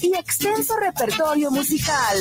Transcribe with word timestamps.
y 0.00 0.14
extenso 0.14 0.76
repertorio 0.76 1.50
musical. 1.50 2.16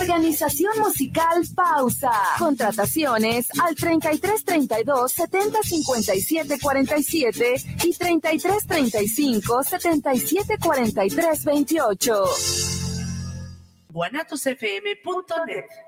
Organización 0.00 0.78
musical 0.78 1.42
Pausa. 1.54 2.12
Contrataciones 2.38 3.48
al 3.60 3.74
33 3.74 4.44
32 4.44 5.12
70 5.12 5.62
57 5.62 6.58
47 6.58 7.54
y 7.84 7.92
33 7.92 8.66
35 8.66 9.62
77 9.64 10.58
43 10.58 11.44
28. 11.44 12.24
guanatosfm.net 13.90 15.87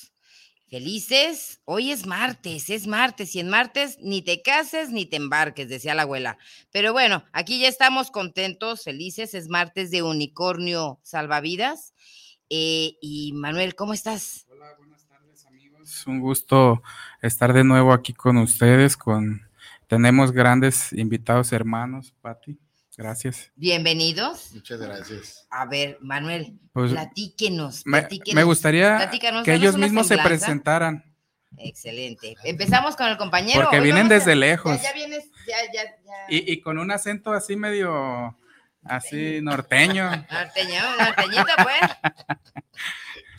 Felices, 0.71 1.59
hoy 1.65 1.91
es 1.91 2.07
martes, 2.07 2.69
es 2.69 2.87
martes 2.87 3.35
y 3.35 3.41
en 3.41 3.49
martes 3.49 3.97
ni 4.01 4.21
te 4.21 4.41
cases 4.41 4.89
ni 4.89 5.05
te 5.05 5.17
embarques, 5.17 5.67
decía 5.67 5.95
la 5.95 6.03
abuela. 6.03 6.37
Pero 6.71 6.93
bueno, 6.93 7.25
aquí 7.33 7.59
ya 7.59 7.67
estamos 7.67 8.09
contentos, 8.09 8.85
felices, 8.85 9.33
es 9.33 9.49
martes 9.49 9.91
de 9.91 10.01
unicornio 10.01 11.01
salvavidas. 11.03 11.93
Eh, 12.49 12.93
y 13.01 13.33
Manuel, 13.33 13.75
¿cómo 13.75 13.91
estás? 13.91 14.45
Hola, 14.47 14.73
buenas 14.77 15.05
tardes 15.05 15.45
amigos. 15.45 16.07
Un 16.07 16.21
gusto 16.21 16.81
estar 17.21 17.51
de 17.51 17.65
nuevo 17.65 17.91
aquí 17.91 18.13
con 18.13 18.37
ustedes. 18.37 18.95
Con 18.95 19.41
tenemos 19.87 20.31
grandes 20.31 20.93
invitados 20.93 21.51
hermanos, 21.51 22.13
Patti. 22.21 22.57
Gracias. 23.01 23.51
Bienvenidos. 23.55 24.51
Muchas 24.53 24.79
gracias. 24.79 25.47
A 25.49 25.65
ver, 25.65 25.97
Manuel, 26.01 26.59
pues, 26.71 26.91
platíquenos, 26.91 27.81
Me, 27.83 28.43
gustaría 28.43 29.09
que 29.43 29.55
ellos 29.55 29.75
mismos 29.75 30.05
se 30.05 30.19
presentaran. 30.19 31.03
Excelente. 31.57 32.35
Empezamos 32.43 32.95
con 32.95 33.07
el 33.07 33.17
compañero. 33.17 33.61
Porque 33.61 33.79
vienen 33.79 34.07
desde 34.07 34.35
lejos. 34.35 34.79
Ya, 34.83 34.93
vienes, 34.93 35.31
ya, 35.47 35.57
ya, 35.73 35.83
ya. 35.83 36.13
Y, 36.29 36.61
con 36.61 36.77
un 36.77 36.91
acento 36.91 37.33
así 37.33 37.55
medio, 37.55 38.37
así 38.83 39.41
norteño. 39.41 40.07
Norteño, 40.31 40.81
norteñito, 40.99 41.53
pues. 41.63 42.37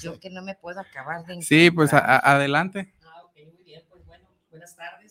Yo 0.01 0.19
que 0.19 0.29
no 0.29 0.43
me 0.43 0.57
puedo 0.57 0.81
acabar 0.81 1.25
de. 1.25 1.41
Sí, 1.41 1.71
pues 1.71 1.93
adelante. 1.93 2.93
Ah, 3.05 3.23
ok, 3.23 3.37
muy 3.55 3.63
bien. 3.63 3.83
Pues 3.89 4.05
bueno, 4.07 4.27
buenas 4.51 4.75
tardes 4.75 5.02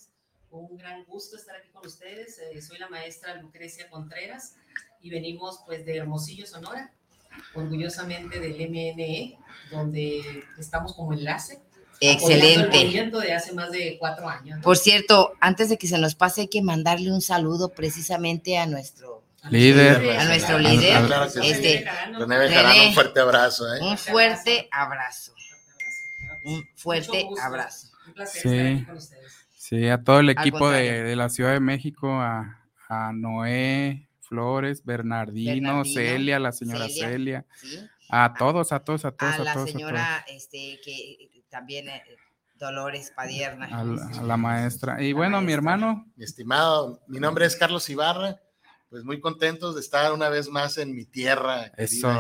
un 0.52 0.78
gran 0.78 1.04
gusto 1.06 1.38
estar 1.38 1.56
aquí 1.56 1.70
con 1.70 1.86
ustedes. 1.86 2.40
Eh, 2.40 2.62
soy 2.62 2.78
la 2.78 2.90
maestra 2.90 3.36
Lucrecia 3.36 3.90
Contreras 3.90 4.56
y 5.02 5.10
venimos 5.10 5.62
pues 5.66 5.86
de 5.86 5.98
Hermosillo, 5.98 6.46
Sonora, 6.46 6.92
orgullosamente 7.54 8.40
del 8.40 8.70
MNE, 8.70 9.38
donde 9.72 10.44
estamos 10.58 10.94
como 10.94 11.14
enlace. 11.14 11.62
Excelente. 12.00 12.82
El 12.82 13.12
de 13.12 13.34
hace 13.34 13.54
más 13.54 13.72
de 13.72 13.98
cuatro 14.00 14.28
años. 14.28 14.60
Por 14.64 14.76
cierto, 14.78 15.34
antes 15.40 15.70
de 15.70 15.78
que 15.78 15.88
se 15.88 16.00
nos 16.00 16.16
pase, 16.16 16.42
hay 16.42 16.48
que 16.48 16.64
mandarle 16.64 17.12
un 17.12 17.22
saludo 17.22 17.70
precisamente 17.70 18.58
a 18.58 18.66
nuestro 18.66 19.22
líder. 19.50 20.18
A 20.20 20.26
nuestro 20.26 20.58
líder. 20.58 20.98
este, 21.44 21.86
un 22.18 22.94
fuerte 22.94 23.20
abrazo. 23.20 23.74
¿eh? 23.76 23.80
Un 23.82 23.98
fuerte 23.98 24.68
abrazo. 24.72 25.34
Un 26.44 26.68
fuerte 26.76 27.28
abrazo. 27.40 27.88
Un 28.08 28.14
placer 28.14 28.46
estar 28.48 28.66
aquí 28.66 28.86
con 28.86 28.98
ustedes. 28.98 29.41
Sí, 29.72 29.88
a 29.88 30.04
todo 30.04 30.20
el 30.20 30.30
equipo 30.30 30.70
de, 30.70 31.16
la 31.16 31.30
Ciudad 31.30 31.54
de 31.54 31.62
México, 31.62 32.12
a, 32.12 32.58
Noé, 33.14 34.10
Flores, 34.20 34.84
Bernardino, 34.84 35.86
Celia, 35.86 36.40
la 36.40 36.52
señora 36.52 36.90
Celia, 36.90 37.46
a 38.10 38.34
todos, 38.34 38.74
a 38.74 38.82
todos, 38.82 39.06
a 39.06 39.12
todos. 39.12 39.40
A, 39.40 39.44
la 39.46 39.66
señora, 39.66 40.26
este, 40.28 40.82
que 40.84 41.46
también 41.50 41.88
eh, 41.88 42.04
Dolores 42.56 43.14
Padierna. 43.16 43.68
A 43.68 43.86
la, 44.24 44.36
maestra. 44.36 45.02
Y 45.02 45.14
bueno, 45.14 45.40
mi 45.40 45.54
hermano. 45.54 46.06
Mi 46.18 46.26
estimado, 46.26 47.02
mi 47.08 47.22
nombre 47.22 47.46
es 47.46 47.56
Carlos 47.56 47.90
Ibarra, 47.90 48.42
pues 48.90 49.06
muy 49.06 49.22
contentos 49.22 49.76
de 49.76 49.80
estar 49.80 50.12
una 50.12 50.28
vez 50.28 50.50
más 50.50 50.78
en 50.80 50.94
mi 50.94 51.06
tierra. 51.06 51.72
Eso. 51.78 52.12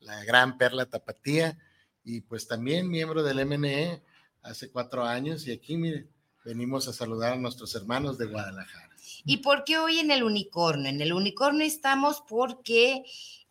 La 0.00 0.24
gran 0.24 0.58
perla 0.58 0.84
tapatía. 0.84 1.56
Y 2.04 2.20
pues 2.20 2.46
también 2.46 2.90
miembro 2.90 3.22
del 3.22 3.46
MNE 3.46 4.02
hace 4.42 4.70
cuatro 4.70 5.04
años 5.04 5.46
y 5.46 5.52
aquí, 5.52 5.76
mire, 5.76 6.06
venimos 6.44 6.88
a 6.88 6.92
saludar 6.92 7.34
a 7.34 7.36
nuestros 7.36 7.74
hermanos 7.74 8.18
de 8.18 8.26
Guadalajara. 8.26 8.90
¿Y 9.24 9.38
por 9.38 9.64
qué 9.64 9.78
hoy 9.78 9.98
en 9.98 10.10
el 10.10 10.22
unicornio? 10.22 10.88
En 10.88 11.00
el 11.00 11.12
unicornio 11.12 11.66
estamos 11.66 12.22
porque 12.26 13.04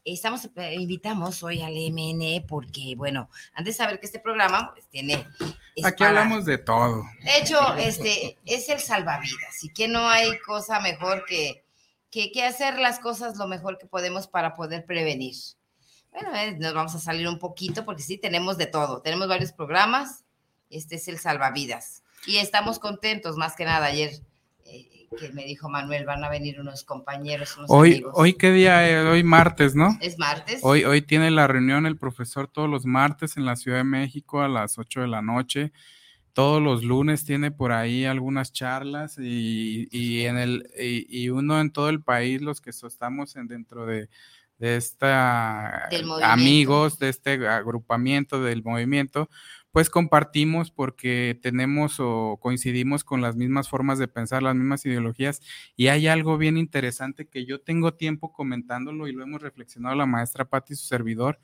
estamos, 0.03 0.49
eh, 0.55 0.75
invitamos 0.75 1.44
hoy 1.44 1.61
al 1.61 1.73
MNE 1.73 2.45
porque, 2.47 2.94
bueno, 2.95 3.29
antes 3.53 3.75
de 3.75 3.83
saber 3.83 3.99
que 3.99 4.05
este 4.07 4.19
programa 4.19 4.72
pues, 4.73 4.88
tiene... 4.88 5.28
Aquí 5.83 6.03
hablamos 6.03 6.45
de 6.45 6.57
todo. 6.57 7.03
De 7.23 7.38
hecho, 7.38 7.75
este 7.75 8.38
es 8.45 8.69
el 8.69 8.79
salvavidas 8.79 9.63
y 9.63 9.69
que 9.69 9.88
no 9.88 10.09
hay 10.09 10.38
cosa 10.39 10.79
mejor 10.79 11.25
que, 11.25 11.63
que, 12.09 12.31
que 12.31 12.44
hacer 12.44 12.79
las 12.79 12.99
cosas 12.99 13.38
lo 13.38 13.47
mejor 13.47 13.78
que 13.78 13.85
podemos 13.85 14.28
para 14.28 14.55
poder 14.55 14.85
prevenir. 14.85 15.35
Bueno, 16.11 16.35
eh, 16.35 16.57
nos 16.57 16.73
vamos 16.73 16.95
a 16.95 16.99
salir 16.99 17.28
un 17.28 17.39
poquito 17.39 17.85
porque 17.85 18.01
sí, 18.01 18.17
tenemos 18.17 18.57
de 18.57 18.66
todo. 18.66 19.01
Tenemos 19.01 19.28
varios 19.28 19.51
programas 19.51 20.25
este 20.69 20.96
es 20.96 21.07
el 21.07 21.19
salvavidas. 21.19 22.03
Y 22.25 22.38
estamos 22.38 22.80
contentos, 22.80 23.38
más 23.38 23.56
que 23.56 23.66
nada, 23.66 23.88
ayer 23.88 24.12
eh, 24.66 25.07
que 25.18 25.31
me 25.31 25.46
dijo 25.46 25.69
Manuel, 25.69 26.06
van 26.06 26.24
a 26.24 26.30
venir 26.30 26.59
unos 26.59 26.84
compañeros, 26.84 27.57
unos 27.57 27.69
hoy, 27.69 27.94
amigos. 27.94 28.13
Hoy, 28.16 28.34
¿qué 28.34 28.52
día 28.52 28.88
es? 28.88 29.06
Hoy 29.06 29.24
martes, 29.24 29.75
¿no? 29.75 29.97
Es 30.02 30.18
martes. 30.19 30.59
Hoy, 30.63 30.84
hoy 30.84 31.02
tiene 31.02 31.31
la 31.31 31.47
reunión 31.47 31.85
el 31.85 31.97
profesor 31.97 32.47
todos 32.47 32.69
los 32.69 32.85
martes 32.85 33.38
en 33.38 33.46
la 33.46 33.56
Ciudad 33.56 33.78
de 33.78 33.84
México 33.84 34.41
a 34.41 34.47
las 34.47 34.78
8 34.78 35.02
de 35.02 35.08
la 35.08 35.22
noche. 35.22 35.72
Todos 36.34 36.62
los 36.62 36.84
lunes 36.84 37.25
tiene 37.25 37.52
por 37.52 37.72
ahí 37.72 38.06
algunas 38.06 38.53
charlas 38.53 39.18
y, 39.18 40.25
en 40.25 40.38
el, 40.38 40.69
y, 40.78 41.29
uno 41.29 41.59
en 41.59 41.72
todo 41.72 41.90
el 41.90 42.02
país, 42.02 42.41
los 42.41 42.62
que 42.62 42.69
estamos 42.69 43.35
en, 43.35 43.47
dentro 43.47 43.85
de, 43.85 44.09
de 44.59 44.78
esta 44.78 45.90
amigos, 46.22 47.00
de 47.00 47.09
este 47.09 47.47
agrupamiento 47.47 48.41
del 48.44 48.63
movimiento, 48.63 49.29
pues 49.72 49.90
compartimos 49.90 50.72
porque 50.72 51.38
tenemos 51.41 52.00
o 52.00 52.38
coincidimos 52.41 53.03
con 53.03 53.22
las 53.22 53.35
mismas 53.35 53.69
formas 53.69 54.00
de 54.00 54.07
pensar, 54.07 54.41
las 54.41 54.56
mismas 54.56 54.85
ideologías. 54.85 55.41
Y 55.75 55.88
hay 55.88 56.07
algo 56.07 56.38
bien 56.38 56.57
interesante 56.57 57.28
que 57.28 57.46
yo 57.46 57.62
tengo 57.62 57.94
tiempo 57.94 58.34
comentándolo 58.34 59.08
y 59.08 59.13
lo 59.13 59.24
hemos 59.24 59.41
reflexionado 59.41 59.96
la 59.96 60.06
maestra 60.06 60.46
Patti 60.46 60.74
y 60.74 60.75
su 60.75 60.88
servidor, 60.88 61.40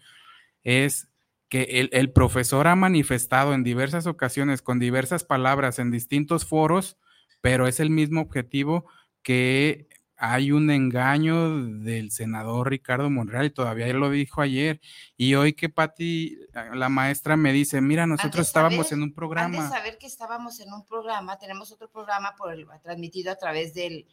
es 0.64 1.10
que 1.50 1.64
el, 1.64 1.90
el, 1.94 2.12
profesor 2.12 2.68
ha 2.68 2.76
manifestado 2.76 3.54
en 3.54 3.64
diversas 3.64 4.08
ocasiones, 4.08 4.64
con 4.64 4.80
diversas 4.80 5.24
palabras, 5.24 5.78
en 5.78 5.92
distintos 5.92 6.46
foros, 6.46 6.98
pero 7.42 7.68
es 7.68 7.80
el 7.80 7.92
mismo 7.92 8.22
objetivo 8.22 8.86
que 9.22 9.88
hay 10.18 10.52
un 10.52 10.72
engaño 10.72 11.66
del 11.80 12.12
senador 12.12 12.70
Ricardo 12.70 13.10
Monreal, 13.10 13.46
y 13.46 13.50
todavía 13.50 13.88
lo 13.88 14.10
dijo 14.10 14.42
ayer, 14.42 14.80
y 15.18 15.36
hoy 15.36 15.54
que 15.54 15.70
Patti, 15.70 16.38
la 16.74 16.90
maestra, 16.90 17.36
me 17.36 17.52
dice, 17.52 17.82
mira, 17.82 18.08
nosotros 18.08 18.48
estábamos 18.48 18.92
en 18.92 19.04
un 19.04 19.14
programa. 19.14 19.58
Antes 19.58 19.70
de 19.70 19.78
saber 19.78 19.98
que 19.98 20.08
estábamos 20.08 20.60
en 20.60 20.72
un 20.72 20.86
programa, 20.86 21.38
tenemos 21.38 21.72
otro 21.72 21.90
programa 21.90 22.34
por 22.38 22.54
el, 22.54 22.66
transmitido 22.82 23.32
a 23.32 23.36
través 23.36 23.74
del, 23.74 24.08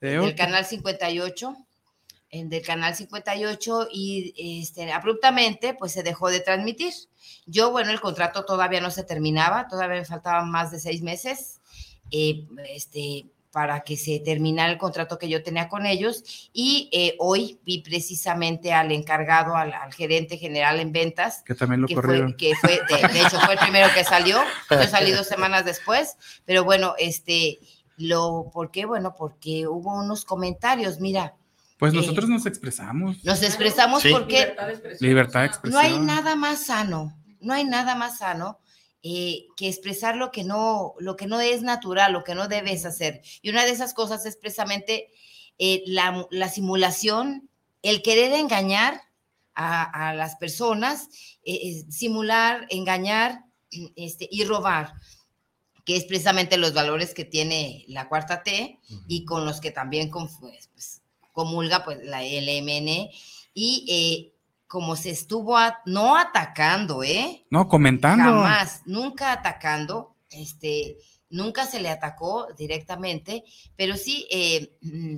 del 0.00 0.34
canal 0.34 0.66
58, 0.66 1.56
en 2.30 2.50
del 2.50 2.62
canal 2.62 2.94
58, 2.94 3.88
y 3.90 4.60
este, 4.62 4.92
abruptamente, 4.92 5.72
pues 5.72 5.92
se 5.92 6.02
dejó 6.02 6.28
de 6.28 6.40
transmitir. 6.40 6.92
Yo, 7.46 7.70
bueno, 7.70 7.90
el 7.90 8.00
contrato 8.00 8.44
todavía 8.44 8.82
no 8.82 8.90
se 8.90 9.02
terminaba, 9.02 9.66
todavía 9.66 10.00
me 10.00 10.04
faltaban 10.04 10.50
más 10.50 10.70
de 10.70 10.78
seis 10.78 11.00
meses, 11.00 11.60
eh, 12.10 12.46
este 12.68 13.26
para 13.58 13.80
que 13.80 13.96
se 13.96 14.20
terminara 14.20 14.70
el 14.70 14.78
contrato 14.78 15.18
que 15.18 15.28
yo 15.28 15.42
tenía 15.42 15.68
con 15.68 15.84
ellos 15.84 16.22
y 16.52 16.88
eh, 16.92 17.16
hoy 17.18 17.58
vi 17.66 17.80
precisamente 17.80 18.72
al 18.72 18.92
encargado, 18.92 19.56
al, 19.56 19.72
gerente 19.92 20.36
general 20.36 20.78
en 20.78 20.92
ventas. 20.92 21.42
Que 21.44 21.56
también 21.56 21.80
lo 21.80 21.88
corrieron. 21.88 22.36
que 22.36 22.54
fue, 22.54 22.80
de, 22.88 23.20
hecho, 23.20 23.40
fue 23.40 23.54
el 23.54 23.58
primero 23.58 23.88
que 23.92 24.04
salió, 24.04 24.38
yo 24.70 24.82
salí 24.84 25.10
dos 25.10 25.26
semanas 25.26 25.64
después, 25.64 26.16
pero 26.44 26.62
bueno, 26.62 26.94
este, 27.00 27.58
lo, 27.96 28.48
¿por 28.52 28.70
qué? 28.70 28.86
Bueno, 28.86 29.16
porque 29.18 29.66
hubo 29.66 29.98
unos 29.98 30.24
comentarios, 30.24 31.00
mira. 31.00 31.34
Pues 31.80 31.92
eh, 31.92 31.96
nosotros 31.96 32.28
nos 32.28 32.46
expresamos. 32.46 33.24
Nos 33.24 33.42
expresamos 33.42 34.04
porque... 34.08 34.54
Libertad 35.00 35.40
de 35.40 35.46
expresión. 35.46 35.82
No 35.82 35.88
hay 35.88 35.98
nada 35.98 36.36
más 36.36 36.66
sano, 36.66 37.12
no 37.40 37.54
hay 37.54 37.64
nada 37.64 37.96
más 37.96 38.18
sano 38.18 38.60
eh, 39.10 39.46
que 39.56 39.68
expresar 39.68 40.16
lo 40.16 40.30
que, 40.30 40.44
no, 40.44 40.92
lo 40.98 41.16
que 41.16 41.26
no 41.26 41.40
es 41.40 41.62
natural, 41.62 42.12
lo 42.12 42.24
que 42.24 42.34
no 42.34 42.46
debes 42.46 42.84
hacer. 42.84 43.22
Y 43.40 43.48
una 43.48 43.64
de 43.64 43.70
esas 43.70 43.94
cosas 43.94 44.26
es 44.26 44.36
precisamente 44.36 45.08
eh, 45.56 45.82
la, 45.86 46.50
simulación, 46.50 47.48
el 47.80 48.02
querer 48.02 48.34
engañar 48.34 49.00
a, 49.54 50.12
las 50.14 50.36
personas, 50.36 51.08
eh, 51.42 51.86
simular, 51.88 52.66
engañar 52.68 53.46
este, 53.96 54.28
y 54.30 54.44
robar 54.44 54.92
que 55.86 55.96
es 55.96 56.04
precisamente 56.04 56.58
los 56.58 56.74
valores 56.74 57.14
que 57.14 57.24
tiene 57.24 57.86
la 57.88 58.10
cuarta 58.10 58.42
T 58.42 58.78
y 59.06 59.24
con 59.24 59.46
los 59.46 59.58
que 59.62 59.70
también 59.70 60.10
pues, 60.10 60.68
pues, 60.74 61.00
comulga 61.32 61.82
pues, 61.82 62.04
la 62.04 62.20
LMN. 62.20 63.08
Y 63.54 64.34
como 64.68 64.96
se 64.96 65.10
estuvo 65.10 65.56
no 65.86 66.16
atacando, 66.16 67.02
¿eh? 67.02 67.46
No, 67.50 67.68
comentando. 67.68 68.24
Jamás, 68.24 68.82
nunca 68.84 69.32
atacando, 69.32 70.14
este, 70.30 70.98
nunca 71.30 71.66
se 71.66 71.80
le 71.80 71.88
atacó 71.88 72.48
directamente, 72.56 73.44
pero 73.76 73.96
sí, 73.96 74.28
eh, 74.30 74.76
mm, 74.82 75.16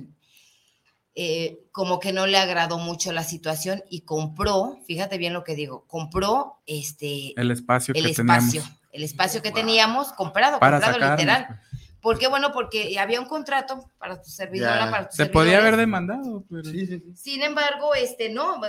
eh, 1.15 1.65
como 1.73 1.99
que 1.99 2.13
no 2.13 2.25
le 2.27 2.37
agradó 2.37 2.77
mucho 2.77 3.11
la 3.11 3.25
situación 3.25 3.83
y 3.89 4.01
compró, 4.01 4.79
fíjate 4.87 5.17
bien 5.17 5.33
lo 5.33 5.43
que 5.43 5.55
digo, 5.55 5.85
compró 5.85 6.61
este 6.65 7.33
el 7.39 7.51
espacio 7.51 7.93
el 7.93 8.05
espacio, 8.05 8.63
el 8.93 9.03
espacio 9.03 9.41
que 9.41 9.51
teníamos 9.51 10.13
comprado, 10.13 10.59
comprado 10.59 10.97
literal. 10.97 11.47
Pues. 11.47 11.80
¿Por 12.01 12.17
qué? 12.17 12.27
Bueno, 12.27 12.51
porque 12.51 12.97
había 12.99 13.19
un 13.19 13.27
contrato 13.27 13.89
para 13.97 14.21
tu 14.21 14.29
servidora, 14.29 14.89
para 14.89 15.09
tu 15.09 15.15
Se 15.15 15.27
podía 15.27 15.59
haber 15.59 15.77
demandado, 15.77 16.43
pero... 16.49 16.69
Sin 17.15 17.43
embargo, 17.43 17.93
este 17.93 18.29
no, 18.29 18.59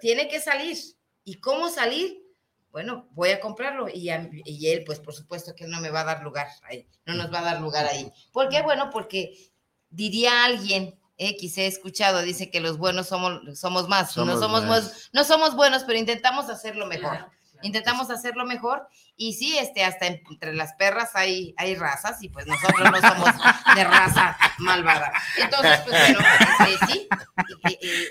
tiene 0.00 0.28
que 0.28 0.40
salir. 0.40 0.76
¿Y 1.24 1.36
cómo 1.36 1.68
salir? 1.68 2.22
Bueno, 2.70 3.08
voy 3.12 3.30
a 3.30 3.40
comprarlo 3.40 3.88
y, 3.88 4.10
y 4.44 4.68
él, 4.68 4.84
pues 4.84 5.00
por 5.00 5.14
supuesto 5.14 5.54
que 5.54 5.66
no 5.66 5.80
me 5.80 5.90
va 5.90 6.02
a 6.02 6.04
dar 6.04 6.22
lugar 6.22 6.48
ahí, 6.62 6.86
no 7.06 7.14
nos 7.14 7.32
va 7.32 7.40
a 7.40 7.44
dar 7.44 7.60
lugar 7.60 7.86
ahí. 7.86 8.12
¿Por 8.30 8.50
qué? 8.50 8.62
Bueno, 8.62 8.90
porque 8.90 9.50
diría 9.88 10.44
alguien, 10.44 10.98
X 11.16 11.58
he 11.58 11.66
escuchado, 11.66 12.20
dice 12.20 12.50
que 12.50 12.60
los 12.60 12.76
buenos 12.76 13.08
somos, 13.08 13.58
somos 13.58 13.88
más, 13.88 14.16
no, 14.16 14.38
somos, 14.38 15.08
no 15.12 15.24
somos 15.24 15.56
buenos, 15.56 15.84
pero 15.84 15.98
intentamos 15.98 16.50
hacerlo 16.50 16.86
mejor 16.86 17.30
intentamos 17.62 18.10
hacerlo 18.10 18.44
mejor 18.44 18.88
y 19.16 19.34
sí, 19.34 19.56
este, 19.58 19.84
hasta 19.84 20.06
entre 20.06 20.54
las 20.54 20.74
perras 20.74 21.10
hay, 21.14 21.54
hay 21.56 21.74
razas 21.74 22.22
y 22.22 22.28
pues 22.28 22.46
nosotros 22.46 22.90
no 22.90 23.00
somos 23.00 23.34
de 23.74 23.84
raza 23.84 24.36
malvada. 24.58 25.12
Entonces, 25.36 25.80
pues 25.80 25.98
bueno, 25.98 26.18
este, 26.60 26.86
sí, 26.86 27.08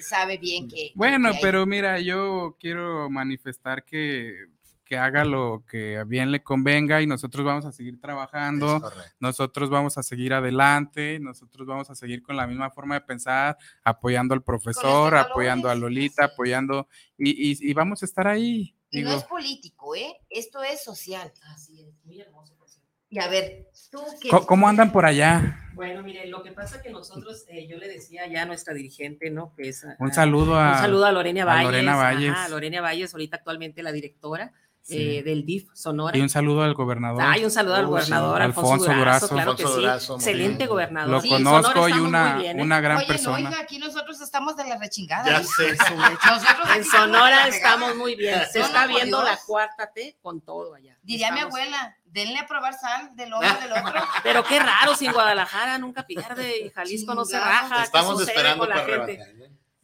sabe 0.02 0.38
bien 0.38 0.68
que... 0.68 0.92
Bueno, 0.96 1.32
pero 1.42 1.66
mira, 1.66 2.00
yo 2.00 2.56
quiero 2.60 3.10
manifestar 3.10 3.84
que 3.84 4.48
que 4.88 4.98
haga 4.98 5.26
lo 5.26 5.64
que 5.70 6.04
bien 6.08 6.32
le 6.32 6.42
convenga 6.42 7.02
y 7.02 7.08
nosotros 7.08 7.46
vamos 7.46 7.66
a 7.66 7.72
seguir 7.72 8.00
trabajando, 8.00 8.82
nosotros 9.20 9.70
vamos 9.70 9.98
a 9.98 10.04
seguir 10.04 10.34
adelante, 10.34 11.20
nosotros 11.20 11.68
vamos 11.68 11.90
a 11.90 11.96
seguir 11.96 12.24
con 12.24 12.38
la 12.38 12.48
misma 12.48 12.72
forma 12.72 12.96
de 12.96 13.02
pensar, 13.02 13.58
apoyando 13.84 14.34
al 14.34 14.44
profesor, 14.44 15.16
apoyando 15.16 15.70
a 15.70 15.76
Lolita, 15.76 16.26
apoyando 16.26 16.88
y, 17.18 17.70
y, 17.70 17.74
vamos 17.74 18.02
a 18.02 18.06
estar 18.06 18.28
ahí. 18.28 18.74
Y 19.00 19.04
no 19.04 19.14
es 19.14 19.24
político, 19.24 19.96
¿eh? 19.96 20.18
Esto 20.30 20.64
es 20.64 20.84
social. 20.84 21.32
Así 21.54 21.82
es, 21.82 22.06
muy 22.06 22.20
hermoso. 22.20 22.58
Y 23.10 23.20
a 23.20 23.28
ver, 23.30 23.70
¿tú 23.90 24.02
qué? 24.22 24.30
¿Cómo, 24.30 24.68
andan 24.68 24.92
por 24.92 25.06
allá? 25.06 25.70
Bueno, 25.74 26.04
mire, 26.04 26.28
lo 26.28 26.44
que 26.44 26.52
pasa 26.52 26.82
que 26.82 26.90
nosotros, 26.90 27.46
eh, 27.48 27.66
yo 27.66 27.78
le 27.78 27.88
decía 27.88 28.28
ya 28.28 28.42
a 28.42 28.46
nuestra 28.46 28.74
dirigente, 28.74 29.30
¿no? 29.30 29.54
Que 29.56 29.70
es, 29.70 29.86
un 30.00 30.12
saludo 30.12 30.60
a, 30.60 30.72
un 30.72 30.78
saludo 30.78 31.06
a 31.06 31.12
Lorena 31.14 31.46
Valles. 31.46 31.68
A 31.68 31.72
Lorena 31.72 31.96
Valles. 31.96 32.32
Ajá, 32.32 32.50
Lorena 32.50 32.82
Valles, 32.82 33.14
ahorita 33.14 33.38
actualmente 33.38 33.82
la 33.82 33.94
directora 33.94 34.52
eh, 34.90 35.22
del 35.24 35.46
DIF 35.46 35.70
Sonora. 35.74 36.18
Y 36.18 36.22
un 36.22 36.30
saludo 36.30 36.64
al 36.64 36.74
gobernador. 36.74 37.22
Ay, 37.26 37.44
un 37.44 37.52
saludo 37.52 37.76
al 37.76 37.88
gobernador, 37.88 38.42
Alfonso, 38.42 38.94
Durazo, 38.94 39.28
claro 39.28 39.56
que 39.56 39.66
sí. 39.66 39.86
Excelente 39.86 40.66
gobernador. 40.68 41.24
Lo 41.24 41.30
conozco 41.30 41.90
y 41.90 41.94
una, 41.94 42.42
¿eh? 42.44 42.56
una 42.58 42.80
gran 42.80 43.06
persona. 43.06 43.40
No, 43.40 43.50
oiga, 43.50 43.62
aquí 43.62 43.80
nosotros 43.80 44.22
estamos 44.22 44.56
de 44.56 44.66
la 44.66 44.78
rechingada. 44.78 45.30
Ya 45.30 45.44
sé. 45.44 45.70
en 46.76 46.86
Sonora 46.86 47.48
estamos 47.48 47.96
muy 47.96 48.16
bien. 48.16 48.42
Se 48.52 48.62
está 48.62 48.88
viendo 48.88 49.22
la 49.22 49.38
cuarta 49.46 49.92
T 49.92 50.18
con 50.22 50.42
todo 50.42 50.76
allá. 50.76 50.98
Diría 51.04 51.32
mi 51.32 51.40
abuela, 51.40 51.98
denle 52.06 52.40
a 52.40 52.48
probar 52.48 52.74
sal 52.74 53.16
del 53.16 53.34
uno 53.34 53.60
del 53.60 53.72
otro. 53.72 54.02
Pero 54.24 54.44
qué 54.44 54.60
raro, 54.60 54.96
si 54.96 55.06
en 55.06 55.14
Guadalajara 55.14 55.78
nunca 55.78 56.06
pierde 56.06 56.66
y 56.66 56.70
Jalisco 56.70 57.14
no 57.14 57.26
se 57.26 57.40
raja. 57.40 57.84
Estamos 57.84 58.22
esperando 58.22 58.68
para 58.68 58.86
gente? 58.86 59.20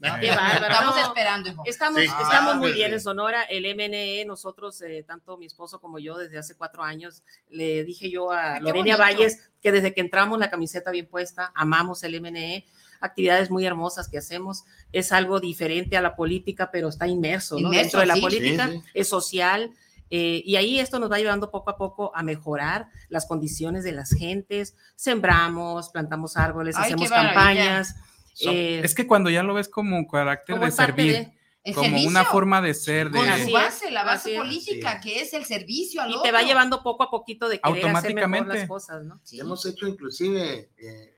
Estamos 0.04 0.98
esperando, 0.98 1.50
Estamos, 1.66 2.02
estamos 2.02 2.58
muy 2.58 2.74
bien 2.74 2.94
en 2.94 3.00
Sonora. 3.00 3.44
El 3.44 3.64
MNE, 3.76 4.26
nosotros, 4.26 4.82
eh, 4.82 5.04
tanto 5.08 5.38
mi 5.38 5.46
esposo 5.46 5.80
como 5.80 6.00
yo, 6.00 6.18
desde 6.18 6.38
hace 6.38 6.56
cuatro 6.56 6.84
años, 6.84 7.24
le 7.50 7.84
dije 7.84 8.10
yo 8.10 8.32
a 8.32 8.60
Lorena 8.60 8.98
Valles 8.98 9.50
que 9.62 9.72
desde 9.72 9.94
que 9.94 10.02
entramos 10.02 10.40
la 10.40 10.50
camiseta 10.50 10.92
bien 10.92 11.08
puesta, 11.08 11.52
amamos 11.56 12.04
el 12.04 12.20
MNE 12.20 12.66
actividades 13.04 13.52
muy 13.52 13.66
hermosas 13.66 14.08
que 14.08 14.18
hacemos. 14.18 14.64
Es 14.92 15.12
algo 15.12 15.40
diferente 15.40 15.98
a 15.98 16.02
la 16.02 16.16
política, 16.16 16.72
pero 16.72 16.88
está 16.88 17.06
inmerso, 17.08 17.58
dentro 17.58 18.00
de 18.00 18.06
la 18.06 18.16
política, 18.16 18.72
es 18.94 19.10
social. 19.10 19.72
Eh, 20.10 20.42
y 20.46 20.56
ahí 20.56 20.80
esto 20.80 21.00
nos 21.00 21.12
va 21.12 21.18
ayudando 21.18 21.52
poco 21.52 21.72
a 21.72 21.76
poco 21.76 22.12
a 22.16 22.24
mejorar 22.24 22.88
las 23.10 23.26
condiciones 23.26 23.84
de 23.84 23.92
las 23.92 24.12
gentes. 24.12 24.76
Sembramos, 24.96 25.90
plantamos 25.90 26.38
árboles, 26.38 26.78
hacemos 26.78 27.10
campañas. 27.10 27.96
Eh, 28.42 28.82
es 28.84 28.96
que 28.96 29.06
cuando 29.06 29.30
ya 29.30 29.44
lo 29.44 29.54
ves 29.54 29.70
como 29.70 30.08
carácter 30.08 30.60
de 30.60 30.72
servir, 30.72 31.32
como 31.74 32.02
una 32.04 32.26
forma 32.26 32.62
de 32.62 32.74
ser, 32.74 33.10
de... 33.10 33.22
la 33.22 33.38
base, 33.52 33.92
la 33.92 34.04
base 34.04 34.36
política, 34.36 35.00
que 35.00 35.22
es 35.22 35.34
el 35.34 35.46
servicio 35.46 36.02
al 36.02 36.12
Y 36.12 36.22
te 36.22 36.32
va 36.32 36.42
llevando 36.42 36.82
poco 36.84 37.04
a 37.04 37.10
poquito 37.12 37.48
de 37.48 37.60
querer 37.60 37.86
Automáticamente. 37.86 38.22
hacer 38.22 38.30
mejor 38.30 38.58
las 38.58 38.68
cosas, 38.68 39.06
¿no? 39.06 39.22
Hemos 39.32 39.66
hecho 39.66 39.88
inclusive, 39.88 40.72
eh, 40.78 41.18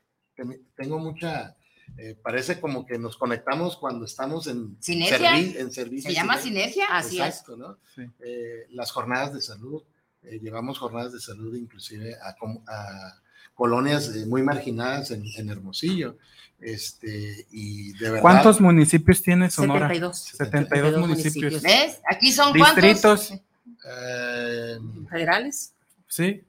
tengo 0.75 0.99
mucha... 0.99 1.55
Eh, 1.97 2.15
parece 2.21 2.59
como 2.59 2.83
que 2.83 2.97
nos 2.97 3.15
conectamos 3.15 3.77
cuando 3.77 4.05
estamos 4.05 4.47
en, 4.47 4.75
¿Sinergia? 4.81 5.37
en 5.37 5.71
servicio. 5.71 6.09
¿Se 6.09 6.15
llama 6.15 6.37
sinergia? 6.39 6.85
Así 6.89 7.21
Exacto, 7.21 7.53
es. 7.53 7.59
¿no? 7.59 7.77
las 8.71 8.91
jornadas 8.91 9.33
de 9.33 9.41
salud, 9.41 9.83
llevamos 10.21 10.79
jornadas 10.79 11.13
de 11.13 11.19
salud 11.19 11.55
inclusive 11.55 12.15
a, 12.15 12.35
a 12.67 13.21
colonias 13.55 14.09
muy 14.27 14.43
marginadas 14.43 15.11
en, 15.11 15.23
en 15.37 15.49
Hermosillo. 15.49 16.17
Este, 16.59 17.47
y 17.51 17.93
de 17.93 18.09
verdad. 18.09 18.21
¿Cuántos 18.21 18.61
municipios 18.61 19.21
tiene 19.21 19.49
Sonora? 19.49 19.87
72. 19.87 20.17
72, 20.37 20.97
municipios. 20.99 21.61
¿Ves? 21.61 21.99
Aquí 22.09 22.31
son 22.31 22.53
distritos. 22.53 23.33
Eh, 23.33 24.77
¿Federales? 25.09 25.73
Sí. 26.07 26.43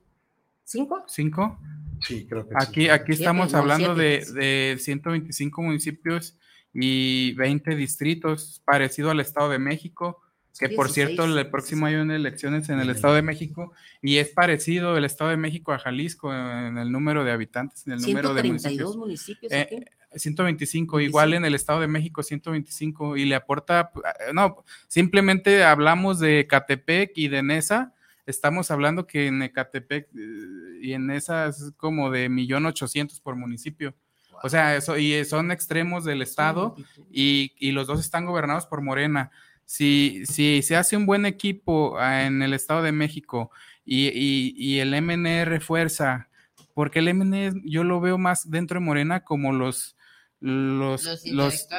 ¿Cinco? 0.65 1.05
¿Cinco? 1.09 1.59
Sí, 2.01 2.27
creo 2.29 2.49
que 2.49 2.55
aquí, 2.57 2.83
sí. 2.83 2.89
Aquí 2.89 3.13
estamos 3.13 3.55
hablando 3.55 3.95
de, 3.95 4.25
de 4.35 4.77
125 4.79 5.63
municipios 5.63 6.37
y 6.73 7.33
20 7.35 7.75
distritos, 7.75 8.61
parecido 8.65 9.11
al 9.11 9.21
Estado 9.21 9.51
de 9.51 9.59
México 9.59 10.21
que 10.59 10.69
por 10.71 10.91
cierto 10.91 11.25
el 11.25 11.51
próximo 11.51 11.87
año 11.87 12.03
hay 12.03 12.17
elecciones 12.17 12.69
en 12.69 12.81
el 12.81 12.91
Estado 12.91 13.15
de 13.15 13.23
México 13.23 13.73
y 14.03 14.17
es 14.19 14.29
parecido 14.29 14.97
el 14.97 15.05
Estado 15.05 15.31
de 15.31 15.37
México 15.37 15.73
a 15.73 15.79
Jalisco 15.79 16.33
en 16.33 16.79
el 16.79 16.91
número 16.91 17.25
de 17.25 17.33
habitantes, 17.33 17.87
en 17.87 17.95
el 17.95 18.01
número 18.01 18.35
de 18.35 18.43
municipios. 18.43 18.97
municipios 18.97 19.53
eh, 19.53 19.87
125, 20.15 21.01
igual 21.01 21.35
en 21.35 21.45
el 21.45 21.55
Estado 21.55 21.81
de 21.81 21.89
México 21.89 22.23
125 22.23 23.17
y 23.17 23.25
le 23.25 23.35
aporta, 23.35 23.91
eh, 23.95 24.33
no, 24.33 24.65
simplemente 24.89 25.65
hablamos 25.65 26.19
de 26.19 26.47
Catepec 26.49 27.13
y 27.17 27.29
de 27.29 27.43
Nesa, 27.43 27.95
estamos 28.25 28.71
hablando 28.71 29.07
que 29.07 29.27
en 29.27 29.43
Ecatepec 29.43 30.09
eh, 30.17 30.79
y 30.81 30.93
en 30.93 31.07
Nesa 31.07 31.47
es 31.47 31.73
como 31.77 32.11
de 32.11 32.29
millón 32.29 32.67
ochocientos 32.67 33.21
por 33.21 33.37
municipio. 33.37 33.95
O 34.43 34.51
sea, 34.51 34.77
eso, 34.77 34.99
y 34.99 35.25
son 35.25 35.51
extremos 35.51 36.05
del 36.05 36.21
estado 36.21 36.77
y, 37.11 37.53
y, 37.59 37.73
los 37.73 37.87
dos 37.87 38.01
están 38.01 38.27
gobernados 38.27 38.67
por 38.67 38.83
Morena 38.83 39.31
si, 39.67 40.25
si 40.27 40.63
se 40.63 40.77
hace 40.77 40.97
un 40.97 41.05
buen 41.05 41.27
equipo 41.27 41.99
ah, 41.99 42.25
en 42.25 42.41
el 42.41 42.55
Estado 42.55 42.83
de 42.83 42.93
México 42.93 43.51
y, 43.85 44.09
y, 44.57 44.79
el 44.81 45.01
MNE 45.01 45.45
refuerza, 45.45 46.29
porque 46.75 47.01
el 47.01 47.13
MNE 47.15 47.53
yo 47.65 47.85
lo 47.85 48.01
veo 48.01 48.19
más 48.19 48.51
dentro 48.51 48.81
de 48.81 48.87
Morena 48.87 49.23
como 49.25 49.53
los 49.53 49.97
los, 50.39 51.25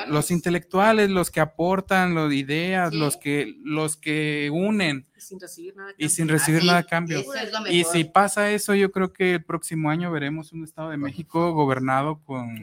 los, 0.08 0.32
intelectuales. 0.32 1.10
los, 1.10 1.30
que 1.30 1.40
aportan 1.40 2.16
las 2.16 2.34
ideas, 2.34 2.94
los, 2.94 3.16
que, 3.16 3.56
los 3.64 3.96
que 3.98 4.50
unen 4.52 5.08
y 5.98 6.10
sin 6.10 6.28
recibir 6.28 6.64
nada 6.66 6.80
a 6.80 6.84
cambio. 6.84 7.24
Y 7.70 7.84
si 7.84 8.04
pasa 8.04 8.52
eso, 8.52 8.74
yo 8.74 8.92
creo 8.92 9.14
que 9.14 9.36
el 9.36 9.44
próximo 9.44 9.90
año 9.90 10.12
veremos 10.12 10.52
un 10.54 10.64
Estado 10.64 10.90
de 10.90 10.98
México 10.98 11.54
gobernado 11.54 12.24
con, 12.24 12.60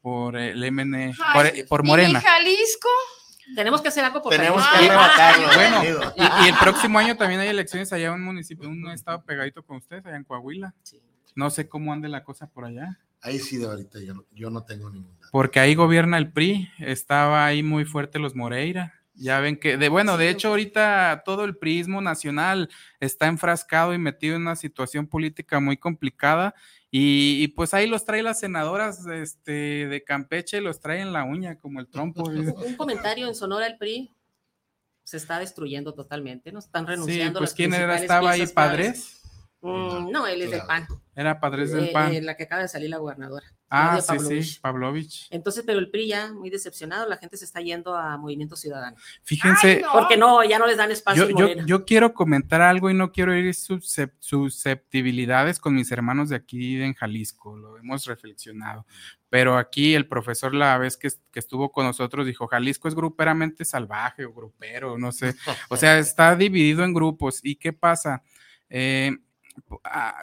por 0.00 0.36
el 0.36 0.70
MNE, 0.70 1.14
por, 1.34 1.66
por 1.66 1.84
Morena. 1.84 2.20
Jalisco? 2.20 2.88
Tenemos 3.54 3.80
que 3.80 3.88
hacer 3.88 4.04
algo 4.04 4.22
por 4.22 4.32
Tenemos 4.32 4.62
que 4.66 4.76
arrebatarlo. 4.76 5.48
Bueno, 5.54 6.12
y, 6.16 6.48
el 6.48 6.54
próximo 6.56 6.98
año 6.98 7.16
también 7.16 7.40
hay 7.40 7.48
elecciones 7.48 7.92
allá 7.92 8.08
en 8.08 8.14
un 8.14 8.24
municipio, 8.24 8.68
un 8.68 8.90
estado 8.90 9.24
pegadito 9.24 9.62
con 9.62 9.76
ustedes, 9.76 10.04
allá 10.04 10.16
en 10.16 10.24
Coahuila. 10.24 10.74
No 11.34 11.50
sé 11.50 11.68
cómo 11.68 11.92
ande 11.92 12.08
la 12.08 12.24
cosa 12.24 12.48
por 12.48 12.64
allá. 12.64 12.98
Ahí 13.20 13.38
sí, 13.38 13.56
de 13.56 13.66
ahorita 13.66 14.00
yo, 14.00 14.24
yo 14.32 14.50
no 14.50 14.64
tengo 14.64 14.90
ninguna. 14.90 15.28
Porque 15.30 15.60
ahí 15.60 15.74
gobierna 15.74 16.18
el 16.18 16.32
PRI, 16.32 16.70
estaba 16.78 17.44
ahí 17.44 17.62
muy 17.62 17.84
fuerte 17.84 18.18
los 18.18 18.34
Moreira. 18.34 18.94
Ya 19.14 19.40
ven 19.40 19.56
que, 19.56 19.78
de 19.78 19.88
bueno, 19.88 20.18
de 20.18 20.28
hecho 20.28 20.48
ahorita 20.48 21.22
todo 21.24 21.44
el 21.44 21.56
prismo 21.56 22.02
nacional 22.02 22.68
está 23.00 23.26
enfrascado 23.26 23.94
y 23.94 23.98
metido 23.98 24.36
en 24.36 24.42
una 24.42 24.56
situación 24.56 25.06
política 25.06 25.58
muy 25.58 25.78
complicada 25.78 26.54
y, 26.98 27.48
pues 27.48 27.74
ahí 27.74 27.86
los 27.86 28.04
trae 28.04 28.22
las 28.22 28.40
senadoras 28.40 29.06
este, 29.06 29.86
de 29.86 30.04
Campeche, 30.04 30.62
los 30.62 30.80
trae 30.80 31.00
en 31.00 31.12
la 31.12 31.24
uña 31.24 31.58
como 31.58 31.80
el 31.80 31.88
trompo. 31.88 32.22
Un 32.24 32.76
comentario 32.76 33.26
en 33.28 33.34
Sonora 33.34 33.66
el 33.66 33.76
PRI 33.76 34.16
se 35.04 35.18
está 35.18 35.38
destruyendo 35.38 35.92
totalmente, 35.94 36.52
¿no? 36.52 36.58
Están 36.58 36.86
renunciando. 36.86 37.38
Sí, 37.38 37.42
pues 37.42 37.54
¿quién 37.54 37.74
era, 37.74 37.96
estaba 37.96 38.30
ahí, 38.30 38.46
Padres? 38.46 39.22
Mm, 39.60 40.10
no, 40.10 40.26
él 40.26 40.42
es 40.42 40.50
del 40.50 40.62
PAN. 40.62 40.86
Era 41.14 41.38
Padres 41.38 41.72
del 41.72 41.86
eh, 41.86 41.92
PAN. 41.92 42.14
Eh, 42.14 42.22
la 42.22 42.36
que 42.36 42.44
acaba 42.44 42.62
de 42.62 42.68
salir 42.68 42.90
la 42.90 42.98
gobernadora. 42.98 43.46
Ah, 43.68 44.00
sí, 44.00 44.42
sí, 44.42 44.58
Pavlovich. 44.60 45.26
Entonces, 45.30 45.64
pero 45.66 45.80
el 45.80 45.90
PRI 45.90 46.06
ya 46.08 46.32
muy 46.32 46.50
decepcionado, 46.50 47.08
la 47.08 47.16
gente 47.16 47.36
se 47.36 47.44
está 47.44 47.60
yendo 47.60 47.96
a 47.96 48.16
Movimiento 48.16 48.54
Ciudadano. 48.54 48.96
Fíjense. 49.22 49.82
Porque 49.92 50.16
no, 50.16 50.44
ya 50.44 50.58
no 50.58 50.66
les 50.66 50.76
dan 50.76 50.92
espacio. 50.92 51.28
Yo, 51.30 51.48
yo, 51.64 51.84
quiero 51.84 52.14
comentar 52.14 52.60
algo 52.60 52.90
y 52.90 52.94
no 52.94 53.10
quiero 53.10 53.34
ir 53.34 53.52
susceptibilidades 53.54 55.58
con 55.58 55.74
mis 55.74 55.90
hermanos 55.90 56.28
de 56.28 56.36
aquí 56.36 56.80
en 56.80 56.94
Jalisco, 56.94 57.56
lo 57.56 57.76
hemos 57.78 58.04
reflexionado. 58.06 58.86
Pero 59.28 59.58
aquí 59.58 59.94
el 59.94 60.06
profesor 60.06 60.54
la 60.54 60.78
vez 60.78 60.96
que, 60.96 61.08
que 61.32 61.40
estuvo 61.40 61.72
con 61.72 61.84
nosotros 61.84 62.24
dijo, 62.24 62.46
Jalisco 62.46 62.86
es 62.86 62.94
gruperamente 62.94 63.64
salvaje 63.64 64.24
o 64.24 64.32
grupero, 64.32 64.96
no 64.96 65.10
sé. 65.10 65.34
O 65.68 65.76
sea, 65.76 65.98
está 65.98 66.36
dividido 66.36 66.84
en 66.84 66.94
grupos. 66.94 67.40
¿Y 67.42 67.56
qué 67.56 67.72
pasa? 67.72 68.22
Eh, 68.70 69.10
Ah, 69.84 70.14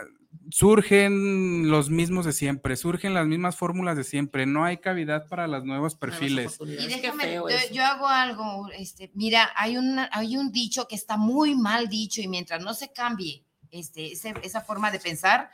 surgen 0.50 1.70
los 1.70 1.90
mismos 1.90 2.26
de 2.26 2.34
siempre, 2.34 2.76
surgen 2.76 3.14
las 3.14 3.26
mismas 3.26 3.56
fórmulas 3.56 3.98
de 3.98 4.04
siempre, 4.04 4.46
no 4.46 4.66
hay 4.66 4.78
cavidad 4.78 5.28
para 5.28 5.48
los 5.48 5.64
nuevos 5.64 5.96
perfiles. 5.96 6.60
Y 6.62 6.88
déjame, 6.88 7.42
yo, 7.72 7.84
hago 7.84 8.08
algo, 8.08 8.70
este, 8.78 9.12
mira, 9.14 9.50
hay 9.56 9.78
un, 9.78 10.00
hay 10.12 10.38
un 10.38 10.52
dicho 10.52 10.88
que 10.88 10.96
está 10.96 11.18
muy 11.18 11.56
mal 11.56 11.90
dicho 11.90 12.22
y 12.22 12.28
mientras 12.28 12.62
no 12.62 12.74
se 12.74 12.92
cambie 12.92 13.44
este, 13.72 14.14
esa 14.14 14.62
forma 14.62 14.92
de 14.92 15.00
pensar, 15.00 15.50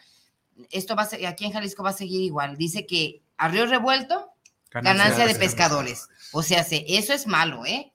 esto 0.71 0.95
va 0.95 1.03
a 1.03 1.29
aquí 1.29 1.45
en 1.45 1.53
Jalisco 1.53 1.83
va 1.83 1.91
a 1.91 1.93
seguir 1.93 2.21
igual. 2.21 2.57
Dice 2.57 2.85
que 2.85 3.23
a 3.37 3.47
río 3.47 3.65
revuelto, 3.65 4.33
ganancia, 4.71 5.25
de 5.25 5.35
pescadores. 5.35 6.09
O 6.33 6.43
sea, 6.43 6.65
eso 6.69 7.13
es 7.13 7.27
malo, 7.27 7.65
¿eh? 7.65 7.93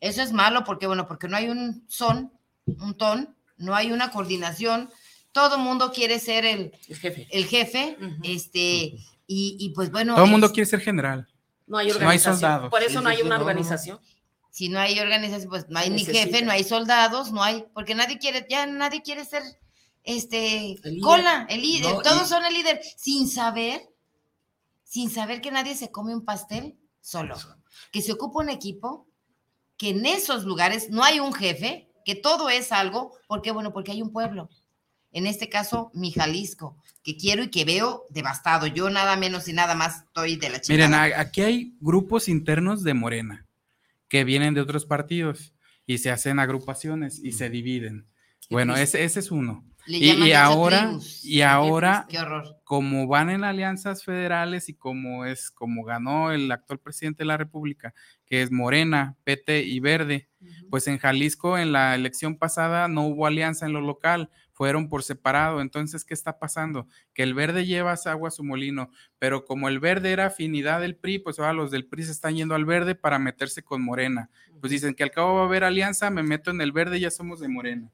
Eso 0.00 0.22
es 0.22 0.32
malo 0.32 0.64
porque, 0.64 0.86
bueno, 0.86 1.06
porque 1.06 1.28
no 1.28 1.36
hay 1.36 1.48
un 1.48 1.84
son, 1.88 2.32
un 2.66 2.96
ton, 2.96 3.36
no 3.56 3.74
hay 3.74 3.92
una 3.92 4.10
coordinación, 4.10 4.90
todo 5.36 5.56
el 5.56 5.60
mundo 5.60 5.92
quiere 5.92 6.18
ser 6.18 6.46
el, 6.46 6.72
jefe, 6.88 7.28
el 7.30 7.44
jefe 7.44 7.98
este, 8.22 8.94
y, 9.26 9.70
pues 9.74 9.90
bueno. 9.90 10.14
Todo 10.14 10.24
el 10.24 10.30
mundo 10.30 10.50
quiere 10.50 10.64
ser 10.64 10.80
general. 10.80 11.28
No 11.66 11.76
hay 11.76 11.90
organización. 11.90 12.70
Por 12.70 12.82
eso 12.82 13.02
no 13.02 13.10
hay 13.10 13.20
una 13.20 13.36
organización. 13.38 14.00
Si 14.50 14.70
no 14.70 14.78
hay 14.78 14.98
organización, 14.98 15.50
pues 15.50 15.68
no 15.68 15.78
hay 15.78 15.90
ni 15.90 16.06
jefe, 16.06 16.40
no 16.40 16.52
hay 16.52 16.64
soldados, 16.64 17.32
no 17.32 17.42
hay, 17.42 17.66
porque 17.74 17.94
nadie 17.94 18.18
quiere, 18.18 18.46
ya 18.48 18.64
nadie 18.64 19.02
quiere 19.02 19.26
ser 19.26 19.42
este 20.04 20.80
cola, 21.02 21.46
el 21.50 21.60
líder, 21.60 21.98
todos 22.02 22.26
son 22.30 22.46
el 22.46 22.54
líder, 22.54 22.80
sin 22.96 23.28
saber, 23.28 23.82
sin 24.84 25.10
saber 25.10 25.42
que 25.42 25.50
nadie 25.50 25.74
se 25.74 25.90
come 25.90 26.14
un 26.14 26.24
pastel 26.24 26.78
solo, 27.02 27.36
que 27.92 28.00
se 28.00 28.12
ocupa 28.12 28.38
un 28.38 28.48
equipo, 28.48 29.06
que 29.76 29.90
en 29.90 30.06
esos 30.06 30.44
lugares 30.44 30.88
no 30.88 31.04
hay 31.04 31.20
un 31.20 31.34
jefe, 31.34 31.90
que 32.06 32.14
todo 32.14 32.48
es 32.48 32.72
algo, 32.72 33.12
porque 33.26 33.50
bueno, 33.50 33.74
porque 33.74 33.92
hay 33.92 34.00
un 34.00 34.12
pueblo. 34.12 34.48
En 35.12 35.26
este 35.26 35.48
caso, 35.48 35.90
mi 35.94 36.12
Jalisco, 36.12 36.76
que 37.02 37.16
quiero 37.16 37.44
y 37.44 37.50
que 37.50 37.64
veo 37.64 38.04
devastado. 38.10 38.66
Yo 38.66 38.90
nada 38.90 39.16
menos 39.16 39.48
y 39.48 39.52
nada 39.52 39.74
más 39.74 40.02
estoy 40.02 40.36
de 40.36 40.50
la 40.50 40.60
chica. 40.60 40.74
Miren, 40.74 40.94
aquí 40.94 41.42
hay 41.42 41.76
grupos 41.80 42.28
internos 42.28 42.82
de 42.82 42.94
Morena 42.94 43.46
que 44.08 44.24
vienen 44.24 44.54
de 44.54 44.60
otros 44.60 44.86
partidos 44.86 45.54
y 45.86 45.98
se 45.98 46.10
hacen 46.10 46.38
agrupaciones 46.38 47.20
y 47.22 47.32
se 47.32 47.48
dividen. 47.48 48.06
bueno, 48.50 48.76
ese, 48.76 49.04
ese 49.04 49.20
es 49.20 49.30
uno. 49.30 49.64
Y, 49.88 50.32
ahora, 50.32 50.98
y 51.22 51.42
ahora, 51.42 52.08
como 52.64 53.06
van 53.06 53.30
en 53.30 53.44
alianzas 53.44 54.02
federales 54.02 54.68
y 54.68 54.74
como 54.74 55.24
es 55.24 55.50
como 55.50 55.84
ganó 55.84 56.32
el 56.32 56.50
actual 56.50 56.80
presidente 56.80 57.18
de 57.18 57.26
la 57.26 57.36
República, 57.36 57.94
que 58.26 58.42
es 58.42 58.50
Morena, 58.50 59.16
PT 59.22 59.62
y 59.62 59.78
Verde, 59.78 60.28
pues 60.70 60.88
en 60.88 60.98
Jalisco 60.98 61.56
en 61.56 61.70
la 61.70 61.94
elección 61.94 62.36
pasada 62.36 62.88
no 62.88 63.06
hubo 63.06 63.26
alianza 63.26 63.66
en 63.66 63.74
lo 63.74 63.80
local, 63.80 64.30
fueron 64.56 64.88
por 64.88 65.02
separado. 65.02 65.60
Entonces, 65.60 66.02
¿qué 66.02 66.14
está 66.14 66.38
pasando? 66.38 66.88
Que 67.12 67.22
el 67.22 67.34
verde 67.34 67.66
lleva 67.66 67.94
agua 68.06 68.28
a 68.28 68.30
su 68.30 68.42
molino, 68.42 68.90
pero 69.18 69.44
como 69.44 69.68
el 69.68 69.80
verde 69.80 70.12
era 70.12 70.26
afinidad 70.26 70.80
del 70.80 70.96
PRI, 70.96 71.18
pues 71.18 71.38
ahora 71.38 71.52
los 71.52 71.70
del 71.70 71.86
PRI 71.86 72.04
se 72.04 72.12
están 72.12 72.36
yendo 72.36 72.54
al 72.54 72.64
verde 72.64 72.94
para 72.94 73.18
meterse 73.18 73.62
con 73.62 73.82
Morena. 73.82 74.30
Pues 74.60 74.70
dicen 74.70 74.94
que 74.94 75.02
al 75.02 75.10
cabo 75.10 75.34
va 75.34 75.42
a 75.42 75.44
haber 75.44 75.62
alianza, 75.62 76.08
me 76.08 76.22
meto 76.22 76.50
en 76.50 76.62
el 76.62 76.72
verde, 76.72 76.98
ya 76.98 77.10
somos 77.10 77.38
de 77.38 77.48
Morena 77.48 77.92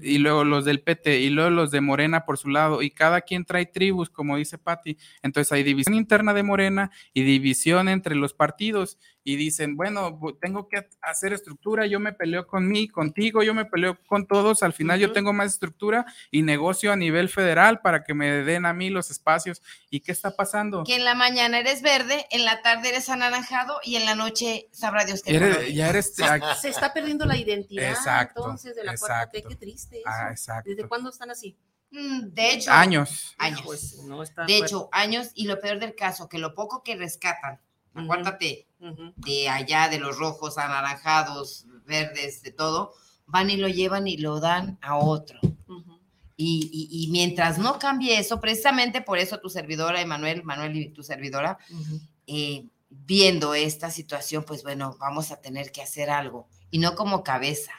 y 0.00 0.18
luego 0.18 0.44
los 0.44 0.64
del 0.64 0.80
PT 0.80 1.20
y 1.20 1.30
luego 1.30 1.50
los 1.50 1.70
de 1.70 1.80
Morena 1.80 2.24
por 2.24 2.38
su 2.38 2.48
lado 2.48 2.82
y 2.82 2.90
cada 2.90 3.20
quien 3.22 3.44
trae 3.44 3.66
tribus, 3.66 4.10
como 4.10 4.36
dice 4.36 4.58
Patti. 4.58 4.96
Entonces 5.22 5.52
hay 5.52 5.62
división 5.62 5.94
interna 5.94 6.34
de 6.34 6.42
Morena 6.42 6.90
y 7.12 7.22
división 7.22 7.88
entre 7.88 8.14
los 8.14 8.32
partidos 8.32 8.98
y 9.24 9.36
dicen, 9.36 9.76
bueno, 9.76 10.18
tengo 10.40 10.68
que 10.68 10.88
hacer 11.00 11.32
estructura, 11.32 11.86
yo 11.86 12.00
me 12.00 12.12
peleo 12.12 12.46
con 12.46 12.68
mí, 12.68 12.88
contigo, 12.88 13.42
yo 13.42 13.54
me 13.54 13.64
peleo 13.64 13.98
con 14.06 14.26
todos, 14.26 14.62
al 14.62 14.72
final 14.72 14.98
yo 14.98 15.12
tengo 15.12 15.32
más 15.32 15.52
estructura 15.52 16.06
y 16.30 16.42
negocio 16.42 16.92
a 16.92 16.96
nivel 16.96 17.28
federal 17.28 17.80
para 17.80 18.02
que 18.02 18.14
me 18.14 18.42
den 18.42 18.66
a 18.66 18.72
mí 18.72 18.90
los 18.90 19.10
espacios. 19.10 19.62
¿Y 19.90 20.00
qué 20.00 20.12
está 20.12 20.34
pasando? 20.34 20.82
Que 20.84 20.96
en 20.96 21.04
la 21.04 21.14
mañana 21.14 21.58
eres 21.58 21.82
verde, 21.82 22.26
en 22.30 22.44
la 22.44 22.62
tarde 22.62 22.88
eres 22.88 23.08
anaranjado 23.08 23.78
y 23.84 23.96
en 23.96 24.06
la 24.06 24.14
noche 24.14 24.68
sabrá 24.72 25.04
Dios 25.04 25.22
qué. 25.22 25.72
ya 25.72 25.88
eres, 25.88 26.14
se 26.60 26.68
está 26.68 26.92
perdiendo 26.92 27.24
la 27.24 27.36
identidad 27.36 27.96
entonces 28.28 28.74
de 28.74 28.84
la 28.84 28.96
cuarta 28.96 29.30
qué 29.32 29.56
triste 29.56 29.98
eso. 29.98 30.08
Ah, 30.08 30.28
exacto. 30.30 30.70
¿Desde 30.70 30.88
cuándo 30.88 31.10
están 31.10 31.30
así? 31.30 31.56
Mm, 31.90 32.28
de 32.32 32.50
hecho, 32.52 32.72
años. 32.72 33.34
Años. 33.38 33.62
Pues, 33.64 33.96
de 34.46 34.56
hecho, 34.56 34.88
años 34.92 35.30
y 35.34 35.46
lo 35.46 35.60
peor 35.60 35.78
del 35.78 35.94
caso, 35.94 36.28
que 36.28 36.38
lo 36.38 36.54
poco 36.54 36.82
que 36.82 36.96
rescatan 36.96 37.60
acuérdate, 37.94 38.66
de 39.16 39.48
allá, 39.48 39.88
de 39.88 39.98
los 39.98 40.18
rojos, 40.18 40.58
anaranjados, 40.58 41.66
verdes, 41.86 42.42
de 42.42 42.50
todo, 42.50 42.94
van 43.26 43.50
y 43.50 43.56
lo 43.56 43.68
llevan 43.68 44.06
y 44.06 44.16
lo 44.16 44.40
dan 44.40 44.78
a 44.82 44.96
otro. 44.96 45.38
y, 46.36 47.08
mientras 47.10 47.58
no 47.58 47.78
cambie 47.78 48.18
eso, 48.18 48.40
precisamente 48.40 49.00
por 49.00 49.18
eso 49.18 49.38
tu 49.38 49.48
servidora, 49.48 50.00
Emanuel, 50.00 50.42
Manuel 50.42 50.76
y 50.76 50.88
tu 50.88 51.02
servidora, 51.02 51.58
eh, 52.26 52.66
viendo 52.90 53.54
esta 53.54 53.90
situación, 53.90 54.44
pues 54.44 54.62
bueno, 54.62 54.96
vamos 54.98 55.30
a 55.30 55.40
tener 55.40 55.70
que 55.70 55.82
hacer 55.82 56.10
algo. 56.10 56.48
Y 56.70 56.78
no 56.78 56.94
como 56.94 57.22
cabeza, 57.22 57.72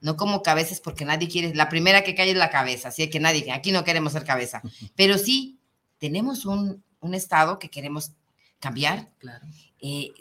no 0.00 0.16
como 0.16 0.42
cabezas 0.42 0.80
porque 0.80 1.04
nadie 1.04 1.28
quiere, 1.28 1.54
la 1.54 1.68
primera 1.68 2.02
que 2.02 2.14
cae 2.14 2.30
es 2.30 2.36
la 2.36 2.50
cabeza, 2.50 2.88
así 2.88 3.08
que 3.08 3.20
nadie, 3.20 3.50
aquí 3.52 3.72
no 3.72 3.84
queremos 3.84 4.12
ser 4.12 4.24
cabeza, 4.24 4.62
pero 4.94 5.18
sí 5.18 5.58
tenemos 5.98 6.44
un, 6.44 6.82
un 7.00 7.14
Estado 7.14 7.58
que 7.58 7.70
queremos 7.70 8.12
cambiar. 8.58 9.12
Claro. 9.18 9.46
Eh, 9.80 10.12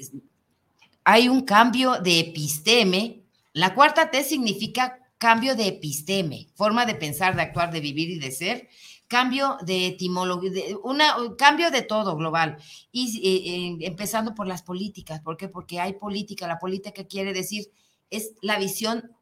hay 1.04 1.30
un 1.30 1.42
cambio 1.42 2.00
de 2.02 2.20
episteme. 2.20 3.24
La 3.54 3.74
cuarta 3.74 4.12
T 4.12 4.24
significa 4.24 5.00
cambio 5.18 5.56
de 5.56 5.68
episteme, 5.68 6.50
forma 6.56 6.86
de 6.86 6.96
pensar, 6.96 7.36
de 7.36 7.42
actuar, 7.44 7.72
de 7.72 7.80
vivir 7.80 8.10
y 8.10 8.20
de 8.20 8.32
ser. 8.32 8.70
Cambio 9.08 9.58
de 9.62 9.88
etimología, 9.88 10.78
una, 10.84 11.16
cambio 11.38 11.70
de 11.70 11.84
todo 11.84 12.16
global. 12.16 12.58
Y 12.92 13.18
eh, 13.18 13.84
eh, 13.84 13.88
empezando 13.88 14.34
por 14.34 14.48
las 14.48 14.64
políticas. 14.64 15.22
¿Por 15.22 15.38
qué? 15.38 15.48
Porque 15.48 15.80
hay 15.80 15.94
política. 15.94 16.48
La 16.48 16.60
política 16.60 17.06
quiere 17.06 17.34
decir, 17.34 17.72
es 18.10 18.34
la 18.42 18.58
visión 18.58 19.16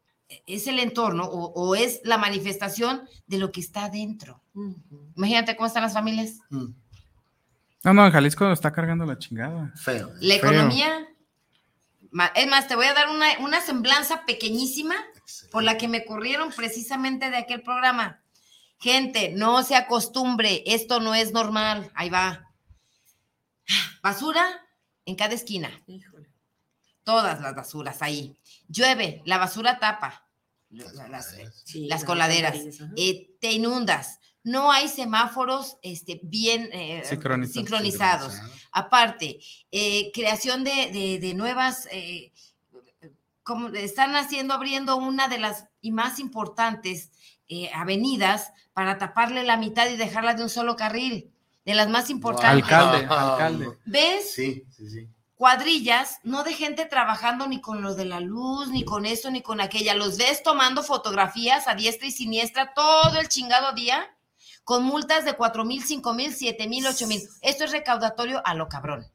es 0.48 0.68
el 0.68 0.80
entorno 0.80 1.26
o, 1.26 1.76
es 1.76 2.02
la 2.04 2.18
manifestación 2.18 3.02
de 3.28 3.38
lo 3.38 3.52
que 3.52 3.62
está 3.62 3.90
dentro. 3.90 4.42
Imagínate 5.16 5.56
cómo 5.56 5.68
están 5.68 5.84
las 5.84 5.94
familias. 5.94 6.40
Mm. 6.50 6.68
No, 7.84 7.94
no, 7.94 8.06
en 8.06 8.14
Jalisco 8.14 8.50
está 8.52 8.72
cargando 8.72 9.06
la 9.06 9.20
chingada. 9.20 9.74
Feo. 9.76 10.12
La 10.22 10.36
economía. 10.36 11.06
Es 12.36 12.48
más, 12.48 12.68
te 12.68 12.76
voy 12.76 12.86
a 12.86 12.94
dar 12.94 13.08
una, 13.10 13.62
semblanza 13.62 14.26
pequeñísima 14.26 14.96
por 15.52 15.64
la 15.64 15.78
que 15.78 15.88
me 15.88 16.06
corrieron 16.06 16.52
precisamente 16.52 17.30
de 17.30 17.38
aquel 17.38 17.62
programa. 17.62 18.22
Gente, 18.80 19.34
no 19.36 19.64
se 19.64 19.76
acostumbre, 19.76 20.64
esto 20.66 21.00
no 21.00 21.14
es 21.14 21.34
normal. 21.34 21.92
Ahí 21.94 22.10
va. 22.10 22.50
Basura 24.02 24.46
en 25.06 25.16
cada 25.16 25.34
esquina. 25.34 25.70
Todas 27.04 27.42
las 27.42 27.54
basuras 27.54 28.02
ahí. 28.02 28.38
Llueve, 28.70 29.22
la 29.26 29.38
basura 29.38 29.80
tapa. 29.80 30.26
Las, 30.70 32.06
coladeras. 32.06 32.56
Eh, 32.96 33.36
te 33.40 33.52
inundas 33.52 34.20
no 34.44 34.72
hay 34.72 34.90
semáforos 34.90 35.78
este, 35.82 36.20
bien 36.24 36.70
eh, 36.74 37.04
sincronizados. 37.06 38.40
Aparte, 38.72 39.40
eh, 39.72 40.12
creación 40.14 40.64
de, 40.64 41.34
nuevas, 41.36 41.88
eh, 41.92 42.34
como 43.44 43.70
están 43.70 44.16
haciendo, 44.16 44.54
abriendo 44.54 44.98
una 44.98 45.28
de 45.28 45.40
las 45.40 45.68
y 45.82 45.92
más 45.92 46.20
importantes 46.20 47.12
avenidas 47.76 48.52
para 48.74 48.98
taparle 48.98 49.44
la 49.44 49.58
mitad 49.58 49.88
y 49.88 49.96
dejarla 49.96 50.34
de 50.34 50.42
un 50.42 50.50
solo 50.50 50.76
carril, 50.76 51.32
de 51.66 51.76
las 51.76 51.88
más 51.88 52.10
importantes. 52.10 52.64
Alcalde, 52.64 53.06
alcalde. 53.08 53.78
¿Ves? 53.86 54.34
Sí, 54.34 54.66
sí, 54.72 54.90
sí. 54.90 55.08
Cuadrillas, 55.36 56.20
no 56.24 56.44
de 56.44 56.54
gente 56.54 56.86
trabajando 56.86 57.48
ni 57.48 57.62
con 57.62 57.82
lo 57.82 57.96
de 57.96 58.06
la 58.06 58.22
luz, 58.22 58.70
ni 58.70 58.84
con 58.84 59.06
esto, 59.06 59.30
ni 59.30 59.42
con 59.42 59.62
aquella. 59.62 59.94
Los 59.94 60.18
ves 60.18 60.42
tomando 60.42 60.84
fotografías 60.84 61.68
a 61.68 61.76
diestra 61.76 62.08
y 62.08 62.12
siniestra 62.12 62.74
todo 62.74 63.20
el 63.20 63.28
chingado 63.28 63.74
día 63.74 64.10
con 64.64 64.84
multas 64.84 65.26
de 65.26 65.34
cuatro 65.34 65.66
mil, 65.66 65.84
cinco 65.84 66.14
mil, 66.14 66.34
siete 66.34 66.68
mil, 66.68 66.86
ocho 66.86 67.08
mil. 67.08 67.22
Esto 67.42 67.66
es 67.66 67.72
recaudatorio 67.72 68.42
a 68.46 68.54
lo 68.54 68.68
cabrón. 68.70 69.06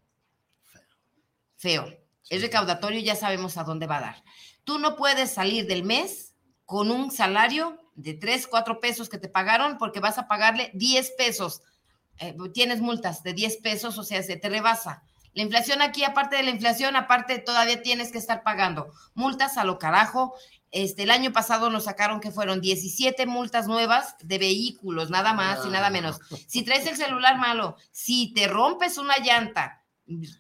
Feo. 1.57 1.87
Es 2.29 2.43
recaudatorio, 2.43 3.01
ya 3.01 3.17
sabemos 3.17 3.57
a 3.57 3.65
dónde 3.65 3.87
va 3.87 3.97
a 3.99 4.01
dar. 4.01 4.25
tú 4.65 4.79
no 4.79 4.97
puedes 4.97 5.33
salir 5.33 5.67
del 5.67 5.83
mes 5.83 6.35
con 6.67 6.91
un 6.91 7.11
salario 7.11 7.81
de 7.95 8.13
3, 8.13 8.47
4 8.47 8.81
pesos 8.81 9.09
que 9.09 9.17
te 9.17 9.29
pagaron 9.29 9.79
porque 9.79 10.01
vas 10.01 10.19
a 10.19 10.29
pagarle 10.29 10.71
10 10.75 11.13
pesos. 11.17 11.63
Eh, 12.19 12.37
tienes 12.53 12.81
multas 12.81 13.23
de 13.23 13.33
10 13.33 13.57
pesos, 13.59 13.97
o 13.97 14.05
sea, 14.05 14.23
se 14.23 14.37
te 14.37 14.49
rebasa. 14.51 15.03
La 15.33 15.43
inflación 15.43 15.83
aquí, 15.83 16.05
aparte 16.05 16.37
de 16.37 16.43
la 16.43 16.51
inflación, 16.51 16.97
aparte 16.97 17.39
todavía 17.39 17.81
tienes 17.83 18.13
que 18.13 18.19
estar 18.19 18.43
pagando 18.43 18.93
multas 19.15 19.57
a 19.57 19.65
lo 19.65 19.79
carajo. 19.79 20.35
Este, 20.71 21.05
el 21.05 21.11
año 21.11 21.33
pasado 21.33 21.71
nos 21.71 21.85
sacaron 21.85 22.21
que 22.21 22.31
fueron 22.31 22.61
17 22.61 23.27
multas 23.27 23.67
nuevas 23.67 24.17
de 24.21 24.39
vehículos, 24.39 25.11
nada 25.11 25.33
más 25.33 25.65
y 25.65 25.71
nada 25.71 25.91
menos. 25.91 26.21
Si 26.47 26.63
traes 26.63 26.87
el 26.87 26.97
celular 26.97 27.39
malo, 27.39 27.77
si 27.91 28.33
te 28.35 28.49
rompes 28.49 28.99
una 28.99 29.17
llanta 29.19 29.85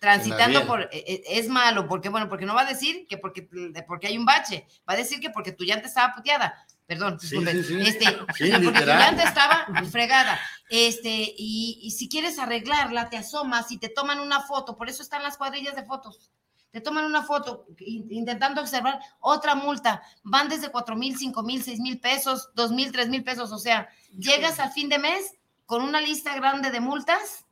transitando 0.01 0.67
por, 0.67 0.83
e, 0.83 0.89
e, 0.93 1.39
es 1.39 1.49
malo, 1.49 1.87
porque 1.87 2.09
bueno, 2.09 2.29
porque 2.29 2.47
no 2.47 2.55
va 2.55 2.63
a 2.63 2.69
decir 2.69 3.07
que 3.07 3.19
porque, 3.19 3.49
porque 3.87 4.07
hay 4.07 4.17
un 4.17 4.25
bache, 4.25 4.67
va 4.89 4.95
a 4.95 4.97
decir 4.97 5.21
que 5.21 5.31
porque 5.31 5.53
tu 5.53 5.65
llanta 5.65 5.89
estaba 5.89 6.15
puteada. 6.15 6.55
Perdón, 6.87 7.19
disculpe. 7.21 7.51
Este, 7.51 8.13
porque 8.13 8.51
tu 8.51 8.71
llanta 8.71 9.25
estaba 9.25 9.67
fregada. 9.91 10.41
Este, 10.71 11.35
y, 11.37 11.81
y 11.83 11.91
si 11.91 12.09
quieres 12.09 12.39
arreglarla, 12.39 13.11
te 13.11 13.19
asomas 13.19 13.71
y 13.71 13.79
te 13.79 13.91
toman 13.91 14.21
una 14.21 14.41
foto, 14.41 14.77
por 14.77 14.89
eso 14.89 15.03
están 15.03 15.23
las 15.23 15.37
cuadrillas 15.37 15.77
de 15.77 15.85
fotos 15.85 16.31
te 16.71 16.81
toman 16.81 17.05
una 17.05 17.23
foto 17.23 17.67
intentando 17.79 18.61
observar 18.61 19.01
otra 19.21 19.55
multa, 19.55 20.03
van 20.23 20.49
desde 20.49 20.71
cuatro 20.71 20.97
mil, 20.97 21.17
cinco 21.17 21.43
mil, 21.43 21.63
seis 21.63 21.81
mil 21.81 21.99
pesos, 21.99 22.51
dos 22.55 22.71
mil, 22.71 22.93
tres 22.93 23.09
mil 23.09 23.25
pesos, 23.25 23.53
o 23.53 23.59
sea, 23.59 23.89
llegas 24.17 24.61
al 24.61 24.73
fin 24.73 24.89
de 24.89 24.99
mes 24.99 25.35
con 25.67 25.83
una 25.83 26.01
lista 26.01 26.35
grande 26.35 26.71
de 26.71 26.81
multas, 26.81 27.47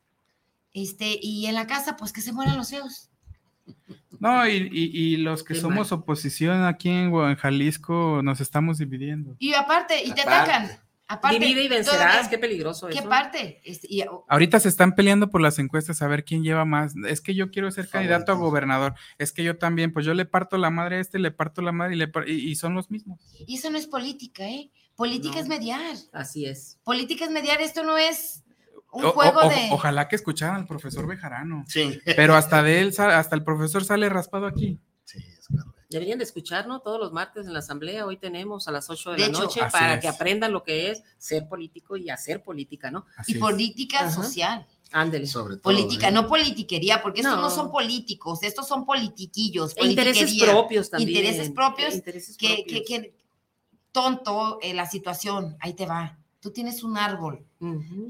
este, 0.73 1.19
y 1.21 1.47
en 1.47 1.55
la 1.55 1.67
casa, 1.67 1.97
pues 1.97 2.13
que 2.13 2.21
se 2.21 2.33
mueran 2.33 2.57
los 2.57 2.71
feos. 2.71 3.11
No, 4.19 4.47
y, 4.49 5.17
los 5.19 5.43
que 5.43 5.55
somos 5.55 5.93
oposición 5.93 6.65
aquí 6.65 6.89
en, 6.89 7.13
Jalisco 7.37 8.21
nos 8.23 8.41
estamos 8.41 8.79
dividiendo. 8.79 9.37
Y 9.39 9.55
aparte, 9.55 10.03
y 10.05 10.13
te 10.13 10.23
atacan. 10.23 10.71
Aparte, 11.09 11.39
Divide 11.39 11.63
y 11.63 11.69
vencerás, 11.69 12.29
qué 12.29 12.37
peligroso 12.37 12.89
¿Qué 12.89 13.03
parte? 13.03 13.61
Este, 13.65 13.89
Ahorita 14.29 14.59
se 14.59 14.69
están 14.69 14.97
peleando 14.97 15.31
por 15.31 15.41
las 15.41 15.61
encuestas 15.61 16.03
a 16.03 16.09
ver 16.09 16.25
quién 16.25 16.43
lleva 16.43 16.65
más. 16.65 16.95
Es 17.09 17.21
que 17.21 17.35
yo 17.35 17.53
quiero 17.53 17.71
ser 17.71 17.89
candidato 17.89 18.33
a 18.33 18.35
gobernador. 18.35 18.95
Es 19.19 19.31
que 19.31 19.45
yo 19.45 19.57
también, 19.57 19.93
pues 19.93 20.05
yo 20.05 20.15
le 20.15 20.25
parto 20.25 20.59
la 20.59 20.71
madre 20.71 20.97
a 20.97 21.01
este, 21.01 21.21
le 21.21 21.31
parto 21.31 21.63
la 21.63 21.71
madre 21.71 21.95
y, 21.95 21.99
le 21.99 22.11
y, 22.27 22.57
son 22.57 22.75
los 22.75 22.91
mismos. 22.91 23.21
Y 23.47 23.57
eso 23.57 23.71
no 23.71 23.79
es 23.79 23.87
política, 23.87 24.45
¿eh? 24.49 24.73
Política 24.97 25.39
es 25.39 25.47
mediar. 25.47 25.95
Así 26.13 26.47
es. 26.47 26.79
Política 26.83 27.25
es 27.25 27.31
mediar, 27.31 27.61
esto 27.61 27.85
no 27.85 27.99
es 27.99 28.43
un 28.91 29.03
juego 29.03 29.49
de... 29.49 29.69
Ojalá 29.71 30.09
que 30.09 30.17
escucharan 30.17 30.57
al 30.57 30.67
profesor 30.67 31.07
Bejarano. 31.07 31.65
Sí. 31.69 32.01
Pero 32.17 32.35
hasta 32.35 32.63
de 32.63 32.81
él, 32.81 32.95
hasta 32.99 33.37
el 33.37 33.45
profesor 33.45 33.85
sale 33.85 34.09
raspado 34.09 34.47
aquí. 34.47 34.81
Deberían 35.97 36.19
de 36.19 36.25
escuchar, 36.25 36.67
¿no? 36.67 36.81
Todos 36.81 37.01
los 37.01 37.11
martes 37.11 37.47
en 37.47 37.55
la 37.55 37.61
asamblea, 37.61 38.05
hoy 38.05 38.19
tenemos 38.19 38.69
a 38.69 38.71
las 38.71 38.91
8 38.91 39.13
de, 39.13 39.19
la 39.19 39.29
noche 39.29 39.63
para 39.73 39.99
que 39.99 40.07
aprendan 40.07 40.53
lo 40.53 40.63
que 40.63 40.91
es 40.91 41.03
ser 41.17 41.49
político 41.49 41.97
y 41.97 42.11
hacer 42.11 42.43
política, 42.43 42.91
¿no? 42.91 43.07
y 43.27 43.37
política 43.37 44.11
social. 44.11 44.67
Ándele. 44.93 45.27
Sobre 45.27 45.57
política, 45.57 46.09
¿eh? 46.09 46.13
no 46.13 46.29
politiquería, 46.29 47.01
porque 47.01 47.23
estos 47.23 47.41
no. 47.41 47.49
son 47.49 47.73
políticos, 47.73 48.43
estos 48.43 48.69
son 48.69 48.85
politiquillos. 48.85 49.75
E 49.75 49.87
intereses 49.87 50.39
propios 50.39 50.91
también. 50.91 51.09
Intereses 51.09 51.51
propios. 51.51 51.95
que, 52.37 52.67
Que, 52.67 53.15
tonto 53.91 54.59
eh, 54.61 54.75
la 54.75 54.85
situación, 54.85 55.57
ahí 55.61 55.73
te 55.73 55.87
va. 55.87 56.19
Tú 56.41 56.51
tienes 56.51 56.83
un 56.83 56.99
árbol, 56.99 57.43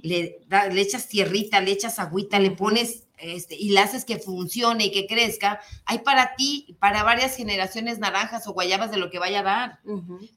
le, 0.03 0.41
le, 0.73 0.81
echas 0.81 1.07
tierrita, 1.07 1.61
le 1.61 1.71
echas 1.71 2.01
agüita, 2.01 2.41
le 2.41 2.51
pones 2.51 3.06
este, 3.19 3.57
y 3.57 3.71
le 3.71 3.81
haces 3.81 4.05
que 4.05 4.19
funcione 4.19 4.87
y 4.87 4.93
que 4.93 5.07
crezca, 5.07 5.61
hay 5.85 6.01
para 6.01 6.37
ti, 6.37 6.77
para 6.79 7.03
varias 7.03 7.37
generaciones 7.37 7.99
naranjas 7.99 8.47
o 8.47 8.53
guayabas 8.53 8.91
de 8.91 8.99
lo 8.99 9.11
que 9.11 9.19
vaya 9.19 9.41
a 9.41 9.45
dar. 9.45 9.81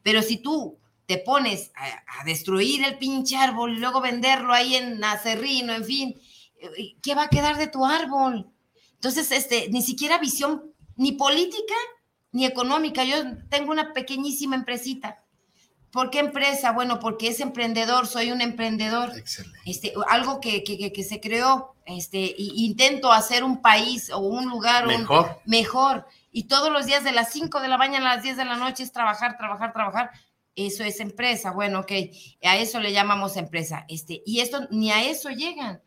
Pero 0.04 0.22
si 0.22 0.38
tú 0.38 0.78
te 1.06 1.18
pones 1.18 1.72
a, 1.76 2.24
destruir 2.24 2.84
el 2.84 2.98
pinche 2.98 3.36
árbol 3.36 3.76
y 3.76 3.80
luego 3.80 4.02
venderlo 4.02 4.54
ahí 4.54 4.76
en 4.76 5.04
acerrino, 5.04 5.74
en 5.74 5.86
fin, 5.86 6.22
eh, 6.62 6.96
¿qué 7.02 7.16
va 7.16 7.24
a 7.24 7.30
quedar 7.30 7.58
de 7.58 7.68
tu 7.68 7.86
árbol? 7.86 8.50
Entonces, 8.94 9.32
este, 9.32 9.70
ni 9.70 9.82
siquiera 9.82 10.18
visión 10.18 10.74
ni 10.96 11.14
política 11.14 11.76
ni 12.32 12.46
económica. 12.46 13.04
Yo 13.04 13.16
tengo 13.50 13.72
una 13.72 13.94
pequeñísima 13.94 14.56
empresita 14.56 15.24
¿Por 15.92 16.12
qué 16.12 16.20
empresa? 16.20 16.72
Bueno, 16.72 17.00
porque 17.00 17.30
es 17.30 17.40
emprendedor, 17.40 18.06
soy 18.06 18.32
un 18.32 18.42
emprendedor. 18.42 19.18
Excelente. 19.18 19.60
Este, 19.66 19.94
algo 20.08 20.40
que, 20.40 20.64
que, 20.64 21.04
se 21.04 21.20
creó, 21.20 21.76
este, 21.86 22.20
y 22.38 22.66
intento 22.66 23.12
hacer 23.12 23.44
un 23.44 23.62
país 23.62 24.12
o 24.12 24.20
un 24.20 24.48
lugar 24.48 24.86
mejor. 24.86 25.42
mejor. 25.46 26.08
Y 26.32 26.44
todos 26.44 26.72
los 26.72 26.86
días 26.86 27.04
de 27.04 27.12
las 27.12 27.32
5 27.32 27.60
de 27.60 27.68
la 27.68 27.78
mañana 27.78 28.12
a 28.12 28.16
las 28.16 28.24
10 28.24 28.38
de 28.38 28.46
la 28.46 28.56
noche 28.56 28.84
es 28.84 28.92
trabajar, 28.92 29.38
trabajar, 29.38 29.74
trabajar. 29.74 30.12
Eso 30.56 30.84
es 30.84 31.00
empresa. 31.00 31.52
Bueno, 31.52 31.80
ok, 31.80 31.92
a 32.44 32.58
eso 32.58 32.80
le 32.80 32.92
llamamos 32.92 33.36
empresa. 33.36 33.86
Este, 33.88 34.22
y 34.26 34.42
esto 34.42 34.68
ni 34.70 34.92
a 34.92 35.04
eso 35.10 35.30
llegan, 35.30 35.82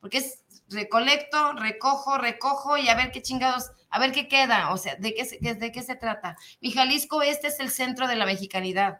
porque 0.00 0.18
es 0.18 0.44
recolecto, 0.68 1.54
recojo, 1.54 2.18
recojo 2.18 2.76
y 2.76 2.88
a 2.88 2.94
ver 2.94 3.10
qué 3.10 3.22
chingados, 3.22 3.72
a 3.90 3.98
ver 3.98 4.12
qué 4.12 4.28
queda, 4.28 4.70
o 4.72 4.76
sea, 4.76 4.96
¿de 4.96 5.14
qué, 5.14 5.54
de 5.54 5.72
qué 5.72 5.82
se 5.82 5.96
trata? 5.96 6.36
Mi 6.60 6.70
Jalisco, 6.70 7.22
este 7.22 7.48
es 7.48 7.58
el 7.58 7.70
centro 7.70 8.06
de 8.06 8.16
la 8.16 8.26
mexicanidad 8.26 8.98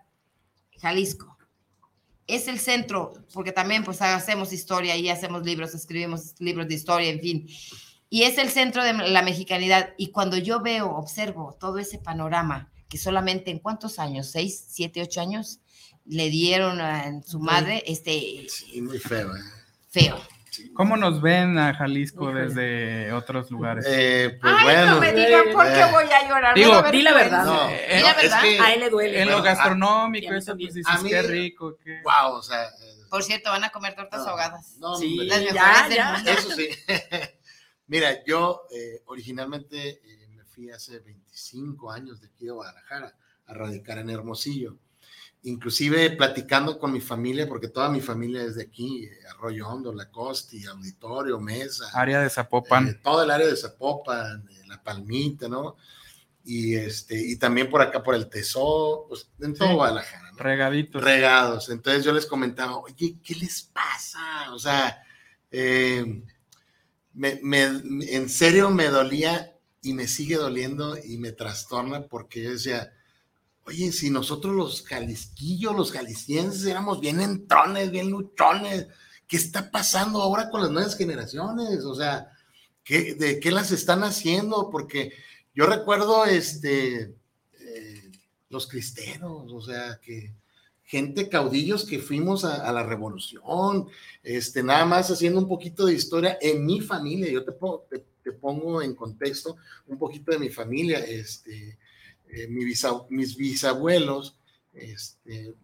Jalisco. 0.81 1.37
Es 2.27 2.47
el 2.47 2.59
centro, 2.59 3.15
porque 3.33 3.53
también 3.53 3.85
pues 3.85 4.03
hacemos 4.03 4.53
historia 4.53 4.97
y 4.97 5.09
hacemos 5.09 5.45
libros, 5.45 5.75
escribimos 5.75 6.35
libros 6.39 6.69
de 6.69 6.75
historia, 6.75 7.11
en 7.11 7.21
fin. 7.21 7.49
Y 8.11 8.23
es 8.23 8.39
el 8.39 8.51
centro 8.51 8.85
de 8.85 8.93
la 8.93 9.23
mexicanidad. 9.23 9.95
Y 9.97 10.09
cuando 10.09 10.37
yo 10.37 10.61
veo, 10.61 10.91
observo 10.91 11.57
todo 11.59 11.79
ese 11.79 11.99
panorama, 11.99 12.71
que 12.89 12.99
solamente 12.99 13.51
en 13.51 13.59
cuántos 13.59 13.99
años, 13.99 14.31
seis, 14.31 14.65
siete, 14.69 15.03
ocho 15.03 15.21
años, 15.21 15.61
le 16.05 16.31
dieron 16.31 16.81
a 16.81 17.23
su 17.23 17.39
madre, 17.39 17.83
este... 17.87 18.47
Sí, 18.49 18.81
muy 18.81 18.99
feo, 18.99 19.35
¿eh? 19.35 19.41
Feo 19.91 20.19
¿Cómo 20.75 20.97
nos 20.97 21.21
ven 21.21 21.59
a 21.59 21.75
Jalisco 21.75 22.33
desde 22.33 23.13
otros 23.13 23.51
lugares? 23.51 23.85
Eh, 23.89 24.39
pues 24.41 24.55
Ay, 24.57 24.65
bueno, 24.65 24.95
no 24.95 25.01
me 25.01 25.13
digan 25.13 25.45
por 25.53 25.67
qué 25.67 25.85
voy 25.91 26.05
a 26.05 26.29
llorar. 26.29 26.55
Digo, 26.55 26.83
di 26.91 27.03
la 27.03 27.15
verdad. 27.15 27.45
No, 27.45 27.69
di 27.69 28.03
la 28.03 28.15
verdad. 28.15 28.43
a 28.43 28.73
él 28.75 28.81
le 28.81 28.91
duele. 28.91 29.23
En 29.23 29.31
lo 29.31 29.43
gastronómico, 29.43 30.35
eso 30.35 30.57
pues 30.57 30.75
dices, 30.75 30.87
a 30.89 31.03
mí, 31.03 31.11
qué 31.11 31.23
rico. 31.23 31.77
Qué... 31.83 32.01
Wow, 32.03 32.35
o 32.35 32.43
sea... 32.43 32.65
Eh, 32.65 33.05
por 33.11 33.23
cierto, 33.23 33.51
van 33.51 33.65
a 33.65 33.71
comer 33.71 33.95
tortas 33.95 34.27
ahogadas. 34.27 34.77
No, 34.79 34.97
sí, 34.97 35.17
las 35.25 35.43
ya, 35.53 35.89
ya. 35.89 36.23
Eso 36.27 36.51
sí. 36.51 36.69
Mira, 37.87 38.23
yo 38.25 38.67
eh, 38.71 39.03
originalmente 39.07 40.01
eh, 40.05 40.29
me 40.29 40.45
fui 40.45 40.71
hace 40.71 40.99
25 41.01 41.91
años 41.91 42.21
de 42.21 42.27
aquí 42.29 42.45
de 42.45 42.53
Guadalajara 42.53 43.15
a 43.47 43.55
radicar 43.55 43.99
en 43.99 44.11
Hermosillo 44.11 44.79
inclusive 45.43 46.11
platicando 46.11 46.79
con 46.79 46.93
mi 46.93 47.01
familia, 47.01 47.47
porque 47.47 47.69
toda 47.69 47.89
mi 47.89 48.01
familia 48.01 48.43
es 48.43 48.57
de 48.57 48.65
aquí, 48.65 49.05
eh, 49.05 49.19
Arroyo 49.31 49.69
Hondo, 49.69 49.93
La 49.93 50.11
Costi, 50.11 50.65
Auditorio, 50.67 51.39
Mesa. 51.41 51.91
Área 51.93 52.21
de 52.21 52.31
Zapopan. 52.31 52.89
Eh, 52.89 53.01
todo 53.03 53.23
el 53.23 53.31
área 53.31 53.47
de 53.47 53.57
Zapopan, 53.57 54.47
eh, 54.51 54.63
La 54.67 54.83
Palmita, 54.83 55.49
¿no? 55.49 55.77
Y, 56.45 56.75
este, 56.75 57.21
y 57.21 57.37
también 57.37 57.69
por 57.69 57.83
acá, 57.83 58.03
por 58.03 58.15
el 58.15 58.29
Tesoro, 58.29 59.07
pues 59.09 59.29
en 59.41 59.55
todo 59.55 59.75
Guadalajara, 59.75 60.33
¿no? 60.33 60.39
Regaditos. 60.39 61.03
Regados. 61.03 61.69
Entonces 61.69 62.05
yo 62.05 62.13
les 62.13 62.27
comentaba, 62.27 62.79
oye, 62.79 63.17
¿qué 63.23 63.35
les 63.35 63.63
pasa? 63.63 64.53
O 64.53 64.59
sea, 64.59 65.03
me, 67.13 67.41
en 67.43 68.29
serio 68.31 68.71
me 68.71 68.87
dolía 68.87 69.53
y 69.83 69.93
me 69.93 70.09
sigue 70.09 70.37
doliendo 70.37 70.97
y 70.97 71.19
me 71.19 71.33
trastorna 71.33 72.03
porque 72.03 72.43
yo 72.43 72.53
decía, 72.53 72.93
Oye, 73.69 73.93
si 73.93 74.09
nosotros 74.09 74.55
los 74.55 74.83
jalisquillos, 74.83 75.77
los 75.77 75.93
jaliscienses 75.93 76.65
éramos 76.65 77.01
bien 77.01 77.21
entrones, 77.21 77.91
bien 77.91 78.09
luchones, 78.09 78.87
¿qué 79.27 79.37
está 79.37 79.71
pasando 79.71 80.23
ahora 80.23 80.49
con 80.49 80.63
las 80.63 80.71
nuevas 80.71 80.97
generaciones? 80.97 81.85
O 81.85 81.95
sea, 81.95 82.33
¿qué, 82.83 83.13
¿de 83.15 83.39
qué 83.39 83.51
las 83.51 83.71
están 83.71 84.05
haciendo? 84.05 84.71
Porque 84.71 85.13
yo 85.55 85.67
recuerdo 85.67 86.25
este, 86.25 87.13
eh, 87.61 88.11
los 88.49 88.67
cristeros, 88.69 89.53
o 89.53 89.61
sea, 89.61 90.01
que 90.01 90.33
gente 90.83 91.29
caudillos 91.29 91.85
que 91.85 91.99
fuimos 91.99 92.47
a, 92.47 92.73
la 92.73 92.85
revolución, 92.85 93.87
este, 94.23 94.63
nada 94.63 94.87
más 94.87 95.11
haciendo 95.11 95.41
un 95.41 95.49
poquito 95.49 95.85
de 95.85 95.93
historia 95.93 96.39
en 96.41 96.65
mi 96.65 96.81
familia, 96.81 97.31
yo 97.31 97.45
te, 97.45 97.53
te, 97.91 98.07
te 98.25 98.33
pongo 98.33 98.81
en 98.81 98.95
contexto 98.95 99.59
un 99.89 99.99
poquito 99.99 100.33
de 100.33 100.39
mi 100.39 100.49
familia, 100.49 101.01
este, 101.01 101.77
eh, 102.31 102.49
mis 102.49 103.37
bisabuelos 103.37 104.39
este, 104.81 105.55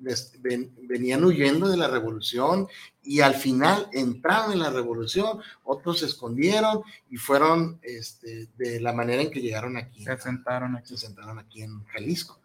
venían 0.89 1.25
huyendo 1.25 1.69
de 1.69 1.77
la 1.77 1.89
revolución 1.89 2.67
y 3.03 3.21
al 3.21 3.35
final 3.35 3.89
entraron 3.93 4.53
en 4.53 4.59
la 4.61 4.71
revolución, 4.71 5.41
otros 5.63 6.01
se 6.01 6.07
escondieron 6.07 6.83
y 7.11 7.17
fueron 7.17 7.79
este, 7.83 8.49
de 8.57 8.81
la 8.81 8.93
manera 8.93 9.23
en 9.23 9.31
que 9.31 9.41
llegaron 9.41 9.77
aquí. 9.77 10.05
Se 10.05 10.13
asentaron 10.13 10.77
aquí. 10.77 10.89
Se 10.89 11.07
sentaron 11.07 11.39
aquí 11.39 11.63
en 11.63 11.85
Jalisco. 11.85 12.41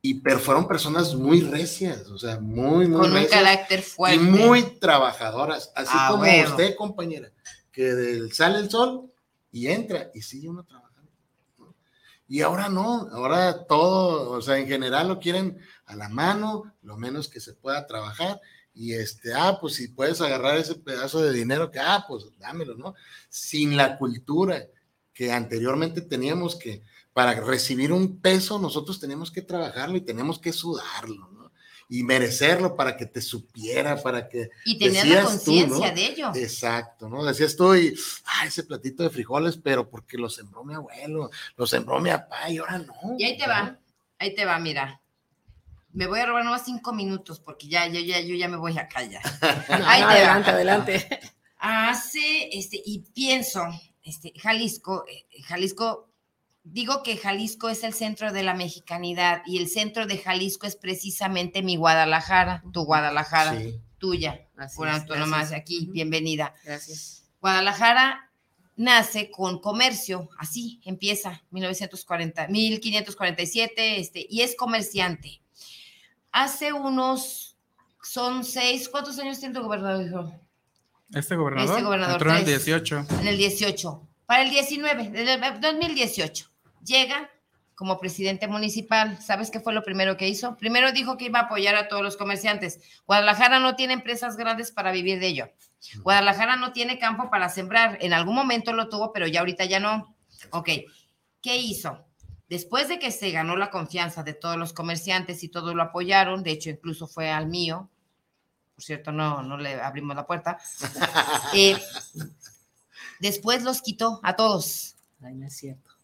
Y 0.00 0.14
pero 0.14 0.38
fueron 0.38 0.68
personas 0.68 1.14
muy 1.14 1.40
recias, 1.40 2.08
o 2.08 2.18
sea, 2.18 2.38
muy, 2.38 2.86
muy 2.86 3.00
Con 3.00 3.16
un 3.16 3.24
carácter 3.26 3.82
fuerte. 3.82 4.16
Y 4.16 4.20
muy 4.20 4.62
trabajadoras, 4.78 5.72
así 5.74 5.90
ah, 5.92 6.08
como 6.12 6.22
usted, 6.22 6.76
compañera, 6.76 7.32
que 7.72 7.82
del, 7.82 8.32
sale 8.32 8.60
el 8.60 8.70
sol 8.70 9.12
y 9.50 9.66
entra 9.66 10.10
y 10.14 10.22
sigue 10.22 10.48
uno 10.48 10.62
trabajando 10.62 10.87
Y 12.28 12.42
ahora 12.42 12.68
no, 12.68 13.08
ahora 13.10 13.64
todo, 13.66 14.32
o 14.32 14.42
sea, 14.42 14.58
en 14.58 14.68
general 14.68 15.08
lo 15.08 15.18
quieren 15.18 15.58
a 15.86 15.96
la 15.96 16.10
mano, 16.10 16.74
lo 16.82 16.98
menos 16.98 17.28
que 17.28 17.40
se 17.40 17.54
pueda 17.54 17.86
trabajar. 17.86 18.38
Y 18.74 18.92
este, 18.92 19.32
ah, 19.34 19.58
pues 19.60 19.74
si 19.74 19.88
puedes 19.88 20.20
agarrar 20.20 20.58
ese 20.58 20.74
pedazo 20.74 21.22
de 21.22 21.32
dinero, 21.32 21.70
que, 21.70 21.80
ah, 21.80 22.04
pues 22.06 22.26
dámelo, 22.38 22.76
¿no? 22.76 22.94
Sin 23.30 23.76
la 23.76 23.96
cultura 23.96 24.62
que 25.14 25.32
anteriormente 25.32 26.02
teníamos 26.02 26.54
que, 26.54 26.82
para 27.14 27.32
recibir 27.40 27.92
un 27.92 28.20
peso, 28.20 28.58
nosotros 28.58 29.00
tenemos 29.00 29.30
que 29.32 29.42
trabajarlo 29.42 29.96
y 29.96 30.02
tenemos 30.02 30.38
que 30.38 30.52
sudarlo. 30.52 31.27
Y 31.88 32.02
merecerlo 32.02 32.76
para 32.76 32.96
que 32.96 33.06
te 33.06 33.20
supiera, 33.22 33.96
para 34.02 34.28
que... 34.28 34.50
Y 34.64 34.78
tener 34.78 35.06
la 35.06 35.22
conciencia 35.22 35.90
de 35.90 36.06
ello. 36.06 36.32
Exacto, 36.34 37.08
¿no? 37.08 37.24
Decías 37.24 37.56
tú, 37.56 37.74
y, 37.74 37.94
ah, 38.26 38.46
ese 38.46 38.64
platito 38.64 39.02
de 39.02 39.10
frijoles, 39.10 39.56
pero 39.56 39.88
porque 39.88 40.18
lo 40.18 40.28
sembró 40.28 40.64
mi 40.64 40.74
abuelo, 40.74 41.30
lo 41.56 41.66
sembró 41.66 41.98
mi 42.00 42.10
papá 42.10 42.50
y 42.50 42.58
ahora 42.58 42.78
no. 42.78 42.94
Y 43.18 43.24
ahí 43.24 43.38
te 43.38 43.46
va, 43.46 43.78
ahí 44.18 44.34
te 44.34 44.44
va, 44.44 44.58
mira. 44.58 45.00
Me 45.92 46.06
voy 46.06 46.20
a 46.20 46.26
robar 46.26 46.44
nomás 46.44 46.64
cinco 46.64 46.92
minutos 46.92 47.40
porque 47.40 47.66
ya, 47.68 47.86
yo 47.86 48.00
ya, 48.00 48.20
yo 48.20 48.34
ya 48.34 48.48
me 48.48 48.58
voy 48.58 48.78
a 48.78 48.86
callar. 48.86 49.22
ahí 49.68 50.02
te 50.02 50.06
adelante, 50.06 50.50
adelante. 50.50 51.20
Hace, 51.56 52.50
este, 52.52 52.80
y 52.84 53.00
pienso, 53.00 53.64
este, 54.02 54.32
Jalisco, 54.38 55.04
eh, 55.08 55.26
Jalisco, 55.42 56.08
digo 56.72 57.02
que 57.02 57.16
Jalisco 57.16 57.68
es 57.68 57.84
el 57.84 57.94
centro 57.94 58.32
de 58.32 58.42
la 58.42 58.54
mexicanidad 58.54 59.42
y 59.46 59.58
el 59.58 59.68
centro 59.68 60.06
de 60.06 60.18
Jalisco 60.18 60.66
es 60.66 60.76
precisamente 60.76 61.62
mi 61.62 61.76
Guadalajara, 61.76 62.62
tu 62.72 62.84
Guadalajara, 62.84 63.56
tuya, 63.98 64.48
por 64.76 65.26
más 65.26 65.52
aquí, 65.52 65.88
bienvenida. 65.92 66.54
Gracias. 66.64 67.24
Guadalajara 67.40 68.30
nace 68.76 69.30
con 69.30 69.60
comercio, 69.60 70.28
así 70.38 70.80
empieza, 70.84 71.42
1940, 71.50 72.48
1547, 72.48 74.00
este, 74.00 74.26
y 74.28 74.42
es 74.42 74.56
comerciante. 74.56 75.40
Hace 76.30 76.72
unos, 76.72 77.56
son 78.02 78.44
seis, 78.44 78.88
¿cuántos 78.88 79.18
años 79.18 79.38
tiene 79.40 79.54
tu 79.54 79.62
gobernador? 79.62 80.32
Este 81.12 81.36
gobernador, 81.36 81.70
este 81.70 81.82
gobernador 81.82 82.14
entró 82.14 82.30
en 82.30 82.38
el 82.38 82.44
18. 82.44 83.06
En 83.20 83.26
el 83.26 83.38
18. 83.38 84.08
Para 84.26 84.42
el 84.42 84.50
19, 84.50 85.02
en 85.04 85.16
el 85.16 85.60
2018, 85.60 86.47
llega 86.84 87.30
como 87.74 88.00
presidente 88.00 88.48
municipal. 88.48 89.20
¿Sabes 89.22 89.50
qué 89.50 89.60
fue 89.60 89.72
lo 89.72 89.84
primero 89.84 90.16
que 90.16 90.28
hizo? 90.28 90.56
Primero 90.56 90.92
dijo 90.92 91.16
que 91.16 91.26
iba 91.26 91.38
a 91.38 91.42
apoyar 91.42 91.76
a 91.76 91.88
todos 91.88 92.02
los 92.02 92.16
comerciantes. 92.16 92.80
Guadalajara 93.06 93.60
no 93.60 93.76
tiene 93.76 93.94
empresas 93.94 94.36
grandes 94.36 94.72
para 94.72 94.90
vivir 94.90 95.20
de 95.20 95.28
ello. 95.28 95.50
Guadalajara 96.02 96.56
no 96.56 96.72
tiene 96.72 96.98
campo 96.98 97.30
para 97.30 97.48
sembrar. 97.48 97.98
En 98.00 98.12
algún 98.12 98.34
momento 98.34 98.72
lo 98.72 98.88
tuvo, 98.88 99.12
pero 99.12 99.26
ya 99.26 99.40
ahorita 99.40 99.64
ya 99.64 99.78
no. 99.78 100.16
Ok. 100.50 100.70
¿Qué 101.40 101.56
hizo? 101.56 102.04
Después 102.48 102.88
de 102.88 102.98
que 102.98 103.12
se 103.12 103.30
ganó 103.30 103.56
la 103.56 103.70
confianza 103.70 104.22
de 104.22 104.34
todos 104.34 104.56
los 104.56 104.72
comerciantes 104.72 105.44
y 105.44 105.48
todos 105.48 105.74
lo 105.74 105.82
apoyaron, 105.82 106.42
de 106.42 106.52
hecho 106.52 106.70
incluso 106.70 107.06
fue 107.06 107.30
al 107.30 107.46
mío, 107.46 107.90
por 108.78 108.84
cierto, 108.84 109.10
no, 109.10 109.42
no 109.42 109.56
le 109.56 109.80
abrimos 109.80 110.14
la 110.14 110.24
puerta. 110.24 110.56
Eh, 111.54 111.76
después 113.18 113.64
los 113.64 113.82
quitó 113.82 114.20
a 114.22 114.36
todos. 114.36 114.96
Ay, 115.20 115.34
no 115.34 115.46
es 115.46 115.56
cierto. 115.56 115.97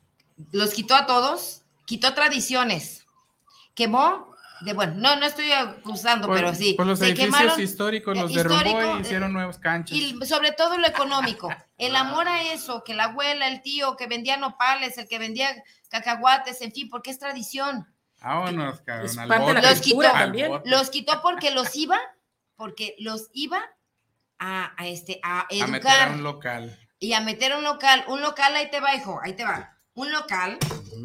Los 0.53 0.75
quitó 0.75 0.95
a 0.95 1.07
todos, 1.07 1.63
quitó 1.87 2.15
tradiciones, 2.15 3.05
quemó, 3.75 4.35
de 4.61 4.73
bueno, 4.73 4.95
no, 4.97 5.17
no 5.17 5.27
estoy 5.27 5.53
acusando, 5.53 6.29
pero 6.29 6.55
sí. 6.55 6.75
Por 6.75 6.87
los 6.87 7.01
edificios 7.01 7.59
históricos 7.59 8.17
los 8.17 8.33
derrumbó 8.33 8.65
y 8.65 8.85
eh, 8.85 9.01
hicieron 9.01 9.33
nuevas 9.33 9.59
canchas. 9.59 9.97
Y 9.97 10.19
sobre 10.25 10.53
todo 10.53 10.79
lo 10.79 10.87
económico, 10.87 11.55
el 11.79 11.95
amor 11.97 12.29
a 12.29 12.43
eso, 12.53 12.83
que 12.85 12.95
la 12.95 13.05
abuela, 13.05 13.49
el 13.49 13.63
tío 13.63 13.97
que 13.97 14.07
vendía 14.07 14.37
nopales, 14.37 14.97
el 14.99 15.09
que 15.09 15.19
vendía 15.19 15.49
cacahuates, 15.89 16.61
en 16.63 16.73
fin, 16.73 16.89
porque 16.89 17.11
es 17.11 17.19
tradición. 17.19 17.87
Vámonos, 18.23 18.81
cabrón. 18.81 19.63
Los 19.63 19.81
quitó, 19.81 20.63
los 20.65 20.91
quitó 20.91 21.21
porque 21.23 21.51
los 21.51 21.77
iba 21.77 21.99
porque 22.57 22.95
los 22.99 23.31
iba 23.33 23.61
a, 24.39 24.75
este, 24.85 25.21
a 25.23 25.47
educar. 25.51 25.69
A 25.69 25.73
meter 25.73 26.09
a 26.09 26.13
un 26.13 26.23
local. 26.23 26.79
Y 26.99 27.13
a 27.13 27.21
meter 27.21 27.55
un 27.57 27.65
local. 27.65 28.05
Un 28.09 28.21
local, 28.21 28.55
ahí 28.57 28.71
te 28.71 28.81
va, 28.81 28.95
hijo, 28.95 29.21
ahí 29.23 29.35
te 29.35 29.45
va. 29.45 29.74
Un 29.95 30.13
local 30.13 30.59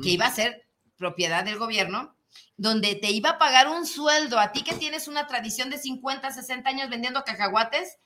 que 0.04 0.10
iba 0.10 0.25
a 0.25 0.34
ser 0.34 0.67
propiedad 0.97 1.43
del 1.43 1.58
gobierno, 1.58 2.15
donde 2.58 2.95
te 2.95 3.12
iba 3.12 3.32
a 3.32 3.38
pagar 3.38 3.67
un 3.67 3.86
sueldo. 3.86 4.39
A 4.39 4.52
ti 4.52 4.63
que 4.63 4.75
tienes 4.75 5.08
una 5.08 5.28
tradición 5.28 5.69
de 5.69 5.78
50, 5.78 6.32
60 6.32 6.69
años 6.69 6.89
vendiendo 6.89 7.23
cacahuates, 7.23 7.97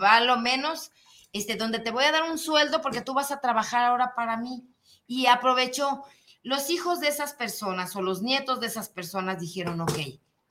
va 0.00 0.20
lo 0.20 0.38
menos, 0.38 0.92
este, 1.32 1.56
donde 1.56 1.80
te 1.80 1.90
voy 1.90 2.04
a 2.04 2.12
dar 2.12 2.30
un 2.30 2.38
sueldo 2.38 2.80
porque 2.80 3.00
tú 3.00 3.14
vas 3.14 3.30
a 3.30 3.40
trabajar 3.40 3.84
ahora 3.84 4.14
para 4.14 4.36
mí. 4.36 4.64
Y 5.06 5.26
aprovechó. 5.26 6.04
Los 6.42 6.68
hijos 6.68 7.00
de 7.00 7.08
esas 7.08 7.32
personas 7.32 7.96
o 7.96 8.02
los 8.02 8.20
nietos 8.20 8.60
de 8.60 8.66
esas 8.66 8.90
personas 8.90 9.40
dijeron, 9.40 9.80
ok, 9.80 9.98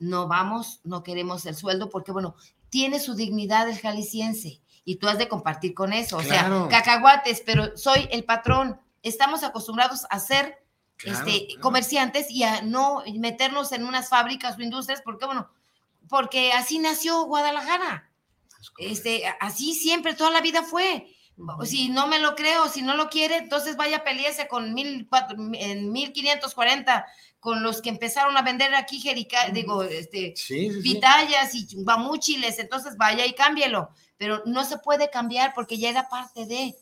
no 0.00 0.26
vamos, 0.26 0.80
no 0.82 1.02
queremos 1.02 1.46
el 1.46 1.54
sueldo, 1.54 1.88
porque 1.88 2.10
bueno, 2.10 2.34
tiene 2.68 2.98
su 2.98 3.14
dignidad 3.14 3.68
el 3.68 3.78
jalisciense 3.78 4.60
y 4.84 4.96
tú 4.96 5.08
has 5.08 5.18
de 5.18 5.28
compartir 5.28 5.74
con 5.74 5.92
eso. 5.92 6.16
O 6.16 6.22
sea, 6.22 6.66
cacahuates, 6.68 7.42
pero 7.46 7.76
soy 7.76 8.08
el 8.10 8.24
patrón. 8.24 8.80
Estamos 9.04 9.44
acostumbrados 9.44 10.06
a 10.10 10.18
ser 10.18 10.64
este, 11.04 11.48
comerciantes 11.60 12.30
y 12.30 12.42
a 12.42 12.62
no 12.62 13.04
meternos 13.14 13.70
en 13.72 13.84
unas 13.84 14.08
fábricas 14.08 14.58
o 14.58 14.62
industrias, 14.62 15.02
porque 15.02 15.26
bueno, 15.26 15.48
porque 16.08 16.52
así 16.52 16.78
nació 16.78 17.24
Guadalajara. 17.24 18.10
Este, 18.78 19.24
así 19.40 19.74
siempre, 19.74 20.14
toda 20.14 20.30
la 20.30 20.40
vida 20.40 20.62
fue. 20.62 21.06
Si 21.64 21.88
no 21.88 22.06
me 22.06 22.20
lo 22.20 22.36
creo, 22.36 22.68
si 22.68 22.82
no 22.82 22.96
lo 22.96 23.08
quiere, 23.08 23.38
entonces 23.38 23.76
vaya 23.76 23.98
a 23.98 24.04
pelearse 24.04 24.46
con 24.46 24.72
mil, 24.72 25.08
en 25.54 25.90
1540 25.90 27.06
con 27.40 27.62
los 27.62 27.82
que 27.82 27.90
empezaron 27.90 28.36
a 28.36 28.42
vender 28.42 28.74
aquí 28.74 29.00
jerica, 29.00 29.48
digo, 29.50 29.82
este, 29.82 30.32
pitayas 30.82 31.54
y 31.54 31.66
bamúchiles, 31.82 32.58
entonces 32.58 32.96
vaya 32.96 33.26
y 33.26 33.34
cámbielo, 33.34 33.90
pero 34.16 34.42
no 34.46 34.64
se 34.64 34.78
puede 34.78 35.10
cambiar 35.10 35.52
porque 35.54 35.76
ya 35.76 35.90
era 35.90 36.08
parte 36.08 36.46
de. 36.46 36.76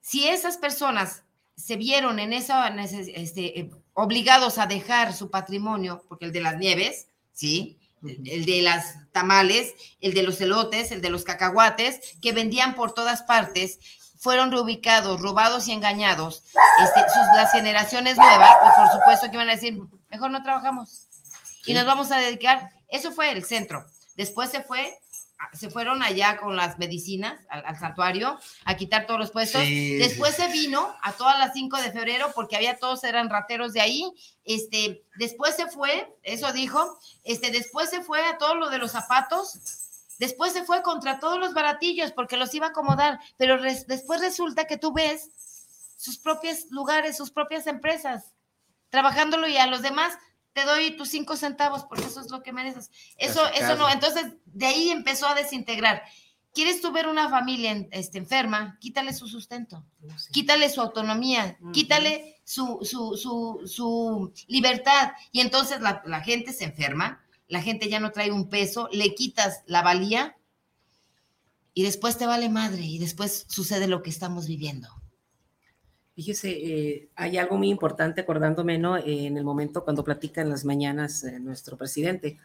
Si 0.00 0.26
esas 0.26 0.56
personas 0.58 1.22
se 1.60 1.76
vieron 1.76 2.18
en 2.18 2.32
esa, 2.32 2.68
este, 2.68 3.60
eh, 3.60 3.70
obligados 3.92 4.58
a 4.58 4.66
dejar 4.66 5.12
su 5.12 5.30
patrimonio, 5.30 6.04
porque 6.08 6.24
el 6.24 6.32
de 6.32 6.40
las 6.40 6.56
nieves, 6.56 7.08
¿sí? 7.32 7.78
El 8.02 8.46
de 8.46 8.62
las 8.62 8.96
tamales, 9.12 9.74
el 10.00 10.14
de 10.14 10.22
los 10.22 10.40
elotes, 10.40 10.90
el 10.90 11.02
de 11.02 11.10
los 11.10 11.24
cacahuates, 11.24 12.16
que 12.22 12.32
vendían 12.32 12.74
por 12.74 12.94
todas 12.94 13.22
partes, 13.22 13.78
fueron 14.18 14.50
reubicados, 14.50 15.20
robados 15.20 15.68
y 15.68 15.72
engañados, 15.72 16.44
este, 16.82 17.00
las 17.34 17.52
generaciones 17.52 18.16
nuevas, 18.16 18.50
pues 18.62 18.74
por 18.76 18.98
supuesto 18.98 19.30
que 19.30 19.36
iban 19.36 19.48
a 19.48 19.54
decir, 19.54 19.78
mejor 20.10 20.30
no 20.30 20.42
trabajamos 20.42 21.06
y 21.66 21.74
nos 21.74 21.86
vamos 21.86 22.10
a 22.10 22.18
dedicar. 22.18 22.70
Eso 22.88 23.12
fue 23.12 23.30
el 23.30 23.44
centro. 23.44 23.84
Después 24.16 24.50
se 24.50 24.62
fue, 24.62 24.98
se 25.52 25.70
fueron 25.70 26.02
allá 26.02 26.36
con 26.36 26.56
las 26.56 26.78
medicinas 26.78 27.40
al, 27.48 27.78
santuario 27.78 28.38
a 28.64 28.76
quitar 28.76 29.06
todos 29.06 29.20
los 29.20 29.30
puestos. 29.30 29.62
Después 29.62 30.34
se 30.34 30.48
vino 30.48 30.94
a 31.02 31.12
todas 31.12 31.38
las 31.38 31.52
5 31.54 31.76
de 31.78 31.92
febrero 31.92 32.30
porque 32.34 32.56
había 32.56 32.78
todos 32.78 33.04
eran 33.04 33.30
rateros 33.30 33.72
de 33.72 33.80
ahí. 33.80 34.12
Este, 34.44 35.04
después 35.16 35.56
se 35.56 35.66
fue, 35.68 36.14
eso 36.22 36.52
dijo, 36.52 36.98
este, 37.24 37.50
después 37.50 37.90
se 37.90 38.02
fue 38.02 38.24
a 38.24 38.38
todo 38.38 38.54
lo 38.54 38.70
de 38.70 38.78
los 38.78 38.92
zapatos 38.92 39.86
Después 40.20 40.52
se 40.52 40.64
fue 40.64 40.82
contra 40.82 41.18
todos 41.18 41.38
los 41.38 41.54
baratillos 41.54 42.12
porque 42.12 42.36
los 42.36 42.54
iba 42.54 42.66
a 42.66 42.70
acomodar, 42.70 43.18
pero 43.38 43.58
después 43.58 44.20
resulta 44.20 44.66
que 44.66 44.76
tú 44.76 44.92
ves 44.92 45.30
sus 45.96 46.18
propios 46.18 46.70
lugares, 46.70 47.16
sus 47.16 47.30
propias 47.30 47.66
empresas, 47.66 48.34
trabajándolo 48.90 49.48
y 49.48 49.56
a 49.56 49.66
los 49.66 49.80
demás 49.80 50.18
te 50.60 50.66
doy 50.66 50.90
tus 50.96 51.08
cinco 51.08 51.36
centavos 51.36 51.84
porque 51.84 52.04
eso 52.04 52.20
es 52.20 52.30
lo 52.30 52.42
que 52.42 52.52
mereces. 52.52 52.90
Eso, 53.16 53.46
eso 53.48 53.76
no, 53.76 53.88
entonces 53.88 54.34
de 54.44 54.66
ahí 54.66 54.90
empezó 54.90 55.26
a 55.26 55.34
desintegrar. 55.34 56.02
¿Quieres 56.52 56.80
tú 56.80 56.92
ver 56.92 57.06
una 57.06 57.30
familia 57.30 57.86
este, 57.92 58.18
enferma? 58.18 58.76
Quítale 58.80 59.14
su 59.14 59.28
sustento, 59.28 59.86
quítale 60.32 60.68
su 60.68 60.80
autonomía, 60.80 61.56
quítale 61.72 62.40
su, 62.44 62.80
su, 62.82 63.16
su, 63.16 63.60
su, 63.66 64.32
libertad. 64.48 65.12
Y 65.30 65.40
entonces 65.40 65.80
la, 65.80 66.02
la 66.04 66.20
gente 66.20 66.52
se 66.52 66.64
enferma, 66.64 67.24
la 67.46 67.62
gente 67.62 67.88
ya 67.88 68.00
no 68.00 68.10
trae 68.10 68.32
un 68.32 68.48
peso, 68.48 68.88
le 68.90 69.14
quitas 69.14 69.62
la 69.66 69.82
valía 69.82 70.36
y 71.72 71.84
después 71.84 72.18
te 72.18 72.26
vale 72.26 72.48
madre 72.48 72.82
y 72.82 72.98
después 72.98 73.46
sucede 73.48 73.86
lo 73.86 74.02
que 74.02 74.10
estamos 74.10 74.48
viviendo. 74.48 74.99
Fíjese, 76.14 76.50
eh, 76.50 77.08
hay 77.14 77.38
algo 77.38 77.56
muy 77.56 77.70
importante 77.70 78.20
acordándome, 78.20 78.78
¿no? 78.78 78.96
en 78.96 79.36
el 79.36 79.44
momento 79.44 79.84
cuando 79.84 80.04
platica 80.04 80.40
en 80.40 80.50
las 80.50 80.64
mañanas 80.64 81.24
eh, 81.24 81.38
nuestro 81.40 81.76
presidente, 81.76 82.38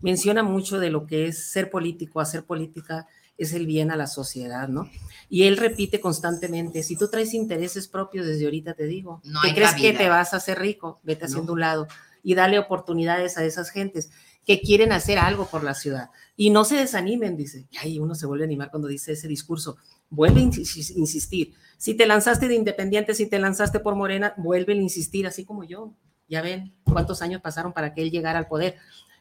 menciona 0.00 0.42
mucho 0.42 0.78
de 0.78 0.90
lo 0.90 1.06
que 1.06 1.28
es 1.28 1.50
ser 1.50 1.70
político, 1.70 2.20
hacer 2.20 2.44
política 2.44 3.06
es 3.36 3.52
el 3.52 3.66
bien 3.66 3.90
a 3.90 3.96
la 3.96 4.06
sociedad, 4.06 4.68
¿no? 4.68 4.88
Y 5.28 5.44
él 5.44 5.56
repite 5.56 6.00
constantemente, 6.00 6.82
si 6.82 6.96
tú 6.96 7.08
traes 7.08 7.34
intereses 7.34 7.88
propios 7.88 8.26
desde 8.26 8.44
ahorita 8.44 8.74
te 8.74 8.84
digo, 8.84 9.20
no 9.24 9.40
crees 9.54 9.74
que 9.74 9.92
te 9.92 10.08
vas 10.08 10.34
a 10.34 10.36
hacer 10.36 10.58
rico? 10.58 11.00
Vete 11.02 11.24
haciendo 11.24 11.52
un 11.52 11.60
lado 11.60 11.88
y 12.22 12.34
dale 12.34 12.58
oportunidades 12.58 13.36
a 13.36 13.44
esas 13.44 13.70
gentes 13.70 14.10
que 14.46 14.60
quieren 14.60 14.92
hacer 14.92 15.18
algo 15.18 15.46
por 15.46 15.64
la 15.64 15.74
ciudad. 15.74 16.10
Y 16.36 16.50
no 16.50 16.64
se 16.64 16.76
desanimen, 16.76 17.36
dice. 17.36 17.66
Y 17.70 17.76
ahí 17.78 17.98
uno 17.98 18.14
se 18.14 18.26
vuelve 18.26 18.44
a 18.44 18.46
animar 18.46 18.70
cuando 18.70 18.88
dice 18.88 19.12
ese 19.12 19.28
discurso. 19.28 19.76
Vuelve 20.10 20.40
a 20.40 20.44
insistir. 20.44 21.54
Si 21.84 21.92
te 21.92 22.06
lanzaste 22.06 22.48
de 22.48 22.54
independiente, 22.54 23.12
si 23.12 23.26
te 23.26 23.38
lanzaste 23.38 23.78
por 23.78 23.94
Morena, 23.94 24.32
vuelve 24.38 24.72
a 24.72 24.76
insistir, 24.76 25.26
así 25.26 25.44
como 25.44 25.64
yo. 25.64 25.92
Ya 26.30 26.40
ven 26.40 26.72
cuántos 26.82 27.20
años 27.20 27.42
pasaron 27.42 27.74
para 27.74 27.92
que 27.92 28.00
él 28.00 28.10
llegara 28.10 28.38
al 28.38 28.46
poder. 28.46 28.76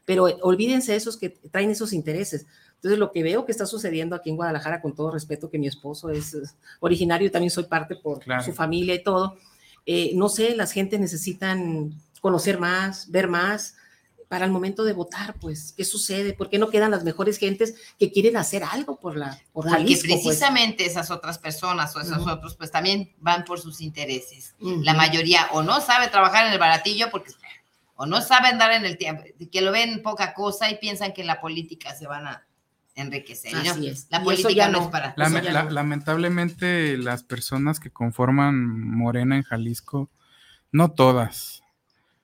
Pero 0.05 0.23
olvídense 0.39 0.95
esos 0.95 1.17
que 1.17 1.27
traen 1.27 1.71
esos 1.71 1.91
intereses. 1.91 2.45
Entonces, 2.75 2.97
lo 2.99 3.11
que 3.11 3.21
veo 3.21 3.45
que 3.45 3.51
está 3.51 3.65
sucediendo 3.65 4.15
aquí 4.15 4.29
en 4.29 4.37
Guadalajara, 4.37 4.79
con 4.79 4.95
todo 4.95 5.11
respeto, 5.11 5.49
que 5.49 5.59
mi 5.59 5.67
esposo 5.67 6.09
es, 6.09 6.37
originario, 6.79 7.29
también 7.29 7.51
soy 7.51 7.65
parte 7.65 7.97
por 7.97 8.23
su 8.45 8.53
familia 8.53 8.95
y 8.95 9.03
todo, 9.03 9.35
eh, 9.85 10.11
no 10.15 10.29
sé, 10.29 10.55
las 10.55 10.71
gentes 10.71 11.01
necesitan 11.01 11.93
conocer 12.21 12.61
más, 12.61 13.11
ver 13.11 13.27
más, 13.27 13.75
para 14.33 14.45
el 14.45 14.51
momento 14.51 14.83
de 14.83 14.93
votar, 14.93 15.35
pues, 15.35 15.75
¿qué 15.77 15.85
sucede? 15.85 16.33
¿Por 16.33 16.49
qué 16.49 16.57
no 16.57 16.71
quedan 16.71 16.89
las 16.89 17.03
mejores 17.03 17.37
gentes 17.37 17.75
que 17.99 18.11
quieren 18.11 18.35
hacer 18.35 18.63
algo 18.63 18.99
por 18.99 19.15
la 19.15 19.39
por 19.51 19.65
Porque 19.69 19.85
pues? 19.85 20.01
precisamente 20.01 20.87
esas 20.87 21.11
otras 21.11 21.37
personas 21.37 21.95
o 21.95 22.01
esos 22.01 22.25
otros, 22.25 22.55
pues 22.55 22.71
también 22.71 23.13
van 23.19 23.45
por 23.45 23.61
sus 23.61 23.79
intereses. 23.79 24.55
La 24.59 24.95
mayoría 24.95 25.49
o 25.51 25.61
no 25.61 25.79
sabe 25.81 26.07
trabajar 26.07 26.47
en 26.47 26.53
el 26.53 26.57
baratillo 26.57 27.11
porque 27.11 27.31
o 27.93 28.07
no 28.07 28.21
saben 28.21 28.57
dar 28.57 28.71
en 28.71 28.85
el 28.85 28.97
tiempo, 28.97 29.21
que 29.51 29.61
lo 29.61 29.71
ven 29.71 30.01
poca 30.01 30.33
cosa 30.33 30.71
y 30.71 30.79
piensan 30.79 31.13
que 31.13 31.21
en 31.21 31.27
la 31.27 31.39
política 31.39 31.93
se 31.93 32.07
van 32.07 32.25
a 32.25 32.47
enriquecer. 32.95 33.55
Así 33.55 33.87
es. 33.87 34.07
La 34.09 34.23
política 34.23 34.67
no, 34.67 34.85
es 34.85 34.87
para... 34.87 35.13
lamentablemente 35.15 36.97
las 36.97 37.21
personas 37.21 37.79
que 37.79 37.91
conforman 37.91 38.79
Morena 38.97 39.35
en 39.35 39.43
Jalisco, 39.43 40.09
no 40.71 40.89
todas, 40.89 41.62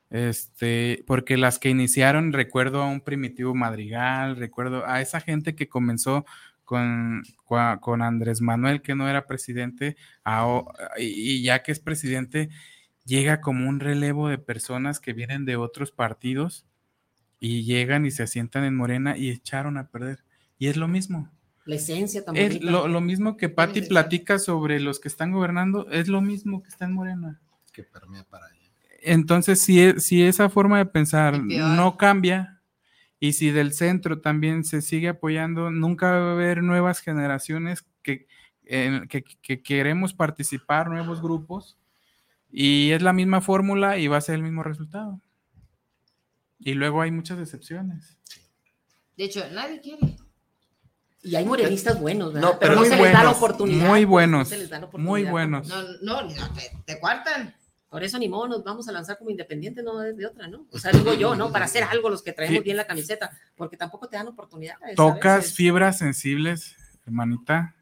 este, 0.09 1.03
porque 1.05 1.37
las 1.37 1.59
que 1.59 1.69
iniciaron, 1.69 2.33
recuerdo 2.33 2.81
a 2.81 2.87
un 2.89 3.01
primitivo 3.01 3.53
Madrigal, 3.53 4.35
recuerdo 4.37 4.85
a 4.87 5.01
esa 5.01 5.21
gente 5.21 5.55
que 5.55 5.69
comenzó 5.69 6.25
con, 6.65 7.23
con 7.45 8.01
Andrés 8.01 8.41
Manuel, 8.41 8.81
que 8.81 8.95
no 8.95 9.09
era 9.09 9.25
presidente, 9.25 9.97
y 10.97 11.41
ya 11.41 11.63
que 11.63 11.71
es 11.71 11.79
presidente, 11.79 12.49
llega 13.05 13.41
como 13.41 13.67
un 13.67 13.79
relevo 13.79 14.29
de 14.29 14.37
personas 14.37 14.99
que 14.99 15.13
vienen 15.13 15.45
de 15.45 15.55
otros 15.55 15.91
partidos 15.91 16.65
y 17.39 17.63
llegan 17.63 18.05
y 18.05 18.11
se 18.11 18.23
asientan 18.23 18.65
en 18.65 18.75
Morena 18.75 19.17
y 19.17 19.29
echaron 19.29 19.77
a 19.77 19.87
perder. 19.89 20.23
Y 20.59 20.67
es 20.67 20.77
lo 20.77 20.87
mismo. 20.87 21.31
La 21.65 21.75
esencia 21.75 22.23
también. 22.23 22.51
Es 22.51 22.61
lo, 22.61 23.01
mismo 23.01 23.37
que 23.37 23.49
Patti 23.49 23.81
platica 23.81 24.39
sobre 24.39 24.79
los 24.79 24.99
que 24.99 25.07
están 25.07 25.31
gobernando, 25.31 25.89
es 25.89 26.07
lo 26.07 26.21
mismo 26.21 26.61
que 26.61 26.69
está 26.69 26.85
en 26.85 26.93
Morena. 26.93 27.41
Que 27.73 27.83
permea 27.83 28.23
para 28.25 28.45
allá. 28.45 28.58
Entonces, 29.03 29.62
si, 29.62 29.81
e, 29.81 29.99
si 29.99 30.23
esa 30.23 30.49
forma 30.49 30.77
de 30.77 30.85
pensar 30.85 31.41
no 31.41 31.97
cambia, 31.97 32.62
y 33.19 33.33
si 33.33 33.51
del 33.51 33.73
centro 33.73 34.21
también 34.21 34.63
se 34.63 34.81
sigue 34.81 35.09
apoyando, 35.09 35.71
nunca 35.71 36.12
va 36.12 36.29
a 36.29 36.31
haber 36.33 36.63
nuevas 36.63 37.01
generaciones 37.01 37.85
que, 38.01 38.27
que 38.63 39.62
queremos 39.62 40.13
participar, 40.13 40.89
nuevos 40.89 41.21
grupos, 41.21 41.77
y 42.51 42.91
es 42.91 43.01
la 43.01 43.13
misma 43.13 43.41
fórmula 43.41 43.97
y 43.97 44.07
va 44.07 44.17
a 44.17 44.21
ser 44.21 44.35
el 44.35 44.43
mismo 44.43 44.63
resultado. 44.63 45.21
Y 46.59 46.73
luego 46.73 47.01
hay 47.01 47.12
muchas 47.12 47.39
excepciones. 47.39 48.17
De 49.15 49.25
hecho, 49.25 49.43
nadie 49.51 49.81
quiere. 49.81 50.15
Y 51.21 51.35
hay 51.35 51.45
morenistas 51.45 51.99
buenos, 51.99 52.33
¿verdad? 52.33 52.53
No, 52.53 52.59
pero, 52.59 52.75
no 52.75 52.85
se 52.85 52.95
les 52.95 53.12
da 53.12 53.23
la 53.23 53.31
oportunidad. 53.31 53.88
Muy 53.88 54.05
buenos. 54.05 54.49
muy 54.93 55.25
buenos. 55.25 55.67
No, 55.67 56.21
no, 56.21 56.27
te, 56.29 56.71
te, 56.85 56.99
cuartan. 56.99 57.53
Por 57.89 58.04
eso 58.04 58.19
ni 58.19 58.30
modo, 58.30 58.47
nos 58.47 58.63
vamos 58.63 58.88
a 58.88 58.91
lanzar 58.91 59.17
como 59.17 59.32
independiente, 59.32 59.82
no 59.82 59.99
de 59.99 60.25
otra, 60.25 60.47
¿no? 60.47 60.67
O 60.71 60.78
sea, 60.78 60.91
digo 60.91 61.13
yo, 61.15 61.36
¿no? 61.36 61.52
Para 61.52 61.65
hacer 61.65 61.84
algo 61.84 62.10
los 62.10 62.21
que 62.21 62.34
traemos 62.34 62.63
bien 62.63 62.78
la 62.78 62.86
camiseta, 62.86 63.32
porque 63.56 63.78
tampoco 63.78 64.08
te 64.08 64.15
dan 64.15 64.28
oportunidad. 64.28 64.75
Tocas 64.95 65.54
fibras 65.54 65.97
sensibles, 65.97 66.75
hermanita. 67.06 67.75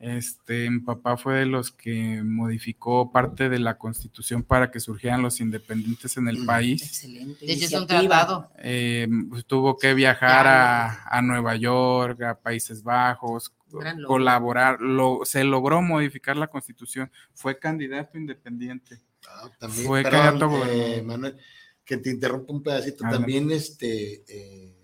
Este, 0.00 0.68
mi 0.70 0.80
papá 0.80 1.16
fue 1.16 1.34
de 1.34 1.46
los 1.46 1.70
que 1.70 2.20
modificó 2.24 3.12
parte 3.12 3.48
de 3.48 3.60
la 3.60 3.78
constitución 3.78 4.42
para 4.42 4.72
que 4.72 4.80
surgieran 4.80 5.22
los 5.22 5.40
independientes 5.40 6.16
en 6.16 6.26
el 6.26 6.44
país. 6.44 6.82
Excelente. 6.82 7.46
De 7.46 7.52
hecho, 7.52 7.66
es 7.66 7.72
un 7.74 7.86
tratado. 7.86 8.50
Eh, 8.58 9.06
pues, 9.28 9.46
tuvo 9.46 9.76
que 9.76 9.94
viajar 9.94 10.46
a, 10.48 11.22
Nueva 11.22 11.54
York, 11.56 12.22
a 12.22 12.40
Países 12.40 12.82
Bajos, 12.82 13.52
colaborar, 14.06 14.80
lo, 14.80 15.20
se 15.24 15.44
logró 15.44 15.80
modificar 15.80 16.36
la 16.36 16.48
constitución, 16.48 17.10
fue 17.32 17.58
candidato 17.58 18.18
independiente. 18.18 18.98
Ah, 19.34 19.50
también, 19.58 19.86
fue 19.86 20.02
candidato 20.02 20.66
eh, 20.66 21.02
Manuel, 21.02 21.36
que 21.84 21.96
te 21.96 22.10
interrumpa 22.10 22.52
un 22.52 22.62
pedacito, 22.62 23.04
también 23.10 23.50
este 23.50 24.24
eh, 24.28 24.76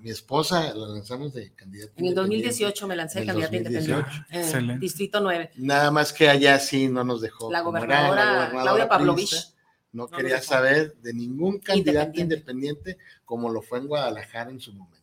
mi 0.00 0.10
esposa 0.10 0.74
la 0.74 0.88
lanzamos 0.88 1.34
de 1.34 1.52
candidata. 1.54 1.92
En 1.96 2.06
el 2.06 2.14
2018 2.14 2.86
me 2.86 2.96
lancé 2.96 3.20
de 3.20 3.26
candidata 3.26 3.56
independiente. 3.56 4.78
Distrito 4.78 5.20
9. 5.20 5.50
Nada 5.56 5.90
más 5.90 6.12
que 6.12 6.28
allá 6.28 6.58
sí 6.58 6.88
no 6.88 7.04
nos 7.04 7.20
dejó. 7.20 7.52
La 7.52 7.60
gobernadora, 7.60 8.48
Claudia 8.50 8.88
Pavlovich. 8.88 9.54
No, 9.92 10.08
quería 10.08 10.40
saber 10.40 10.96
de 11.02 11.12
ningún 11.12 11.58
candidato 11.58 12.20
independiente. 12.20 12.96
como 13.24 13.50
lo 13.50 13.60
fue 13.60 13.78
en 13.78 13.88
Guadalajara 13.88 14.50
en 14.50 14.60
su 14.60 14.72
momento. 14.72 14.98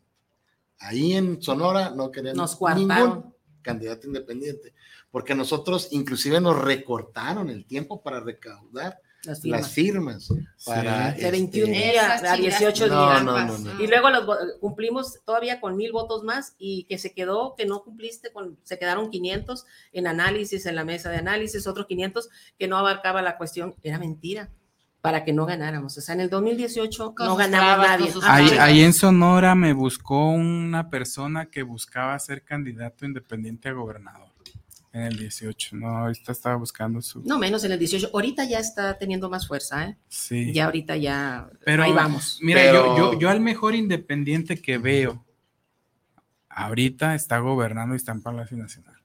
Ahí 0.80 1.14
en 1.14 1.42
Sonora 1.42 1.92
no 1.92 2.12
querían 2.12 2.38
ningún 2.76 3.34
candidato 3.62 4.08
independiente, 4.08 4.74
porque 5.18 5.34
nosotros 5.34 5.88
inclusive 5.90 6.40
nos 6.40 6.62
recortaron 6.62 7.50
el 7.50 7.66
tiempo 7.66 8.04
para 8.04 8.20
recaudar 8.20 9.02
las 9.24 9.72
firmas, 9.72 10.30
para 10.64 11.12
de 11.12 11.32
21 11.32 11.74
este, 11.74 11.92
días 11.92 12.24
a 12.24 12.36
18 12.36 12.86
días. 12.88 13.80
y 13.80 13.88
luego 13.88 14.12
los, 14.12 14.28
cumplimos 14.60 15.20
todavía 15.26 15.60
con 15.60 15.76
mil 15.76 15.92
votos 15.92 16.24
más 16.24 16.54
y 16.60 16.84
que 16.84 17.00
se 17.00 17.16
quedó, 17.16 17.56
que 17.58 17.66
no 17.66 17.82
cumpliste 17.84 18.32
con, 18.32 18.60
se 18.62 18.78
quedaron 18.78 19.10
500 19.10 19.66
en 19.92 20.06
análisis, 20.06 20.68
en 20.68 20.76
la 20.76 20.86
mesa 20.86 21.10
de 21.10 21.18
análisis, 21.18 21.66
otros 21.66 21.88
500 21.88 22.30
que 22.60 22.68
no 22.68 22.78
abarcaba 22.78 23.24
la 23.24 23.40
cuestión, 23.40 23.74
era 23.82 23.98
mentira 23.98 24.52
para 25.02 25.24
que 25.24 25.34
no 25.34 25.48
ganáramos. 25.48 25.98
O 25.98 26.02
sea, 26.02 26.14
en 26.14 26.22
el 26.22 26.30
2018 26.30 27.16
no 27.18 27.36
ganaba 27.36 27.88
nadie. 27.88 28.14
Ahí, 28.22 28.50
ahí, 28.60 28.82
en 28.82 28.94
Sonora 28.94 29.56
me 29.56 29.74
buscó 29.74 30.30
una 30.30 30.92
persona 30.92 31.48
que 31.48 31.64
buscaba 31.64 32.20
ser 32.20 32.44
candidato 32.44 33.04
independiente 33.04 33.68
a 33.68 33.72
gobernador. 33.72 34.27
En 34.98 35.04
el 35.04 35.18
18, 35.18 35.76
no, 35.76 35.90
ahorita 35.90 36.32
estaba 36.32 36.56
buscando 36.56 37.02
su... 37.02 37.22
No, 37.22 37.38
menos 37.38 37.64
en 37.64 37.72
el 37.72 37.78
18. 37.78 38.10
Ahorita 38.14 38.46
ya 38.46 38.58
está 38.58 38.98
teniendo 38.98 39.30
más 39.30 39.48
fuerza, 39.48 39.86
¿eh? 39.86 39.98
Sí. 40.08 40.52
Ya 40.54 40.66
ahorita 40.66 40.96
ya... 40.96 41.50
Pero, 41.64 41.84
ahí 41.84 41.94
vamos. 41.94 42.40
Mira, 42.42 42.66
yo, 42.74 42.98
yo, 42.98 43.20
yo 43.20 43.30
al 43.30 43.40
mejor 43.40 43.76
independiente 43.76 44.60
que 44.60 44.80
veo 44.80 45.24
ahorita 46.50 47.14
está 47.14 47.38
gobernando 47.38 47.94
y 47.94 47.98
está 47.98 48.12
en 48.12 48.24
Palacio 48.24 48.58
Nacional 48.58 48.98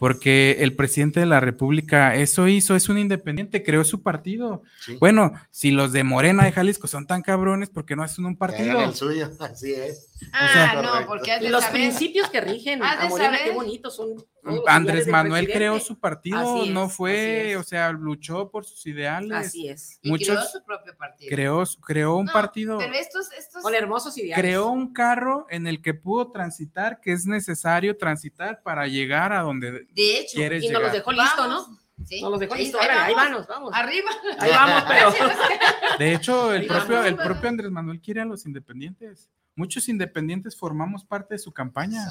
porque 0.00 0.56
el 0.60 0.74
presidente 0.74 1.20
de 1.20 1.26
la 1.26 1.40
República 1.40 2.14
eso 2.14 2.48
hizo, 2.48 2.74
es 2.74 2.88
un 2.88 2.96
independiente, 2.96 3.62
creó 3.62 3.84
su 3.84 4.02
partido. 4.02 4.62
Bueno, 4.98 5.34
si 5.50 5.72
los 5.72 5.92
de 5.92 6.04
Morena 6.04 6.44
de 6.44 6.52
Jalisco 6.52 6.88
son 6.88 7.06
tan 7.06 7.20
cabrones, 7.20 7.68
¿por 7.68 7.84
qué 7.84 7.96
no 7.96 8.02
hacen 8.02 8.24
un 8.24 8.34
partido? 8.34 8.82
el 8.82 8.94
suyo, 8.94 9.30
así 9.40 9.74
es. 9.74 10.09
Ah, 10.32 10.80
no, 10.82 11.06
porque 11.06 11.40
los 11.48 11.64
principios 11.66 12.28
que 12.28 12.40
rigen 12.40 12.82
a 12.82 13.08
Morena, 13.08 13.38
qué 13.42 13.50
bonitos 13.50 13.96
son. 13.96 14.24
Andrés 14.66 15.06
Manuel 15.06 15.50
creó 15.50 15.78
su 15.80 15.98
partido, 15.98 16.64
no 16.66 16.88
fue, 16.88 17.56
o 17.56 17.62
sea, 17.62 17.92
luchó 17.92 18.50
por 18.50 18.64
sus 18.64 18.86
ideales. 18.86 19.32
Así 19.32 19.68
es. 19.68 19.98
Y 20.02 20.16
creó 20.16 20.42
su 20.44 20.62
propio 20.64 20.96
partido. 20.96 21.30
Creó, 21.30 21.64
creó 21.84 22.16
un 22.16 22.26
partido. 22.26 22.78
Pero 22.78 22.94
estos, 22.94 23.30
estos. 23.32 23.62
Con 23.62 23.74
hermosos 23.74 24.16
ideales. 24.18 24.38
Creó 24.38 24.70
un 24.70 24.92
carro 24.92 25.46
en 25.50 25.66
el 25.66 25.82
que 25.82 25.94
pudo 25.94 26.30
transitar, 26.30 27.00
que 27.00 27.12
es 27.12 27.26
necesario 27.26 27.96
transitar 27.96 28.62
para 28.62 28.86
llegar 28.86 29.32
a 29.32 29.40
donde 29.40 29.86
de 29.90 30.18
hecho, 30.18 30.40
y 30.40 30.68
nos 30.68 30.82
los 30.82 30.92
dejó 30.92 31.12
listo, 31.12 31.46
¿no? 31.46 31.78
Sí. 32.06 32.22
Nos 32.22 32.30
los 32.30 32.40
dejó 32.40 32.54
listo. 32.54 32.80
Ahora, 32.80 33.04
ahí 33.04 33.14
vamos, 33.14 33.46
vamos. 33.46 33.70
Arriba. 33.74 34.10
Ahí 34.38 34.50
vamos, 34.50 34.84
pero. 34.88 35.12
De 35.98 36.14
hecho, 36.14 36.54
el 36.54 36.66
propio, 36.66 37.04
el 37.04 37.16
propio 37.16 37.48
Andrés 37.48 37.70
Manuel 37.70 38.00
quiere 38.00 38.22
a 38.22 38.24
los 38.24 38.46
independientes. 38.46 39.28
Muchos 39.60 39.90
independientes 39.90 40.56
formamos 40.56 41.04
parte 41.04 41.34
de 41.34 41.38
su 41.38 41.52
campaña. 41.52 42.02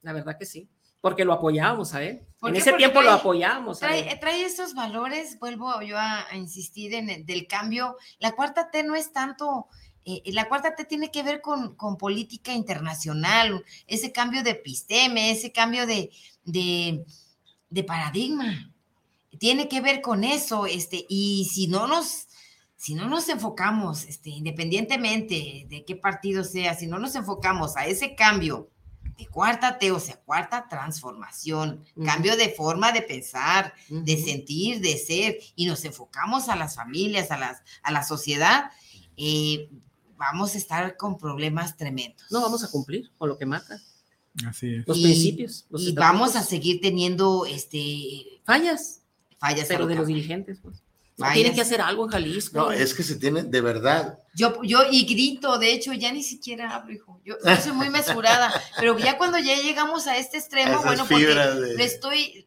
La 0.00 0.14
verdad 0.14 0.38
que 0.38 0.46
sí 0.46 0.70
porque 1.00 1.24
lo 1.24 1.32
apoyábamos 1.32 1.94
a 1.94 2.02
él. 2.02 2.22
En 2.42 2.56
ese 2.56 2.72
tiempo 2.72 3.02
lo 3.02 3.12
apoyábamos. 3.12 3.78
Trae, 3.78 4.16
trae 4.16 4.44
estos 4.44 4.74
valores, 4.74 5.38
vuelvo 5.38 5.80
yo 5.82 5.96
a, 5.98 6.26
insistir 6.34 6.94
en 6.94 7.10
el 7.10 7.26
del 7.26 7.46
cambio. 7.46 7.96
La 8.18 8.32
cuarta 8.32 8.70
T 8.70 8.82
no 8.82 8.96
es 8.96 9.12
tanto, 9.12 9.68
eh, 10.04 10.22
la 10.32 10.48
cuarta 10.48 10.74
T 10.74 10.84
tiene 10.84 11.10
que 11.10 11.22
ver 11.22 11.40
con, 11.40 11.76
con, 11.76 11.96
política 11.96 12.52
internacional, 12.52 13.64
ese 13.86 14.12
cambio 14.12 14.42
de 14.42 14.50
episteme, 14.50 15.30
ese 15.30 15.52
cambio 15.52 15.86
de, 15.86 16.10
de, 16.44 17.04
de, 17.70 17.84
paradigma. 17.84 18.72
Tiene 19.38 19.68
que 19.68 19.80
ver 19.80 20.00
con 20.00 20.24
eso, 20.24 20.66
este, 20.66 21.06
y 21.08 21.48
si 21.52 21.68
no 21.68 21.86
nos, 21.86 22.27
si 22.78 22.94
no 22.94 23.08
nos 23.08 23.28
enfocamos, 23.28 24.04
este, 24.04 24.30
independientemente 24.30 25.66
de 25.68 25.84
qué 25.84 25.96
partido 25.96 26.44
sea, 26.44 26.76
si 26.76 26.86
no 26.86 27.00
nos 27.00 27.16
enfocamos 27.16 27.76
a 27.76 27.86
ese 27.86 28.14
cambio, 28.14 28.70
de 29.18 29.26
cuarta 29.26 29.78
T, 29.78 29.90
o 29.90 29.98
sea, 29.98 30.16
cuarta 30.20 30.68
transformación, 30.68 31.84
cambio 32.04 32.36
de 32.36 32.50
forma 32.50 32.92
de 32.92 33.02
pensar, 33.02 33.74
de 33.88 34.16
sentir, 34.16 34.80
de 34.80 34.96
ser, 34.96 35.38
y 35.56 35.66
nos 35.66 35.84
enfocamos 35.84 36.48
a 36.48 36.54
las 36.54 36.76
familias, 36.76 37.32
a, 37.32 37.36
las, 37.36 37.62
a 37.82 37.90
la 37.90 38.04
sociedad, 38.04 38.70
eh, 39.16 39.68
vamos 40.16 40.54
a 40.54 40.58
estar 40.58 40.96
con 40.96 41.18
problemas 41.18 41.76
tremendos. 41.76 42.30
No 42.30 42.40
vamos 42.40 42.62
a 42.62 42.70
cumplir 42.70 43.10
con 43.18 43.28
lo 43.28 43.36
que 43.36 43.46
marca. 43.46 43.80
Así 44.46 44.72
es. 44.72 44.86
Los 44.86 45.00
principios. 45.00 45.66
y 45.72 45.92
vamos 45.94 46.36
a 46.36 46.44
seguir 46.44 46.80
teniendo 46.80 47.44
este 47.44 48.40
fallas. 48.44 49.02
Fallas. 49.40 49.66
Pero 49.66 49.88
de 49.88 49.96
los 49.96 50.06
dirigentes, 50.06 50.60
pues. 50.62 50.84
Tienen 51.32 51.54
que 51.54 51.62
hacer 51.62 51.80
algo 51.80 52.04
en 52.04 52.12
Jalisco. 52.12 52.56
No, 52.56 52.70
es 52.70 52.94
que 52.94 53.02
se 53.02 53.16
tiene, 53.16 53.42
de 53.42 53.60
verdad. 53.60 54.20
Yo, 54.34 54.62
yo, 54.62 54.82
y 54.88 55.04
grito, 55.04 55.58
de 55.58 55.72
hecho, 55.72 55.92
ya 55.92 56.12
ni 56.12 56.22
siquiera 56.22 56.74
hablo, 56.74 56.92
hijo. 56.92 57.20
Yo, 57.24 57.34
soy 57.60 57.72
muy 57.72 57.90
mesurada, 57.90 58.52
pero 58.78 58.96
ya 58.98 59.18
cuando 59.18 59.38
ya 59.38 59.56
llegamos 59.56 60.06
a 60.06 60.16
este 60.16 60.38
extremo, 60.38 60.80
bueno, 60.84 61.04
porque 61.08 61.34
lo 61.34 61.82
estoy, 61.82 62.46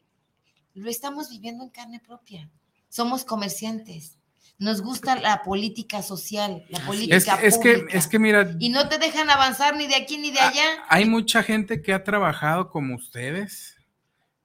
lo 0.74 0.90
estamos 0.90 1.30
viviendo 1.30 1.66
en 1.66 1.70
carne 1.70 2.00
propia. 2.00 2.50
Somos 2.88 3.26
comerciantes. 3.26 4.18
Nos 4.58 4.82
gusta 4.82 5.16
la 5.16 5.42
política 5.42 6.02
social, 6.04 6.64
la 6.70 6.80
política 6.86 7.36
es, 7.42 7.56
es 7.56 7.58
que 7.58 7.86
es 7.90 8.08
que 8.08 8.20
mira 8.20 8.56
y 8.60 8.70
no 8.70 8.88
te 8.88 9.00
dejan 9.00 9.28
avanzar 9.32 9.76
ni 9.76 9.88
de 9.88 9.96
aquí 9.96 10.18
ni 10.18 10.30
de 10.30 10.40
allá. 10.40 10.84
Hay 10.88 11.06
mucha 11.06 11.42
gente 11.42 11.82
que 11.82 11.94
ha 11.94 12.04
trabajado 12.04 12.70
como 12.70 12.96
ustedes 12.96 13.76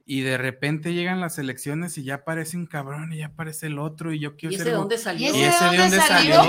y 0.09 0.21
de 0.21 0.39
repente 0.39 0.95
llegan 0.95 1.21
las 1.21 1.37
elecciones 1.37 1.99
y 1.99 2.05
ya 2.05 2.15
aparece 2.15 2.57
un 2.57 2.67
cabrón 2.67 3.13
y 3.13 3.19
ya 3.19 3.27
aparece 3.27 3.67
el 3.67 3.81
otro 3.81 4.13
y 4.13 4.21
yo 4.21 4.37
quiero 4.37 4.53
¿Y 4.53 4.55
ese 4.55 4.65
de 4.67 4.71
dónde 4.71 4.99
salió? 4.99 5.35
¿Y 5.35 5.43
ese 5.43 5.65
de 5.65 5.77
dónde 5.77 6.01
salió? 6.01 6.43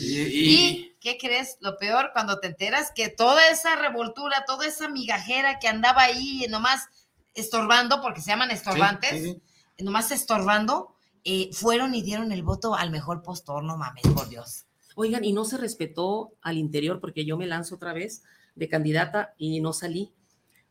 ¿Y, 0.00 0.96
qué 1.02 1.18
crees? 1.20 1.58
Lo 1.60 1.76
peor 1.76 2.10
cuando 2.14 2.40
te 2.40 2.46
enteras 2.46 2.92
que 2.94 3.10
toda 3.10 3.50
esa 3.50 3.76
revoltura, 3.76 4.44
toda 4.46 4.66
esa 4.66 4.88
migajera 4.88 5.58
que 5.58 5.68
andaba 5.68 6.02
ahí 6.02 6.46
nomás 6.48 6.88
estorbando, 7.34 8.00
porque 8.00 8.22
se 8.22 8.30
llaman 8.30 8.50
estorbantes, 8.50 9.36
nomás 9.78 10.10
estorbando, 10.10 10.94
eh, 11.24 11.50
fueron 11.52 11.94
y 11.94 12.00
dieron 12.00 12.32
el 12.32 12.42
voto 12.42 12.74
al 12.74 12.90
mejor 12.90 13.22
postor, 13.22 13.64
no 13.64 13.76
mames, 13.76 14.04
por 14.14 14.30
Dios. 14.30 14.64
Oigan, 14.94 15.24
y 15.24 15.34
no 15.34 15.44
se 15.44 15.58
respetó 15.58 16.32
al 16.40 16.56
interior 16.56 17.00
porque 17.00 17.26
yo 17.26 17.36
me 17.36 17.46
lanzo 17.46 17.74
otra 17.74 17.92
vez 17.92 18.22
de 18.54 18.68
candidata 18.68 19.34
y 19.36 19.60
no 19.60 19.74
salí 19.74 20.14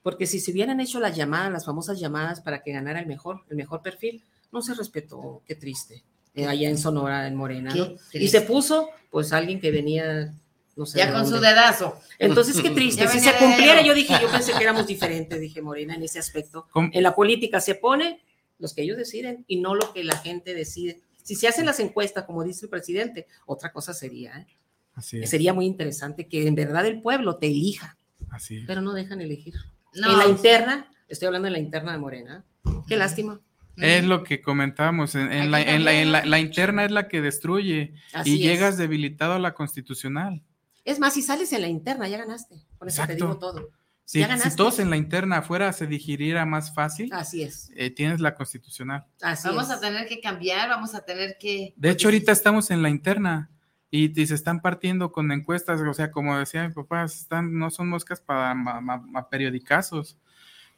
porque 0.01 0.25
si 0.25 0.39
se 0.39 0.51
hubieran 0.51 0.79
hecho 0.79 0.99
las 0.99 1.15
llamadas, 1.15 1.51
las 1.51 1.65
famosas 1.65 1.99
llamadas 1.99 2.41
para 2.41 2.61
que 2.61 2.71
ganara 2.71 2.99
el 2.99 3.07
mejor, 3.07 3.43
el 3.49 3.57
mejor 3.57 3.81
perfil, 3.81 4.23
no 4.51 4.61
se 4.61 4.73
respetó, 4.73 5.41
qué 5.45 5.55
triste, 5.55 6.03
eh, 6.33 6.45
allá 6.45 6.69
en 6.69 6.77
Sonora, 6.77 7.27
en 7.27 7.35
Morena. 7.35 7.73
Y 8.13 8.27
se 8.29 8.41
puso, 8.41 8.89
pues, 9.11 9.33
alguien 9.33 9.59
que 9.59 9.71
venía, 9.71 10.33
no 10.75 10.85
sé. 10.85 10.99
Ya 10.99 11.11
con 11.11 11.27
su 11.27 11.39
dedazo. 11.39 11.99
Entonces, 12.17 12.59
qué 12.61 12.69
triste. 12.71 13.07
si 13.07 13.19
se 13.19 13.33
cumpliera, 13.35 13.81
yo 13.81 13.93
dije, 13.93 14.13
yo 14.21 14.31
pensé 14.31 14.53
que 14.53 14.63
éramos 14.63 14.87
diferentes, 14.87 15.39
dije 15.39 15.61
Morena, 15.61 15.95
en 15.95 16.03
ese 16.03 16.19
aspecto. 16.19 16.67
En 16.75 17.03
la 17.03 17.13
política 17.13 17.59
se 17.59 17.75
pone 17.75 18.21
los 18.57 18.73
que 18.73 18.83
ellos 18.83 18.97
deciden 18.97 19.45
y 19.47 19.59
no 19.59 19.75
lo 19.75 19.93
que 19.93 20.03
la 20.03 20.17
gente 20.17 20.53
decide. 20.53 21.01
Si 21.23 21.35
se 21.35 21.47
hacen 21.47 21.65
las 21.65 21.79
encuestas, 21.79 22.25
como 22.25 22.43
dice 22.43 22.65
el 22.65 22.69
presidente, 22.69 23.27
otra 23.45 23.71
cosa 23.71 23.93
sería, 23.93 24.37
¿eh? 24.37 24.47
Así 24.95 25.25
Sería 25.27 25.53
muy 25.53 25.65
interesante 25.65 26.27
que 26.27 26.45
en 26.45 26.55
verdad 26.55 26.85
el 26.85 27.01
pueblo 27.01 27.37
te 27.37 27.47
elija. 27.47 27.97
Así 28.29 28.63
Pero 28.67 28.81
no 28.81 28.93
dejan 28.93 29.21
elegir. 29.21 29.53
En 29.93 30.17
la 30.17 30.27
interna, 30.27 30.89
estoy 31.07 31.27
hablando 31.27 31.47
de 31.47 31.51
la 31.51 31.59
interna 31.59 31.91
de 31.91 31.97
Morena. 31.97 32.45
Qué 32.87 32.97
lástima. 32.97 33.39
Es 33.77 34.03
lo 34.03 34.23
que 34.23 34.41
comentábamos, 34.41 35.15
en, 35.15 35.51
la, 35.51 36.39
interna 36.39 36.83
es 36.83 36.91
la 36.91 37.07
que 37.07 37.21
destruye 37.21 37.93
y 38.25 38.37
llegas 38.39 38.77
debilitado 38.77 39.33
a 39.33 39.39
la 39.39 39.53
constitucional. 39.53 40.43
Es 40.83 40.99
más, 40.99 41.13
si 41.13 41.21
sales 41.21 41.53
en 41.53 41.61
la 41.61 41.67
interna, 41.67 42.07
ya 42.07 42.17
ganaste. 42.17 42.55
Por 42.77 42.87
eso 42.87 43.05
te 43.05 43.15
digo 43.15 43.37
todo. 43.37 43.69
Si, 44.03 44.23
si, 44.23 44.55
todos 44.55 44.79
en 44.79 44.89
la 44.89 44.97
interna 44.97 45.37
afuera 45.37 45.71
se 45.71 45.85
digiriera 45.85 46.43
más 46.43 46.73
fácil, 46.73 47.13
así 47.13 47.43
es. 47.43 47.69
Eh, 47.75 47.91
tienes 47.91 48.19
la 48.19 48.33
constitucional. 48.33 49.05
vamos 49.43 49.69
a 49.69 49.79
tener 49.79 50.07
que 50.07 50.19
cambiar, 50.19 50.67
vamos 50.67 50.95
a 50.95 51.05
tener 51.05 51.37
que. 51.39 51.75
De 51.77 51.91
hecho, 51.91 52.07
ahorita 52.07 52.31
estamos 52.31 52.71
en 52.71 52.81
la 52.81 52.89
interna 52.89 53.51
y, 53.91 54.13
se 54.25 54.35
están 54.35 54.61
partiendo 54.61 55.11
con 55.11 55.31
encuestas, 55.31 55.81
o 55.81 55.93
sea, 55.93 56.11
como 56.11 56.37
decía 56.37 56.67
mi 56.67 56.73
papá, 56.73 57.03
están, 57.03 57.57
no 57.57 57.71
son 57.71 57.89
moscas 57.89 58.21
para 58.21 58.55
periodicazos. 59.29 60.17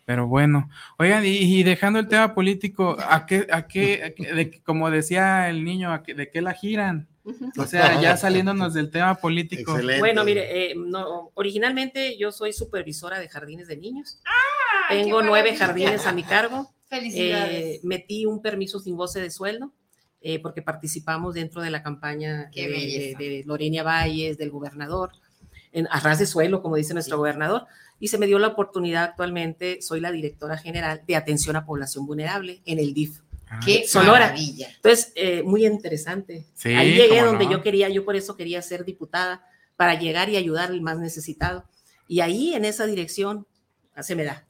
Pero 0.06 0.28
bueno, 0.28 0.70
oigan, 0.98 1.24
y, 1.26 1.64
dejando 1.64 2.00
el 2.00 2.08
tema 2.08 2.34
político, 2.34 2.98
¿a 3.00 3.26
qué, 3.26 3.48
a 3.52 3.68
qué, 3.68 4.62
como 4.66 4.90
decía 4.90 5.50
el 5.50 5.64
niño, 5.64 5.92
¿de 6.06 6.30
qué 6.30 6.42
la 6.42 6.54
giran? 6.54 7.08
O 7.58 7.68
sea, 7.68 8.02
ya 8.02 8.18
saliéndonos 8.18 8.74
del 8.74 8.90
tema 8.90 9.16
político. 9.16 9.78
Bueno, 10.00 10.24
mire, 10.24 10.72
eh, 10.72 10.76
no, 10.76 11.32
originalmente 11.36 12.18
yo 12.18 12.32
soy 12.32 12.52
supervisora 12.52 13.20
de 13.20 13.30
jardines 13.30 13.68
de 13.68 13.78
niños. 13.78 14.20
¡Ah, 14.26 14.90
Tengo 14.90 15.22
nueve 15.22 15.56
jardines 15.56 16.08
a 16.08 16.14
mi 16.14 16.24
cargo. 16.24 16.74
Felicidades. 16.88 17.76
Eh, 17.76 17.80
metí 17.84 18.26
un 18.26 18.42
permiso 18.42 18.80
sin 18.80 18.96
goce 18.96 19.22
de 19.22 19.30
sueldo. 19.30 19.72
Eh, 20.24 20.40
porque 20.40 20.62
participamos 20.62 21.34
dentro 21.34 21.64
de 21.64 21.72
la 21.72 21.82
campaña 21.82 22.52
de, 22.54 23.16
de, 23.18 23.44
Lorena 23.44 23.82
Valles, 23.82 24.38
del 24.38 24.52
gobernador, 24.52 25.14
en 25.72 25.88
arras 25.90 26.20
de 26.20 26.28
suelo, 26.28 26.62
como 26.62 26.76
dice 26.76 26.94
nuestro 26.94 27.18
gobernador, 27.18 27.66
y 28.00 28.10
se 28.10 28.20
me 28.20 28.28
dio 28.28 28.38
la 28.38 28.50
oportunidad 28.50 29.04
actualmente, 29.04 29.82
soy 29.82 30.00
la 30.00 30.12
directora 30.12 30.58
general 30.58 31.02
de 31.08 31.16
atención 31.16 31.56
a 31.56 31.66
población 31.66 32.06
vulnerable 32.06 32.62
en 32.66 32.78
el 32.78 32.94
DIF. 32.94 33.22
Ah, 33.50 33.60
¡Qué 33.66 33.88
Sonora! 33.88 34.28
Maravilla. 34.28 34.70
Entonces, 34.76 35.12
eh, 35.16 35.42
muy 35.44 35.66
interesante. 35.66 36.46
Ahí 36.66 36.94
llegué 36.94 37.22
donde 37.22 37.48
yo 37.50 37.64
quería, 37.64 37.90
yo 37.90 38.06
por 38.06 38.16
eso 38.16 38.38
quería 38.38 38.62
ser 38.62 38.86
diputada, 38.86 39.44
para 39.76 40.00
llegar 40.00 40.30
y 40.30 40.38
ayudar 40.38 40.70
al 40.70 40.82
más 40.82 41.00
necesitado. 41.00 41.66
Y 42.08 42.20
ahí, 42.20 42.54
en 42.54 42.66
esa 42.66 42.86
dirección, 42.86 43.48
se 44.00 44.16
me 44.16 44.24
da. 44.24 44.46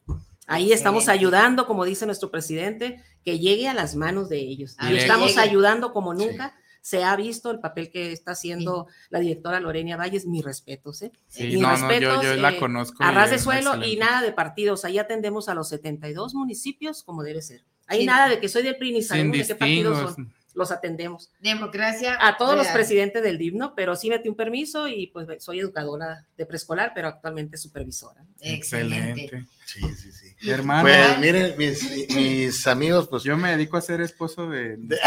Ahí 0.51 0.73
estamos 0.73 1.07
ayudando, 1.07 1.65
como 1.65 1.85
dice 1.85 2.05
nuestro 2.05 2.29
presidente, 2.29 3.01
que 3.23 3.39
llegue 3.39 3.69
a 3.69 3.73
las 3.73 3.95
manos 3.95 4.29
de 4.29 4.39
ellos. 4.39 4.75
y 4.89 4.97
estamos 4.97 5.37
ayudando 5.37 5.93
como 5.93 6.13
nunca. 6.13 6.55
Se 6.81 7.03
ha 7.03 7.15
visto 7.15 7.51
el 7.51 7.59
papel 7.59 7.91
que 7.91 8.11
está 8.11 8.31
haciendo 8.31 8.87
la 9.11 9.19
directora 9.19 9.59
Lorena 9.59 9.97
Valles, 9.97 10.25
mis 10.25 10.43
respetos, 10.43 11.03
¿eh? 11.03 11.11
Sí, 11.27 11.59
no, 11.59 12.23
yo, 12.23 12.35
la 12.37 12.53
eh, 12.53 12.57
conozco. 12.57 13.03
A 13.03 13.11
ras 13.11 13.29
de 13.29 13.37
suelo 13.37 13.85
y 13.85 13.97
nada 13.97 14.23
de 14.23 14.31
partidos. 14.31 14.83
Ahí 14.83 14.97
atendemos 14.97 15.47
a 15.47 15.53
los 15.53 15.69
72 15.69 16.33
municipios 16.33 17.03
como 17.03 17.21
debe 17.21 17.43
ser. 17.43 17.63
Ahí 17.85 18.03
nada 18.03 18.29
de 18.29 18.39
que 18.39 18.49
soy 18.49 18.63
del 18.63 18.77
PRI 18.77 18.93
ni 18.93 19.03
sabemos 19.03 19.37
de 19.37 19.45
qué 19.45 19.55
partidos 19.55 20.13
son 20.15 20.33
los 20.53 20.71
atendemos. 20.71 21.31
Democracia. 21.39 22.17
A 22.19 22.37
todos 22.37 22.55
los 22.55 22.67
presidentes 22.67 23.23
del 23.23 23.37
DIVNO, 23.37 23.73
pero 23.75 23.95
sí 23.95 24.09
metí 24.09 24.29
un 24.29 24.35
permiso 24.35 24.87
y 24.87 25.07
pues 25.07 25.27
soy 25.43 25.59
educadora 25.59 26.25
de 26.37 26.45
preescolar, 26.45 26.91
pero 26.93 27.07
actualmente 27.07 27.57
supervisora. 27.57 28.25
Excelente. 28.41 29.45
Sí, 29.65 29.81
sí, 29.95 30.11
sí. 30.11 30.30
Hermano. 30.43 30.83
Pues 30.83 31.19
miren, 31.19 31.55
mis, 31.57 32.67
amigos, 32.67 33.07
pues. 33.07 33.23
Yo 33.23 33.37
me 33.37 33.51
dedico 33.51 33.77
a 33.77 33.81
ser 33.81 34.01
esposo 34.01 34.49
de. 34.49 34.77
no. 34.77 34.97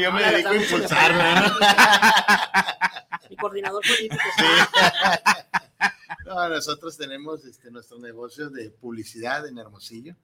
yo 0.00 0.12
me 0.12 0.22
dedico 0.22 0.48
a 0.48 0.56
impulsarme, 0.56 1.34
¿no? 1.40 1.46
Mi 3.30 3.36
coordinador 3.36 3.82
político. 3.82 4.22
No, 6.26 6.48
nosotros 6.48 6.96
tenemos 6.96 7.44
este, 7.44 7.70
nuestro 7.70 7.98
negocio 7.98 8.50
de 8.50 8.70
publicidad 8.70 9.46
en 9.46 9.58
Hermosillo. 9.58 10.16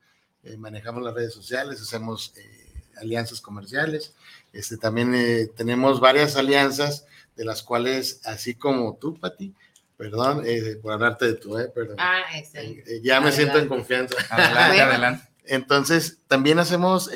Eh, 0.43 0.57
manejamos 0.57 1.03
las 1.05 1.15
redes 1.15 1.33
sociales, 1.33 1.81
hacemos 1.81 2.35
eh, 2.37 2.73
alianzas 2.97 3.41
comerciales. 3.41 4.13
Este, 4.53 4.77
también 4.77 5.15
eh, 5.15 5.47
tenemos 5.57 6.01
varias 6.01 6.37
alianzas 6.37 7.07
de 7.37 7.45
las 7.45 7.63
cuales, 7.63 8.21
así 8.25 8.55
como 8.55 8.97
tú, 8.97 9.19
Pati, 9.19 9.55
perdón 10.03 10.43
eh, 10.45 10.79
por 10.83 10.93
hablarte 10.93 11.27
de 11.27 11.35
tu, 11.35 11.57
eh, 11.57 11.69
perdón. 11.69 11.97
Ah, 11.99 12.23
excelente. 12.35 12.97
Eh, 12.97 13.01
ya 13.05 13.21
me 13.21 13.31
siento 13.31 13.59
en 13.59 13.69
confianza. 13.69 14.17
Adelante, 14.31 14.81
adelante. 14.81 15.29
Entonces, 15.45 16.19
también 16.27 16.59
hacemos 16.59 17.09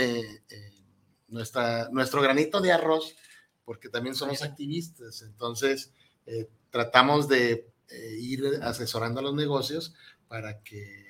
nuestra, 1.29 1.89
nuestro 1.91 2.23
granito 2.23 2.61
de 2.61 2.71
arroz, 2.71 3.17
porque 3.65 3.89
también 3.89 4.15
somos 4.15 4.43
activistas. 4.43 5.23
Entonces, 5.23 5.93
tratamos 6.71 7.29
de 7.29 7.69
ir 8.19 8.45
asesorando 8.63 9.19
a 9.19 9.23
los 9.25 9.35
negocios 9.35 9.95
para 10.29 10.61
que 10.63 11.07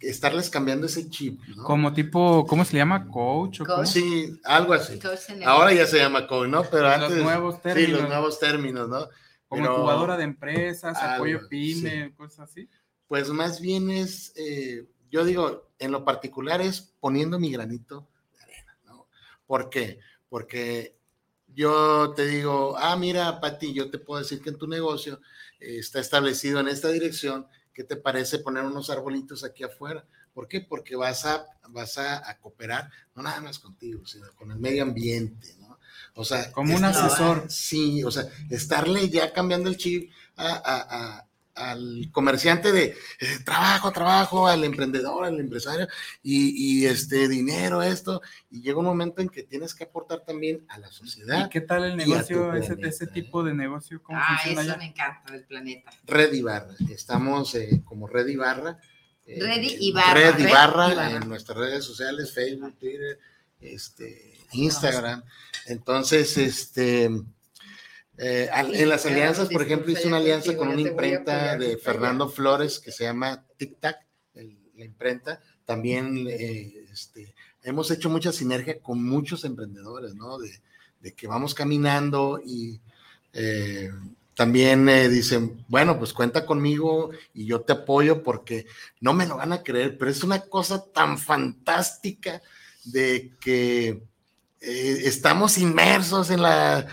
estarles 0.00 0.50
cambiando 0.50 0.86
ese 0.86 1.10
chip. 1.10 1.40
¿no? 1.56 1.64
Como 1.64 1.92
tipo, 1.92 2.46
¿cómo 2.46 2.64
se 2.64 2.74
le 2.74 2.78
llama? 2.78 3.08
¿Coach? 3.08 3.60
O 3.60 3.86
Sí, 3.86 4.40
algo 4.44 4.72
así. 4.72 4.98
Ahora 5.44 5.72
ya 5.72 5.86
se 5.86 5.98
llama 5.98 6.26
coach, 6.26 6.48
¿no? 6.48 6.64
Pero 6.64 6.88
antes. 6.88 7.10
Los 7.10 7.24
nuevos 7.24 7.62
términos. 7.62 7.88
Sí, 7.88 7.92
los 7.92 8.08
nuevos 8.08 8.38
términos, 8.38 8.88
¿no? 8.88 9.08
Como 9.54 9.72
incubadora 9.72 10.16
de 10.16 10.24
empresas, 10.24 10.96
apoyo 11.00 11.48
PYME, 11.48 12.14
cosas 12.14 12.50
así. 12.50 12.68
Pues 13.06 13.28
más 13.30 13.60
bien 13.60 13.90
es, 13.90 14.32
eh, 14.36 14.86
yo 15.10 15.24
digo, 15.24 15.70
en 15.78 15.92
lo 15.92 16.04
particular 16.04 16.60
es 16.60 16.94
poniendo 17.00 17.38
mi 17.38 17.52
granito 17.52 18.08
de 18.32 18.42
arena, 18.42 18.78
¿no? 18.84 19.08
¿Por 19.46 19.70
qué? 19.70 20.00
Porque 20.28 20.96
yo 21.48 22.12
te 22.14 22.26
digo, 22.26 22.76
ah, 22.78 22.96
mira, 22.96 23.40
Pati, 23.40 23.72
yo 23.72 23.90
te 23.90 23.98
puedo 23.98 24.20
decir 24.20 24.40
que 24.40 24.50
en 24.50 24.58
tu 24.58 24.66
negocio 24.66 25.20
eh, 25.60 25.78
está 25.78 26.00
establecido 26.00 26.60
en 26.60 26.68
esta 26.68 26.88
dirección 26.88 27.46
¿qué 27.74 27.84
te 27.84 27.96
parece 27.96 28.38
poner 28.38 28.64
unos 28.64 28.88
arbolitos 28.88 29.44
aquí 29.44 29.64
afuera? 29.64 30.06
¿Por 30.32 30.48
qué? 30.48 30.60
Porque 30.60 30.96
vas 30.96 31.26
a, 31.26 31.46
vas 31.68 31.98
a, 31.98 32.38
cooperar, 32.40 32.90
no 33.14 33.22
nada 33.22 33.40
más 33.40 33.58
contigo, 33.58 34.06
sino 34.06 34.32
con 34.36 34.50
el 34.50 34.58
medio 34.58 34.84
ambiente, 34.84 35.54
¿no? 35.58 35.63
O 36.14 36.24
sea, 36.24 36.52
como 36.52 36.76
un 36.76 36.84
asesor. 36.84 37.46
Sí, 37.48 38.04
o 38.04 38.10
sea, 38.10 38.24
estarle 38.50 39.08
ya 39.08 39.32
cambiando 39.32 39.68
el 39.68 39.76
chip 39.76 40.10
a, 40.36 41.26
al 41.54 42.08
comerciante 42.10 42.72
de 42.72 42.84
eh, 43.20 43.38
trabajo, 43.44 43.92
trabajo, 43.92 44.46
al 44.46 44.64
emprendedor, 44.64 45.24
al 45.24 45.38
empresario, 45.38 45.86
y, 46.22 46.84
este 46.86 47.28
dinero, 47.28 47.82
esto, 47.82 48.20
y 48.50 48.62
llega 48.62 48.78
un 48.78 48.84
momento 48.84 49.22
en 49.22 49.28
que 49.28 49.42
tienes 49.42 49.74
que 49.74 49.84
aportar 49.84 50.20
también 50.24 50.64
a 50.68 50.78
la 50.78 50.90
sociedad. 50.90 51.46
¿Y 51.46 51.48
qué 51.48 51.60
tal 51.60 51.84
el 51.84 51.96
negocio, 51.96 52.54
ese, 52.54 52.76
ese, 52.80 53.06
tipo 53.06 53.42
de 53.42 53.54
negocio? 53.54 54.02
¿Cómo 54.02 54.18
ah, 54.20 54.40
eso 54.44 54.78
me 54.78 54.86
encanta 54.86 55.32
del 55.32 55.44
planeta. 55.44 55.92
Red 56.04 56.32
Ibarra, 56.32 56.74
estamos 56.90 57.54
eh, 57.54 57.82
como 57.84 58.06
Red 58.06 58.26
Ibarra. 58.26 58.78
Eh, 59.26 59.38
Red 59.40 59.62
Ibarra. 59.80 60.14
Red 60.14 60.38
Ibarra, 60.38 61.10
en 61.12 61.28
nuestras 61.28 61.56
redes 61.56 61.84
sociales, 61.84 62.32
Facebook, 62.34 62.76
Twitter, 62.78 63.18
este, 63.60 64.33
Instagram. 64.52 65.22
Entonces, 65.66 66.36
este 66.36 67.10
eh, 68.16 68.48
en 68.52 68.88
las 68.88 69.06
alianzas, 69.06 69.48
por 69.48 69.62
ejemplo, 69.62 69.90
hice 69.90 70.06
una 70.06 70.18
alianza 70.18 70.56
con 70.56 70.68
una 70.68 70.80
imprenta 70.80 71.56
de 71.56 71.76
Fernando 71.76 72.28
Flores 72.28 72.78
que 72.78 72.92
se 72.92 73.04
llama 73.04 73.44
Tic 73.56 73.80
Tac, 73.80 73.96
la 74.34 74.84
imprenta. 74.84 75.40
También 75.64 76.26
eh, 76.28 76.86
este, 76.92 77.34
hemos 77.62 77.90
hecho 77.90 78.10
mucha 78.10 78.32
sinergia 78.32 78.80
con 78.80 79.04
muchos 79.04 79.44
emprendedores, 79.44 80.14
¿no? 80.14 80.38
De, 80.38 80.60
que 81.16 81.26
vamos 81.26 81.54
caminando 81.54 82.40
y 82.42 82.80
eh, 83.34 83.90
también 84.34 84.86
dicen, 85.10 85.62
bueno, 85.68 85.98
pues 85.98 86.14
cuenta 86.14 86.46
conmigo 86.46 87.10
y 87.34 87.44
yo 87.44 87.60
te 87.60 87.74
apoyo 87.74 88.22
porque 88.22 88.64
no 89.00 89.12
me 89.12 89.26
lo 89.26 89.36
van 89.36 89.52
a 89.52 89.62
creer, 89.62 89.98
pero 89.98 90.10
es 90.10 90.24
una 90.24 90.40
cosa 90.40 90.82
tan 90.82 91.18
fantástica 91.18 92.40
de 92.84 93.34
que 93.38 94.02
eh, 94.66 95.02
estamos 95.04 95.58
inmersos 95.58 96.30
en 96.30 96.40
la, 96.40 96.86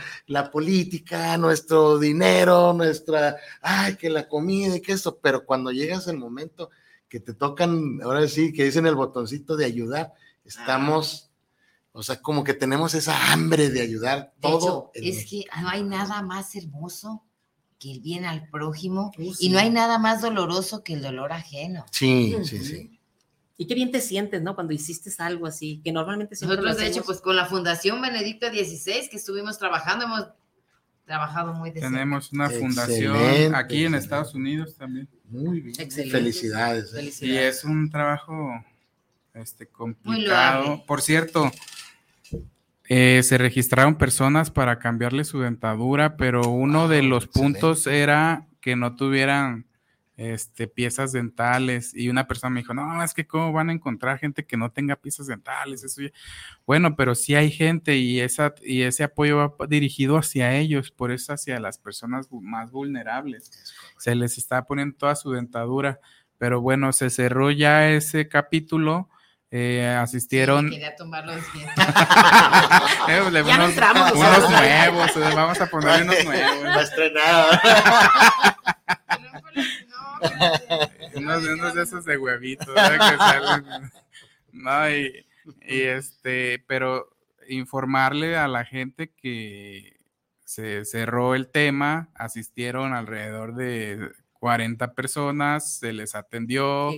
política, 0.51 1.37
nuestro 1.37 1.97
dinero, 1.97 2.73
nuestra, 2.73 3.37
ay, 3.61 3.95
que 3.95 4.09
la 4.09 4.27
comida 4.27 4.75
y 4.75 4.81
que 4.81 4.93
eso, 4.93 5.19
pero 5.21 5.45
cuando 5.45 5.71
llegas 5.71 6.07
el 6.07 6.17
momento 6.17 6.69
que 7.07 7.19
te 7.19 7.33
tocan, 7.33 7.99
ahora 8.03 8.27
sí, 8.27 8.51
que 8.51 8.65
dicen 8.65 8.85
el 8.85 8.95
botoncito 8.95 9.55
de 9.55 9.65
ayudar, 9.65 10.13
estamos, 10.43 11.29
o 11.93 12.03
sea, 12.03 12.21
como 12.21 12.43
que 12.43 12.53
tenemos 12.53 12.93
esa 12.93 13.31
hambre 13.31 13.69
de 13.69 13.81
ayudar 13.81 14.33
todo. 14.41 14.91
es 14.93 15.25
que 15.29 15.45
no 15.61 15.69
hay 15.69 15.83
nada 15.83 16.21
más 16.21 16.55
hermoso 16.55 17.23
que 17.79 17.91
el 17.91 18.01
bien 18.01 18.25
al 18.25 18.49
prójimo 18.49 19.11
uh, 19.17 19.33
y 19.39 19.49
no 19.49 19.59
hay 19.59 19.69
nada 19.69 19.97
más 19.97 20.21
doloroso 20.21 20.83
que 20.83 20.93
el 20.93 21.01
dolor 21.01 21.31
ajeno. 21.31 21.85
Sí, 21.91 22.35
sí, 22.43 22.59
sí. 22.59 23.00
Y 23.57 23.67
qué 23.67 23.75
bien 23.75 23.91
te 23.91 24.01
sientes, 24.01 24.41
¿no? 24.41 24.55
Cuando 24.55 24.73
hiciste 24.73 25.11
algo 25.19 25.45
así, 25.45 25.81
que 25.83 25.91
normalmente 25.91 26.35
Nosotros, 26.41 26.77
de 26.77 26.87
hecho, 26.87 27.03
pues 27.03 27.21
con 27.21 27.35
la 27.35 27.45
Fundación 27.45 28.01
Benedicto 28.01 28.47
XVI, 28.47 29.09
que 29.09 29.17
estuvimos 29.17 29.59
trabajando, 29.59 30.05
hemos 30.05 30.27
trabajado 31.05 31.53
muy 31.53 31.71
de 31.71 31.81
Tenemos 31.81 32.31
una 32.31 32.49
fundación 32.49 33.53
aquí 33.53 33.85
en 33.85 33.95
Estados 33.95 34.33
Unidos 34.33 34.75
también. 34.77 35.07
Muy 35.25 35.61
bien. 35.61 35.75
Excelente. 35.79 36.17
Felicidades. 36.17 36.93
¿eh? 36.93 37.25
Y 37.25 37.37
es 37.37 37.63
un 37.63 37.89
trabajo 37.89 38.63
este, 39.33 39.67
complicado. 39.67 40.83
Por 40.85 41.01
cierto, 41.01 41.51
eh, 42.85 43.21
se 43.23 43.37
registraron 43.37 43.95
personas 43.95 44.51
para 44.51 44.79
cambiarle 44.79 45.23
su 45.23 45.39
dentadura, 45.39 46.17
pero 46.17 46.49
uno 46.49 46.87
de 46.87 46.99
ah, 46.99 47.03
los 47.03 47.27
puntos 47.27 47.87
era 47.87 48.47
que 48.59 48.75
no 48.75 48.95
tuvieran 48.95 49.65
este, 50.21 50.67
piezas 50.67 51.11
dentales 51.11 51.95
y 51.95 52.09
una 52.09 52.27
persona 52.27 52.51
me 52.51 52.59
dijo, 52.59 52.75
no, 52.75 53.03
es 53.03 53.15
que 53.15 53.25
cómo 53.25 53.51
van 53.51 53.71
a 53.71 53.73
encontrar 53.73 54.19
gente 54.19 54.45
que 54.45 54.55
no 54.55 54.71
tenga 54.71 54.95
piezas 54.95 55.25
dentales, 55.25 55.83
eso 55.83 55.99
bueno, 56.63 56.95
pero 56.95 57.15
sí 57.15 57.33
hay 57.33 57.49
gente 57.49 57.97
y, 57.97 58.19
esa, 58.19 58.53
y 58.61 58.83
ese 58.83 59.03
apoyo 59.03 59.37
va 59.37 59.67
dirigido 59.67 60.17
hacia 60.17 60.55
ellos, 60.55 60.91
por 60.91 61.11
eso 61.11 61.33
hacia 61.33 61.59
las 61.59 61.79
personas 61.79 62.27
más 62.31 62.69
vulnerables. 62.69 63.73
Se 63.97 64.13
les 64.13 64.37
está 64.37 64.63
poniendo 64.65 64.95
toda 64.95 65.15
su 65.15 65.31
dentadura, 65.31 65.99
pero 66.37 66.61
bueno, 66.61 66.93
se 66.93 67.09
cerró 67.09 67.49
ya 67.49 67.89
ese 67.89 68.27
capítulo. 68.27 69.09
Eh, 69.53 69.85
asistieron. 69.85 70.69
quería 70.69 70.95
tomar 70.95 71.25
los 71.25 71.35
eh, 73.09 73.21
unos, 73.21 73.75
unos 74.13 74.49
nuevos, 74.49 75.35
vamos 75.35 75.59
a 75.59 75.65
poner 75.65 76.03
unos 76.03 76.23
nuevos. 76.25 76.83
estrenado. 76.83 77.49
unos, 81.15 81.73
de 81.73 81.81
esos 81.83 82.05
de 82.05 82.17
huevitos, 82.17 82.73
no, 84.51 84.89
y, 84.89 85.25
este, 85.61 86.63
pero 86.67 87.09
informarle 87.47 88.37
a 88.37 88.47
la 88.47 88.65
gente 88.65 89.11
que 89.11 89.99
se 90.43 90.85
cerró 90.85 91.35
el 91.35 91.47
tema, 91.47 92.09
asistieron 92.15 92.93
alrededor 92.93 93.55
de 93.55 94.11
40 94.41 94.95
personas, 94.95 95.77
se 95.77 95.93
les 95.93 96.15
atendió. 96.15 96.91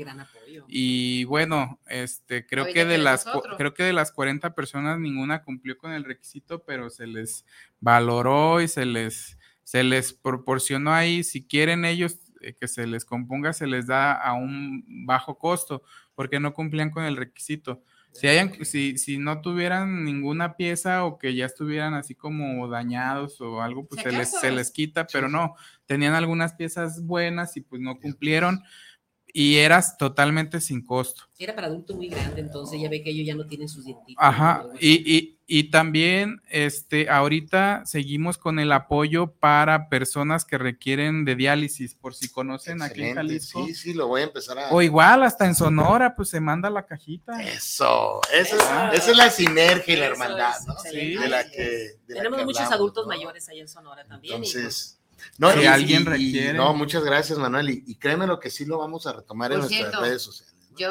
Y 0.67 1.25
bueno, 1.25 1.77
este 1.87 2.47
creo 2.47 2.65
que 2.65 2.85
de 2.85 2.97
las 2.97 3.25
creo 3.57 3.73
que 3.73 3.83
de 3.83 3.91
las 3.91 4.13
40 4.13 4.55
personas 4.55 4.97
ninguna 4.97 5.43
cumplió 5.43 5.77
con 5.77 5.91
el 5.91 6.05
requisito, 6.05 6.63
pero 6.63 6.89
se 6.89 7.05
les 7.05 7.45
valoró 7.81 8.61
y 8.61 8.69
se 8.69 8.85
les 8.85 9.37
se 9.65 9.83
les 9.83 10.13
proporcionó 10.13 10.93
ahí. 10.93 11.23
Si 11.23 11.45
quieren 11.45 11.83
ellos 11.83 12.17
que 12.59 12.67
se 12.67 12.85
les 12.85 13.05
componga 13.05 13.53
se 13.53 13.67
les 13.67 13.87
da 13.87 14.13
a 14.13 14.33
un 14.33 14.83
bajo 15.05 15.37
costo 15.37 15.83
porque 16.15 16.39
no 16.39 16.53
cumplían 16.53 16.89
con 16.89 17.05
el 17.05 17.17
requisito. 17.17 17.81
Si, 18.11 18.27
hayan, 18.27 18.63
si, 18.63 18.99
si 18.99 19.17
no 19.17 19.41
tuvieran 19.41 20.03
ninguna 20.03 20.55
pieza 20.55 21.03
o 21.03 21.17
que 21.17 21.33
ya 21.33 21.47
estuvieran 21.47 21.95
así 21.95 22.13
como 22.13 22.67
dañados 22.67 23.41
o 23.41 23.61
algo, 23.61 23.87
pues 23.87 24.03
se 24.03 24.11
les, 24.11 24.29
se 24.29 24.51
les 24.51 24.69
quita, 24.69 25.07
pero 25.11 25.29
no, 25.29 25.55
tenían 25.87 26.13
algunas 26.13 26.53
piezas 26.53 27.03
buenas 27.03 27.57
y 27.57 27.61
pues 27.61 27.81
no 27.81 27.99
cumplieron 27.99 28.61
y 29.35 29.55
eras 29.55 29.97
totalmente 29.97 30.61
sin 30.61 30.85
costo. 30.85 31.23
Era 31.39 31.55
para 31.55 31.67
adulto 31.67 31.95
muy 31.95 32.07
grande, 32.07 32.39
entonces 32.39 32.79
ya 32.79 32.87
ve 32.87 33.01
que 33.01 33.09
ellos 33.09 33.25
ya 33.25 33.33
no 33.33 33.47
tienen 33.47 33.67
sus 33.67 33.83
dientitos. 33.83 34.23
Ajá, 34.23 34.63
y, 34.79 35.11
y, 35.11 35.39
y, 35.47 35.71
también 35.71 36.39
este, 36.49 37.09
ahorita 37.09 37.81
seguimos 37.85 38.37
con 38.37 38.59
el 38.59 38.71
apoyo 38.71 39.33
para 39.33 39.89
personas 39.89 40.45
que 40.45 40.59
requieren 40.59 41.25
de 41.25 41.35
diálisis, 41.35 41.95
por 41.95 42.13
si 42.13 42.29
conocen 42.29 42.83
aquí 42.83 43.01
en 43.01 43.15
Jalisco. 43.15 43.65
Sí, 43.65 43.73
sí, 43.73 43.93
lo 43.95 44.07
voy 44.07 44.21
a 44.21 44.25
empezar 44.25 44.59
a... 44.59 44.69
O 44.71 44.81
igual, 44.83 45.23
hasta 45.23 45.47
en 45.47 45.55
Sonora, 45.55 46.15
pues 46.15 46.29
se 46.29 46.39
manda 46.39 46.69
la 46.69 46.85
cajita. 46.85 47.41
Eso, 47.41 48.21
eso, 48.31 48.55
Es, 48.55 49.01
esa 49.01 49.11
es 49.11 49.17
la 49.17 49.31
sinergia 49.31 49.95
y 49.95 49.97
la 49.97 50.05
hermandad, 50.05 50.53
¿no? 50.67 50.75
Sí. 50.89 51.15
De 51.15 51.27
la 51.27 51.49
que... 51.49 51.97
Tenemos 52.07 52.45
muchos 52.45 52.71
adultos 52.71 53.07
mayores 53.07 53.49
ahí 53.49 53.59
en 53.59 53.67
Sonora 53.67 54.05
también. 54.05 54.35
Entonces... 54.35 54.99
No, 55.37 55.51
si 55.51 55.65
alguien 55.65 56.05
requiere. 56.05 56.53
no, 56.53 56.73
muchas 56.73 57.03
gracias, 57.03 57.37
Manuel. 57.37 57.69
Y, 57.69 57.95
créeme 57.95 58.27
lo 58.27 58.39
que 58.39 58.49
sí 58.49 58.65
lo 58.65 58.77
vamos 58.77 59.07
a 59.07 59.13
retomar 59.13 59.51
en 59.51 59.59
nuestras 59.59 59.99
redes 59.99 60.21
sociales. 60.21 60.52
Yo 60.77 60.89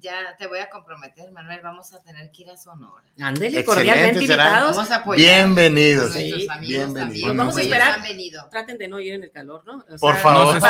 ya 0.00 0.36
te 0.38 0.46
voy 0.46 0.58
a 0.58 0.68
comprometer, 0.68 1.30
Manuel, 1.32 1.60
vamos 1.62 1.92
a 1.94 2.02
tener 2.02 2.30
que 2.30 2.42
ir 2.42 2.50
a 2.50 2.56
Sonora. 2.56 3.04
Ándele, 3.20 3.64
cordialmente 3.64 4.20
invitados. 4.20 4.76
Vamos 4.76 4.90
a 4.90 4.96
apoyar 4.96 5.46
Bienvenidos. 5.46 6.12
Sí, 6.12 6.48
bienvenidos. 6.60 7.36
vamos 7.36 7.56
a 7.56 7.62
esperar. 7.62 8.00
Traten 8.50 8.78
de 8.78 8.88
no 8.88 9.00
ir 9.00 9.14
en 9.14 9.24
el 9.24 9.30
calor, 9.30 9.62
¿no? 9.66 9.84
Por 9.98 10.16
favor. 10.16 10.60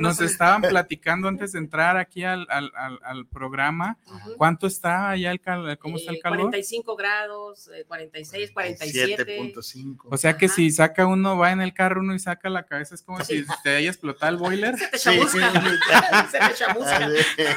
Nos, 0.00 0.20
estaban 0.20 0.62
platicando 0.62 1.28
antes 1.28 1.52
de 1.52 1.58
entrar 1.58 1.96
aquí 1.96 2.24
al, 2.24 2.46
al, 2.50 2.70
al, 3.02 3.26
programa. 3.26 3.98
¿Cuánto 4.36 4.66
está 4.66 5.10
allá 5.10 5.30
el 5.30 5.40
calor? 5.40 5.76
¿Cómo 5.78 5.96
está 5.96 6.12
el 6.12 6.20
calor? 6.20 6.40
45 6.40 6.96
grados, 6.96 7.70
46, 7.86 8.50
47. 8.52 9.26
7.5. 9.26 9.98
O 10.10 10.16
sea 10.16 10.36
que 10.36 10.48
si 10.48 10.70
saca 10.70 11.06
uno, 11.06 11.36
va 11.36 11.52
en 11.52 11.60
el 11.60 11.72
carro 11.72 12.00
uno 12.00 12.14
y 12.14 12.18
saca 12.18 12.48
la 12.48 12.64
cabeza, 12.64 12.94
es 12.94 13.02
como 13.02 13.22
si 13.24 13.44
te 13.62 13.76
haya 13.76 13.90
explotado 13.90 14.32
el 14.32 14.38
boiler. 14.38 14.76
Se 14.78 14.88
te 14.88 14.98
chamusca. 14.98 15.52
Se 16.30 16.38
te 16.38 16.54
chamusca. 16.54 17.10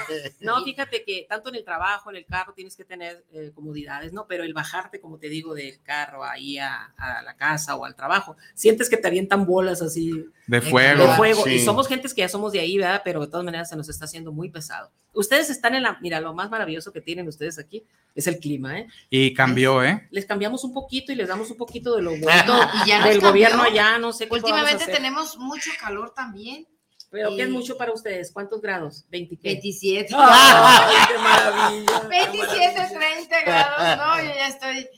No, 0.39 0.63
fíjate 0.63 1.03
que 1.03 1.25
tanto 1.27 1.49
en 1.49 1.55
el 1.55 1.63
trabajo, 1.63 2.09
en 2.09 2.17
el 2.17 2.25
carro, 2.25 2.53
tienes 2.53 2.75
que 2.75 2.85
tener 2.85 3.25
eh, 3.31 3.51
comodidades, 3.53 4.13
¿no? 4.13 4.25
Pero 4.27 4.43
el 4.43 4.53
bajarte, 4.53 4.99
como 4.99 5.17
te 5.17 5.29
digo, 5.29 5.53
del 5.53 5.81
carro 5.81 6.23
ahí 6.23 6.57
a, 6.57 6.93
la 7.23 7.35
casa 7.35 7.75
o 7.75 7.85
al 7.85 7.95
trabajo, 7.95 8.37
sientes 8.53 8.89
que 8.89 8.97
te 8.97 9.07
avientan 9.07 9.45
bolas 9.45 9.81
así. 9.81 10.25
De 10.45 10.61
fuego. 10.61 11.03
De 11.05 11.15
fuego. 11.15 11.47
Y 11.47 11.59
somos 11.59 11.87
gentes 11.87 12.13
que 12.13 12.21
ya 12.21 12.29
somos 12.29 12.51
de 12.51 12.59
ahí, 12.59 12.77
¿verdad? 12.77 13.01
Pero 13.03 13.21
de 13.21 13.27
todas 13.27 13.45
maneras 13.45 13.69
se 13.69 13.75
nos 13.75 13.89
está 13.89 14.05
haciendo 14.05 14.31
muy 14.31 14.49
pesado. 14.49 14.91
Ustedes 15.13 15.49
están 15.49 15.73
en 15.73 15.83
la, 15.83 15.97
mira, 15.99 16.21
lo 16.21 16.33
más 16.33 16.49
maravilloso 16.49 16.93
que 16.93 17.01
tienen 17.01 17.27
ustedes 17.27 17.57
aquí 17.57 17.83
es 18.13 18.27
el 18.27 18.39
clima, 18.39 18.79
¿eh? 18.79 18.87
Y 19.09 19.33
cambió, 19.33 19.83
¿eh? 19.83 20.07
Les 20.11 20.25
cambiamos 20.25 20.63
un 20.63 20.73
poquito 20.73 21.11
y 21.11 21.15
les 21.15 21.27
damos 21.27 21.49
un 21.49 21.57
poquito 21.57 21.95
de 21.95 22.01
lo 22.01 22.11
bueno 22.17 22.59
y 22.85 22.89
ya 22.89 23.05
del 23.07 23.19
gobierno 23.19 23.63
allá, 23.63 23.97
no 23.97 24.13
sé 24.13 24.27
qué 24.27 24.35
Últimamente 24.35 24.85
tenemos 24.85 25.37
mucho 25.37 25.71
calor 25.79 26.13
también. 26.15 26.67
Pero 27.09 27.35
¿qué 27.35 27.43
es 27.43 27.49
mucho 27.49 27.77
para 27.77 27.93
ustedes? 27.93 28.31
¿Cuántos 28.31 28.61
grados? 28.61 29.05
20, 29.09 29.37
27. 29.41 30.13
¡Ay, 30.17 30.95
qué 31.07 31.17
maravilla! 31.17 32.07
27, 32.07 32.87
30 32.93 33.41
grados. 33.45 33.97
No, 33.97 34.23
yo 34.23 34.35
ya 34.35 34.47
estoy. 34.47 34.89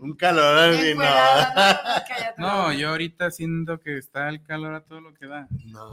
Un 0.00 0.14
calor 0.14 0.74
no. 0.94 1.04
No, 2.38 2.72
yo 2.72 2.90
ahorita 2.90 3.30
siento 3.30 3.80
que 3.80 3.98
está 3.98 4.28
el 4.28 4.42
calor 4.42 4.74
a 4.74 4.84
todo 4.84 5.00
lo 5.00 5.14
que 5.14 5.26
da. 5.26 5.48
No, 5.66 5.90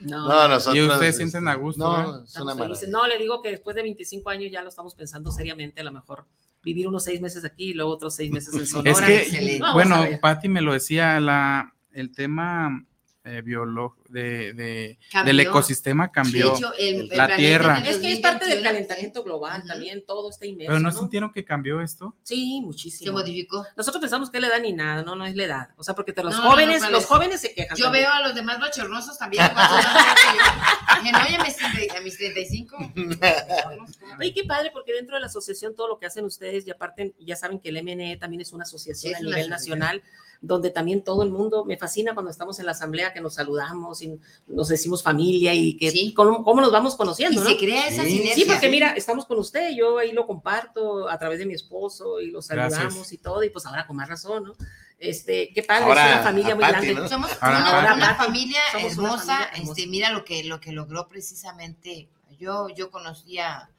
no. 0.00 0.28
No, 0.28 0.48
nosotros, 0.48 0.76
y 0.76 0.88
ustedes 0.88 1.16
sienten 1.16 1.48
a 1.48 1.54
gusto. 1.54 1.84
No, 1.84 2.24
es 2.24 2.36
una 2.36 2.54
no, 2.54 3.06
le 3.06 3.18
digo 3.18 3.40
que 3.40 3.50
después 3.50 3.76
de 3.76 3.82
25 3.82 4.30
años 4.30 4.50
ya 4.50 4.62
lo 4.62 4.68
estamos 4.68 4.94
pensando 4.94 5.30
seriamente, 5.30 5.80
a 5.80 5.84
lo 5.84 5.92
mejor 5.92 6.26
vivir 6.62 6.88
unos 6.88 7.04
seis 7.04 7.20
meses 7.20 7.44
aquí 7.44 7.70
y 7.70 7.74
luego 7.74 7.92
otros 7.92 8.14
seis 8.14 8.30
meses 8.30 8.54
en 8.54 8.66
Sonora. 8.66 9.08
Es 9.08 9.30
que, 9.30 9.60
bueno, 9.72 10.04
Patti 10.20 10.48
me 10.48 10.60
lo 10.60 10.72
decía, 10.72 11.20
la, 11.20 11.72
el 11.92 12.12
tema 12.12 12.84
eh, 13.24 13.42
de, 14.12 14.98
del 15.24 15.40
ecosistema 15.40 16.10
cambió. 16.10 16.54
la 17.10 17.36
tierra. 17.36 17.82
Es 17.86 17.98
que 17.98 18.12
es 18.12 18.20
parte 18.20 18.46
del 18.46 18.62
calentamiento 18.62 19.22
global 19.22 19.64
también, 19.66 20.04
todo 20.06 20.30
está 20.30 20.46
inmerso. 20.46 20.72
¿Pero 20.72 20.80
no, 20.80 20.92
sintieron 20.92 21.32
que 21.32 21.44
cambió 21.44 21.80
esto? 21.80 22.14
Sí, 22.22 22.60
muchísimo. 22.62 23.06
Se 23.06 23.12
modificó. 23.12 23.66
Nosotros 23.76 24.00
pensamos 24.00 24.30
que 24.30 24.40
le 24.40 24.48
da 24.48 24.58
ni 24.58 24.72
nada, 24.72 25.02
no, 25.02 25.16
no 25.16 25.26
es 25.26 25.34
la 25.34 25.44
edad. 25.44 25.68
O 25.76 25.84
sea, 25.84 25.94
porque 25.94 26.12
los 26.22 26.36
jóvenes, 26.36 26.88
los 26.90 27.06
jóvenes 27.06 27.40
se 27.40 27.54
quejan. 27.54 27.76
Yo 27.76 27.90
veo 27.90 28.10
a 28.10 28.20
los 28.22 28.34
demás 28.34 28.60
bochornosos 28.60 29.18
también. 29.18 29.44
no, 29.54 31.18
oye, 31.26 31.36
a 31.36 32.00
mis 32.00 32.16
35. 32.16 32.76
Oye, 34.18 34.34
qué 34.34 34.44
padre, 34.44 34.70
porque 34.72 34.92
dentro 34.92 35.16
de 35.16 35.20
la 35.20 35.26
asociación 35.26 35.74
todo 35.74 35.88
lo 35.88 35.98
que 35.98 36.06
hacen 36.06 36.24
ustedes, 36.24 36.66
y 36.66 36.70
aparte 36.70 37.14
ya 37.18 37.36
saben 37.36 37.58
que 37.58 37.70
el 37.70 37.82
MNE 37.82 38.16
también 38.18 38.40
es 38.40 38.52
una 38.52 38.62
asociación 38.62 39.14
a 39.16 39.20
nivel 39.20 39.48
nacional 39.48 40.02
donde 40.42 40.70
también 40.70 41.02
todo 41.02 41.22
el 41.22 41.30
mundo, 41.30 41.64
me 41.64 41.78
fascina 41.78 42.14
cuando 42.14 42.30
estamos 42.30 42.58
en 42.58 42.66
la 42.66 42.72
asamblea 42.72 43.14
que 43.14 43.20
nos 43.20 43.34
saludamos 43.34 44.02
y 44.02 44.18
nos 44.48 44.68
decimos 44.68 45.02
familia 45.02 45.54
y 45.54 45.76
que 45.76 46.12
cómo, 46.14 46.60
nos 46.60 46.72
vamos 46.72 46.96
conociendo, 46.96 47.40
y 47.40 47.44
¿no? 47.44 47.48
se 47.48 47.56
crea 47.56 47.86
esa 47.86 48.02
sí. 48.02 48.28
Sí, 48.34 48.44
porque 48.44 48.68
mira, 48.68 48.92
estamos 48.92 49.24
con 49.24 49.38
usted, 49.38 49.70
yo 49.70 49.98
ahí 49.98 50.10
lo 50.10 50.26
comparto 50.26 51.08
a 51.08 51.16
través 51.16 51.38
de 51.38 51.46
mi 51.46 51.54
esposo 51.54 52.20
y 52.20 52.32
lo 52.32 52.42
saludamos 52.42 53.12
y 53.12 53.18
todo, 53.18 53.44
y 53.44 53.50
pues 53.50 53.64
ahora 53.66 53.86
con 53.86 53.96
más 53.96 54.08
razón, 54.08 54.44
¿no? 54.44 54.54
Este, 54.98 55.52
qué 55.54 55.62
padre, 55.62 55.90
es 55.90 55.96
una 55.96 56.22
familia 56.22 56.54
muy 56.54 56.64
grande. 56.64 57.08
Somos 57.08 57.30
una, 57.40 58.14
familia 58.16 58.60
hermosa, 58.80 59.44
este, 59.54 59.86
mira 59.86 60.10
lo 60.10 60.24
que, 60.24 60.44
lo 60.44 60.60
que 60.60 60.72
logró 60.72 61.08
precisamente, 61.08 62.08
yo, 62.38 62.68
yo 62.68 62.90
conocía 62.90 63.70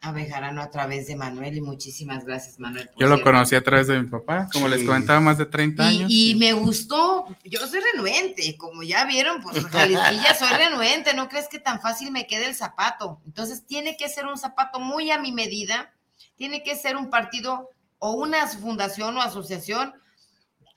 a 0.00 0.12
Bejarano 0.12 0.62
a 0.62 0.70
través 0.70 1.08
de 1.08 1.16
Manuel 1.16 1.56
y 1.56 1.60
muchísimas 1.60 2.24
gracias 2.24 2.60
Manuel. 2.60 2.88
Yo 2.96 3.08
lo 3.08 3.20
conocí 3.20 3.56
a 3.56 3.64
través 3.64 3.88
de 3.88 4.00
mi 4.00 4.08
papá, 4.08 4.48
como 4.52 4.68
les 4.68 4.84
comentaba, 4.84 5.18
más 5.20 5.38
de 5.38 5.46
30 5.46 5.86
años. 5.86 6.10
Y, 6.12 6.36
me 6.36 6.52
gustó, 6.52 7.26
yo 7.44 7.66
soy 7.66 7.80
renuente, 7.92 8.56
como 8.56 8.82
ya 8.84 9.04
vieron, 9.06 9.42
pues 9.42 9.56
ya 9.72 10.34
soy 10.34 10.56
renuente, 10.56 11.14
no 11.14 11.28
crees 11.28 11.48
que 11.48 11.58
tan 11.58 11.80
fácil 11.80 12.12
me 12.12 12.26
quede 12.26 12.46
el 12.46 12.54
zapato. 12.54 13.20
Entonces 13.26 13.66
tiene 13.66 13.96
que 13.96 14.08
ser 14.08 14.26
un 14.26 14.38
zapato 14.38 14.78
muy 14.78 15.10
a 15.10 15.18
mi 15.18 15.32
medida, 15.32 15.92
tiene 16.36 16.62
que 16.62 16.76
ser 16.76 16.96
un 16.96 17.10
partido 17.10 17.70
o 17.98 18.12
una 18.12 18.46
fundación 18.46 19.16
o 19.16 19.20
asociación 19.20 19.94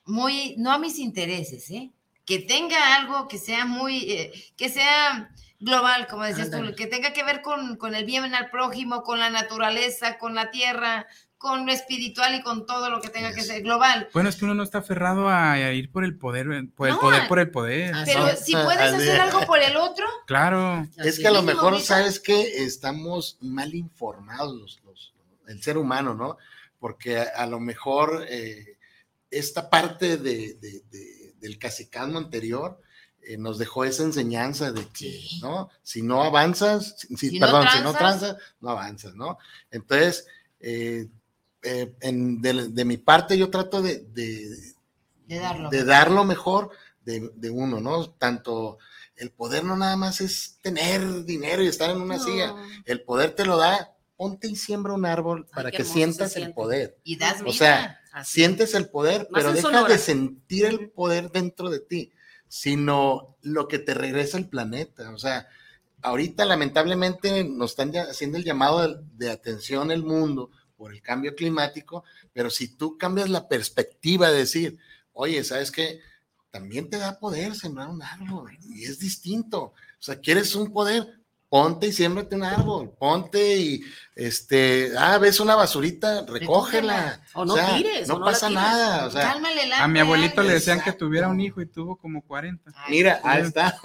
muy, 0.05 0.55
no 0.57 0.71
a 0.71 0.79
mis 0.79 0.97
intereses, 0.97 1.69
¿eh? 1.69 1.91
Que 2.25 2.39
tenga 2.39 2.95
algo 2.95 3.27
que 3.27 3.37
sea 3.37 3.65
muy, 3.65 4.11
eh, 4.11 4.33
que 4.55 4.69
sea 4.69 5.31
global, 5.59 6.07
como 6.07 6.23
decías 6.23 6.49
tú, 6.49 6.75
que 6.75 6.87
tenga 6.87 7.13
que 7.13 7.23
ver 7.23 7.41
con, 7.41 7.75
con, 7.77 7.95
el 7.95 8.05
bien 8.05 8.33
al 8.33 8.49
prójimo, 8.49 9.03
con 9.03 9.19
la 9.19 9.29
naturaleza, 9.29 10.17
con 10.17 10.33
la 10.33 10.49
tierra, 10.49 11.07
con 11.41 11.65
lo 11.65 11.71
espiritual 11.71 12.35
y 12.35 12.43
con 12.43 12.67
todo 12.67 12.91
lo 12.91 13.01
que 13.01 13.09
tenga 13.09 13.33
que 13.33 13.41
ser 13.41 13.63
global. 13.63 14.09
Bueno, 14.13 14.29
es 14.29 14.35
que 14.35 14.45
uno 14.45 14.53
no 14.53 14.61
está 14.61 14.77
aferrado 14.77 15.27
a, 15.27 15.57
ir 15.71 15.91
por 15.91 16.05
el 16.05 16.15
poder, 16.15 16.45
por 16.75 16.87
el 16.87 16.97
poder 16.97 17.27
por 17.27 17.39
el 17.39 17.49
poder. 17.49 17.95
Pero 18.05 18.35
si 18.35 18.53
puedes 18.53 18.93
hacer 18.93 19.19
algo 19.19 19.41
por 19.47 19.59
el 19.59 19.75
otro. 19.75 20.05
Claro. 20.27 20.87
Es 20.97 21.19
que 21.19 21.27
a 21.27 21.31
lo 21.31 21.41
mejor, 21.41 21.81
¿sabes 21.81 22.19
que 22.19 22.63
Estamos 22.63 23.37
mal 23.41 23.73
informados 23.73 24.79
los, 24.85 25.13
el 25.47 25.63
ser 25.63 25.79
humano, 25.79 26.13
¿no? 26.13 26.37
Porque 26.79 27.19
a, 27.19 27.45
lo 27.47 27.59
mejor 27.59 28.25
eh, 28.29 28.77
esta 29.31 29.67
parte 29.67 30.17
de, 30.17 30.57
del 31.41 31.57
casicano 31.57 32.17
anterior 32.17 32.79
eh, 33.23 33.37
nos 33.37 33.59
dejó 33.59 33.83
esa 33.83 34.03
enseñanza 34.03 34.71
de 34.71 34.87
que, 34.87 35.19
¿no? 35.41 35.69
Si 35.83 36.01
no 36.01 36.23
avanzas, 36.23 36.95
si, 37.15 37.39
perdón, 37.39 37.67
si 37.71 37.83
no 37.83 37.93
transas, 37.93 38.37
no 38.61 38.71
avanzas, 38.71 39.13
¿no? 39.13 39.37
Entonces, 39.69 40.25
eh, 40.59 41.07
eh, 41.61 41.93
de, 42.01 42.85
mi 42.85 42.97
parte 42.97 43.37
yo 43.37 43.51
trato 43.51 43.83
de, 43.83 43.99
de, 43.99 44.73
dar 45.85 46.09
lo 46.09 46.23
mejor 46.23 46.71
de, 47.05 47.49
uno, 47.51 47.79
¿no? 47.79 48.09
Tanto 48.09 48.79
el 49.15 49.29
poder 49.29 49.63
no 49.63 49.77
nada 49.77 49.97
más 49.97 50.19
es 50.19 50.57
tener 50.61 51.23
dinero 51.23 51.61
y 51.61 51.67
estar 51.67 51.91
en 51.91 52.01
una 52.01 52.17
silla, 52.17 52.55
el 52.85 53.03
poder 53.03 53.35
te 53.35 53.45
lo 53.45 53.57
da, 53.57 53.93
ponte 54.17 54.47
y 54.47 54.55
siembra 54.55 54.93
un 54.93 55.05
árbol 55.05 55.45
para 55.53 55.69
que 55.69 55.83
sientas 55.83 56.35
el 56.37 56.53
poder. 56.53 56.97
Y 57.03 57.17
das 57.17 57.43
O 57.45 57.53
sea, 57.53 58.00
sientes 58.23 58.73
el 58.75 58.89
poder, 58.89 59.27
pero 59.33 59.53
deja 59.53 59.83
de 59.87 59.97
sentir 59.97 60.65
el 60.65 60.89
poder 60.89 61.31
dentro 61.31 61.69
de 61.69 61.79
ti 61.79 62.11
sino 62.51 63.37
lo 63.43 63.69
que 63.69 63.79
te 63.79 63.93
regresa 63.93 64.37
el 64.37 64.49
planeta. 64.49 65.09
O 65.11 65.17
sea, 65.17 65.47
ahorita 66.01 66.43
lamentablemente 66.43 67.45
nos 67.45 67.71
están 67.71 67.93
haciendo 67.95 68.37
el 68.37 68.43
llamado 68.43 69.01
de, 69.13 69.31
atención 69.31 69.89
el 69.89 70.03
mundo 70.03 70.51
por 70.75 70.93
el 70.93 71.01
cambio 71.01 71.33
climático, 71.33 72.03
pero 72.33 72.49
si 72.49 72.75
tú 72.75 72.97
cambias 72.97 73.29
la 73.29 73.47
perspectiva 73.47 74.29
de 74.29 74.39
decir, 74.39 74.77
oye, 75.13 75.41
¿sabes 75.45 75.71
qué? 75.71 76.01
También 76.49 76.89
te 76.89 76.97
da 76.97 77.19
poder 77.19 77.55
sembrar 77.55 77.87
un 77.87 78.03
árbol 78.03 78.51
y 78.63 78.83
es 78.83 78.99
distinto. 78.99 79.63
O 79.63 79.73
sea, 79.99 80.19
quieres 80.19 80.53
un 80.53 80.73
poder, 80.73 81.20
ponte 81.51 81.87
y 81.87 81.91
siémbrate 81.91 82.37
un 82.37 82.45
árbol, 82.45 82.93
ponte 82.97 83.57
y, 83.57 83.83
este, 84.15 84.93
ah, 84.97 85.17
ves 85.17 85.41
una 85.41 85.53
basurita, 85.53 86.25
recógela. 86.25 87.19
O 87.33 87.43
no 87.43 87.55
tires. 87.55 88.07
No, 88.07 88.21
pasa 88.21 88.49
nada. 88.49 89.05
O 89.05 89.11
sea, 89.11 89.35
a 89.79 89.87
mi 89.89 89.99
abuelito 89.99 90.43
le 90.43 90.53
decían 90.53 90.79
que 90.79 90.93
tuviera 90.93 91.27
un 91.27 91.41
hijo 91.41 91.59
y 91.59 91.65
tuvo 91.65 91.97
como 91.97 92.21
40. 92.21 92.71
mira, 92.87 93.19
ahí 93.25 93.41
está. 93.41 93.77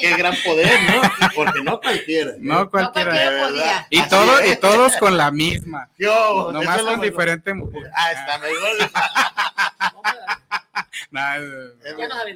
Qué 0.00 0.16
gran 0.16 0.34
poder, 0.42 0.80
¿no? 0.90 1.02
Porque 1.34 1.62
no 1.62 1.78
cualquiera. 1.78 2.32
No 2.38 2.70
cualquiera. 2.70 3.86
Y, 3.90 4.00
todo, 4.08 4.46
y 4.46 4.56
todos 4.56 4.96
con 4.96 5.18
la 5.18 5.30
misma. 5.30 5.90
Yo, 5.98 6.52
Nomás 6.52 6.80
con 6.80 7.02
diferentes 7.02 7.54
mujeres. 7.54 7.92
Ah, 7.94 8.12
está 8.12 8.40
mejor. 11.10 11.42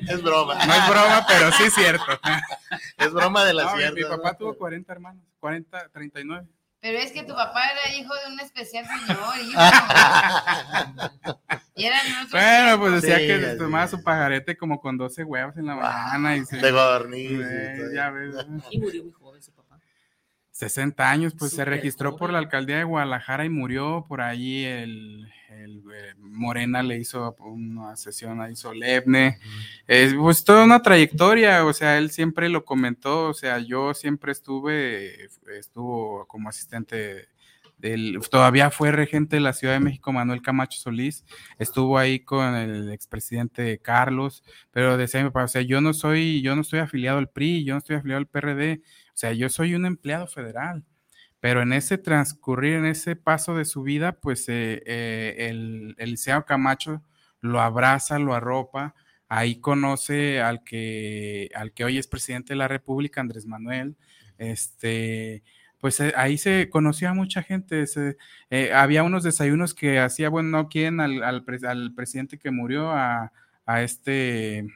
es, 0.08 0.22
broma. 0.22 0.66
No 0.66 0.74
es 0.74 0.88
broma, 0.88 1.26
pero 1.28 1.52
sí 1.52 1.64
es 1.64 1.74
cierto. 1.74 2.04
es 2.98 3.12
broma 3.12 3.44
de 3.44 3.54
la 3.54 3.64
no, 3.64 3.76
Mi, 3.92 4.04
papá 4.04 4.36
tuvo 4.36 4.56
40 4.56 4.92
hermanos, 4.92 5.24
40, 5.40 5.88
39. 5.88 6.46
Pero 6.80 6.98
es 6.98 7.10
que 7.10 7.24
tu 7.24 7.34
papá 7.34 7.60
era 7.72 7.92
hijo 7.96 8.14
de 8.14 8.32
un 8.32 8.38
especial 8.38 8.86
señor, 8.86 9.18
hijo. 9.42 9.60
y 11.74 11.84
eran 11.84 12.06
bueno, 12.30 12.78
pues 12.78 13.02
decía 13.02 13.18
que 13.18 13.56
tomaba 13.56 13.88
su 13.88 14.00
pajarete 14.02 14.56
como 14.56 14.80
con 14.80 14.96
12 14.96 15.24
huevos 15.24 15.56
en 15.56 15.66
la 15.66 15.74
mañana. 15.74 16.36
Y 16.36 16.44
se, 16.44 16.58
de 16.58 16.70
gorniz. 16.70 17.40
ya 17.92 18.10
ves. 18.10 18.36
Y 18.70 18.78
murió 18.78 19.02
muy 19.02 19.12
joven 19.12 19.42
su 19.42 19.50
papá. 19.52 19.80
60 20.58 21.08
años, 21.08 21.34
pues 21.38 21.52
se 21.52 21.64
registró 21.64 22.16
por 22.16 22.32
la 22.32 22.38
alcaldía 22.40 22.78
de 22.78 22.84
Guadalajara 22.84 23.44
y 23.44 23.48
murió 23.48 24.04
por 24.08 24.20
ahí 24.20 24.64
el, 24.64 25.32
el 25.50 25.84
eh, 25.94 26.14
Morena 26.18 26.82
le 26.82 26.98
hizo 26.98 27.36
una 27.38 27.94
sesión 27.94 28.40
ahí 28.40 28.56
solemne. 28.56 29.38
Es 29.86 30.14
pues 30.14 30.42
toda 30.42 30.64
una 30.64 30.82
trayectoria, 30.82 31.64
o 31.64 31.72
sea, 31.72 31.96
él 31.96 32.10
siempre 32.10 32.48
lo 32.48 32.64
comentó, 32.64 33.28
o 33.28 33.34
sea, 33.34 33.60
yo 33.60 33.94
siempre 33.94 34.32
estuve, 34.32 35.28
estuvo 35.56 36.26
como 36.26 36.48
asistente 36.48 37.28
del, 37.78 38.18
todavía 38.28 38.72
fue 38.72 38.90
regente 38.90 39.36
de 39.36 39.40
la 39.40 39.52
Ciudad 39.52 39.74
de 39.74 39.80
México, 39.80 40.12
Manuel 40.12 40.42
Camacho 40.42 40.80
Solís, 40.80 41.24
estuvo 41.60 41.98
ahí 41.98 42.18
con 42.18 42.56
el 42.56 42.90
expresidente 42.90 43.78
Carlos, 43.78 44.42
pero 44.72 44.96
decía, 44.96 45.30
o 45.32 45.48
sea, 45.48 45.62
yo 45.62 45.80
no 45.80 45.94
soy, 45.94 46.42
yo 46.42 46.56
no 46.56 46.62
estoy 46.62 46.80
afiliado 46.80 47.18
al 47.18 47.28
PRI, 47.28 47.64
yo 47.64 47.74
no 47.74 47.78
estoy 47.78 47.94
afiliado 47.94 48.18
al 48.18 48.26
PRD, 48.26 48.82
sea, 49.18 49.32
yo 49.32 49.48
soy 49.48 49.74
un 49.74 49.84
empleado 49.84 50.26
federal. 50.28 50.84
Pero 51.40 51.62
en 51.62 51.72
ese 51.72 51.98
transcurrir, 51.98 52.74
en 52.74 52.86
ese 52.86 53.14
paso 53.16 53.54
de 53.56 53.64
su 53.64 53.82
vida, 53.82 54.12
pues 54.20 54.48
eh, 54.48 54.82
eh, 54.86 55.48
el, 55.50 55.94
el 55.98 56.16
Camacho 56.46 57.02
lo 57.40 57.60
abraza, 57.60 58.18
lo 58.18 58.34
arropa, 58.34 58.94
ahí 59.28 59.60
conoce 59.60 60.40
al 60.40 60.64
que, 60.64 61.50
al 61.54 61.72
que 61.72 61.84
hoy 61.84 61.98
es 61.98 62.08
presidente 62.08 62.54
de 62.54 62.56
la 62.58 62.66
República, 62.66 63.20
Andrés 63.20 63.46
Manuel, 63.46 63.96
este, 64.36 65.44
pues 65.78 66.00
eh, 66.00 66.12
ahí 66.16 66.38
se 66.38 66.68
conocía 66.70 67.10
a 67.10 67.14
mucha 67.14 67.42
gente, 67.42 67.84
había 68.74 69.04
unos 69.04 69.22
desayunos 69.22 69.74
que 69.74 70.00
hacía, 70.00 70.28
bueno, 70.30 70.48
no 70.48 70.68
quieren 70.68 71.00
al, 71.00 71.22
al, 71.22 71.44
al 71.68 71.94
presidente 71.94 72.38
que 72.38 72.50
murió, 72.50 72.90
a, 72.90 73.32
a 73.64 73.82
este, 73.82 74.66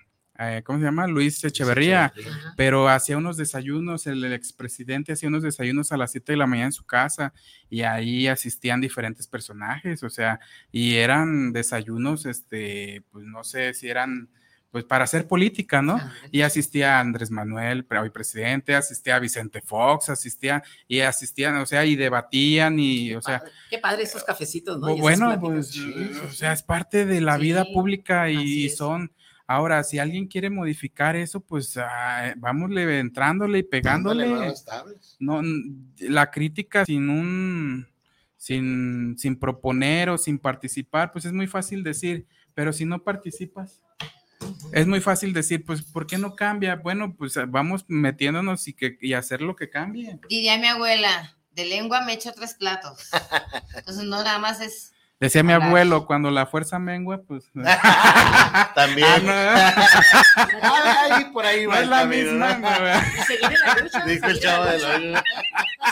eh, 0.45 0.63
¿cómo 0.63 0.79
se 0.79 0.85
llama? 0.85 1.07
Luis 1.07 1.43
Echeverría, 1.45 2.13
pero 2.57 2.89
hacía 2.89 3.17
unos 3.17 3.37
desayunos, 3.37 4.07
el, 4.07 4.25
expresidente 4.33 5.13
hacía 5.13 5.29
unos 5.29 5.43
desayunos 5.43 5.93
a 5.93 5.97
las 5.97 6.13
7 6.13 6.33
de 6.33 6.37
la 6.37 6.47
mañana 6.47 6.67
en 6.67 6.73
su 6.73 6.85
casa 6.85 7.33
y 7.69 7.83
ahí 7.83 8.29
asistían 8.29 8.81
diferentes 8.81 9.27
personajes, 9.27 10.03
o 10.03 10.11
sea, 10.11 10.41
y 10.71 10.97
eran 10.97 11.53
desayunos, 11.53 12.27
este, 12.27 13.03
pues 13.11 13.25
no 13.25 13.45
sé 13.45 13.75
si 13.75 13.89
eran, 13.89 14.29
pues 14.71 14.85
para 14.85 15.05
hacer 15.05 15.27
política, 15.27 15.83
¿no? 15.83 16.01
Y 16.31 16.43
asistía 16.43 16.97
a 16.97 17.01
Andrés 17.01 17.31
Manuel, 17.31 17.87
hoy 18.01 18.11
presidente, 18.11 18.75
asistía 18.75 19.17
a 19.17 19.19
Vicente 19.19 19.61
Fox, 19.61 20.09
asistía 20.09 20.63
y 20.89 21.01
asistían, 21.01 21.57
o 21.57 21.67
sea, 21.67 21.85
y 21.85 21.95
debatían 21.95 22.79
y, 22.79 23.15
o 23.15 23.21
sea. 23.21 23.43
Qué 23.69 23.79
padre 23.79 24.05
esos 24.05 24.25
cafecitos, 24.25 24.79
¿no? 24.79 24.97
Bueno, 24.97 25.39
pues, 25.41 25.77
o 26.27 26.33
sea, 26.33 26.53
es 26.53 26.63
parte 26.63 27.05
de 27.05 27.21
la 27.21 27.37
vida 27.37 27.65
pública 27.73 28.31
y 28.31 28.71
son 28.71 29.13
Ahora, 29.47 29.83
si 29.85 29.99
alguien 29.99 30.27
quiere 30.27 30.51
modificar 30.51 31.17
eso, 31.17 31.41
pues 31.41 31.77
ah, 31.77 32.35
vámosle 32.37 33.01
entrándole 33.01 33.59
y 33.59 33.63
pegándole. 33.63 34.55
No, 35.19 35.43
la 35.99 36.31
crítica 36.31 36.85
sin 36.85 37.11
un, 37.11 37.87
sin, 38.37 39.17
sin 39.19 39.39
proponer 39.39 40.11
o 40.11 40.19
sin 40.19 40.39
participar, 40.39 41.13
pues 41.13 41.25
es 41.25 41.33
muy 41.33 41.47
fácil 41.47 41.83
decir, 41.83 42.27
pero 42.55 42.73
si 42.73 42.85
no 42.85 43.03
participas. 43.03 43.83
es 44.73 44.87
muy 44.87 45.01
fácil 45.01 45.33
decir, 45.33 45.65
pues, 45.65 45.83
¿por 45.83 46.07
qué 46.07 46.19
no 46.19 46.35
cambia? 46.35 46.77
Bueno, 46.77 47.15
pues 47.17 47.35
vamos 47.49 47.85
metiéndonos 47.89 48.67
y, 48.69 48.73
que, 48.73 48.99
y 49.01 49.13
hacer 49.13 49.43
lo 49.43 49.55
que 49.55 49.71
cambie. 49.71 50.19
Diría 50.29 50.59
mi 50.59 50.67
abuela, 50.67 51.37
de 51.53 51.67
lengua 51.67 52.05
me 52.05 52.15
echo 52.15 52.33
tres 52.33 52.55
platos. 52.55 53.11
Entonces, 53.77 54.05
no 54.05 54.23
nada 54.23 54.39
más 54.39 54.61
es 54.61 54.92
Decía 55.23 55.45
mi 55.45 55.53
abuelo, 55.53 56.05
cuando 56.05 56.33
la 56.33 56.47
fuerza 56.47 56.81
mengua, 56.81 57.23
pues. 57.23 57.45
También. 58.75 59.25
Ah, 59.29 61.23
por 61.33 61.47
ahí 61.47 61.65
va. 61.65 61.79
es 61.79 61.87
la 61.87 62.05
misma, 62.07 62.59
Seguir 63.25 63.53
en 63.53 63.61
la 63.61 63.75
lucha. 63.77 64.05
Dijo 64.05 64.27
el 64.27 64.41
chavo 64.41 64.65
de 64.65 64.79
la 64.81 65.25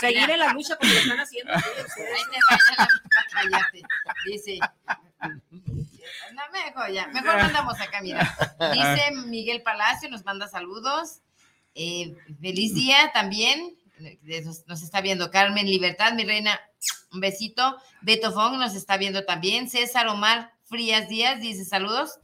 Seguir 0.01 0.29
en 0.29 0.37
la 0.37 0.51
lucha 0.51 0.75
como 0.75 0.91
lo 0.91 0.99
están 0.99 1.21
haciendo. 1.21 1.53
Ahí 1.53 1.61
te 2.29 2.39
cállate. 3.31 3.81
Dice. 4.25 4.59
No, 6.33 6.41
mejor 6.51 6.91
ya. 6.91 7.07
Mejor 7.07 7.37
mandamos 7.37 7.79
acá, 7.79 8.01
mira. 8.01 8.35
Dice 8.73 9.11
Miguel 9.27 9.61
Palacio, 9.61 10.09
nos 10.09 10.25
manda 10.25 10.49
saludos. 10.49 11.21
Eh, 11.73 12.17
feliz 12.41 12.75
día 12.75 13.13
también. 13.13 13.77
Nos, 14.43 14.67
nos 14.67 14.81
está 14.81 15.01
viendo 15.01 15.31
Carmen 15.31 15.65
Libertad, 15.65 16.13
mi 16.13 16.23
reina 16.23 16.59
un 17.11 17.19
besito. 17.19 17.77
Beto 18.01 18.31
Fong 18.31 18.57
nos 18.57 18.75
está 18.75 18.97
viendo 18.97 19.25
también. 19.25 19.69
César 19.69 20.07
Omar 20.07 20.53
Frías 20.63 21.09
Díaz 21.09 21.39
dice 21.41 21.65
saludos 21.65 22.19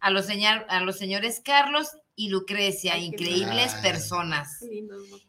a 0.00 0.10
los, 0.10 0.26
señor, 0.26 0.66
a 0.68 0.80
los 0.80 0.98
señores 0.98 1.40
Carlos 1.44 1.88
y 2.14 2.28
Lucrecia, 2.28 2.98
increíbles 2.98 3.72
personas. 3.76 4.58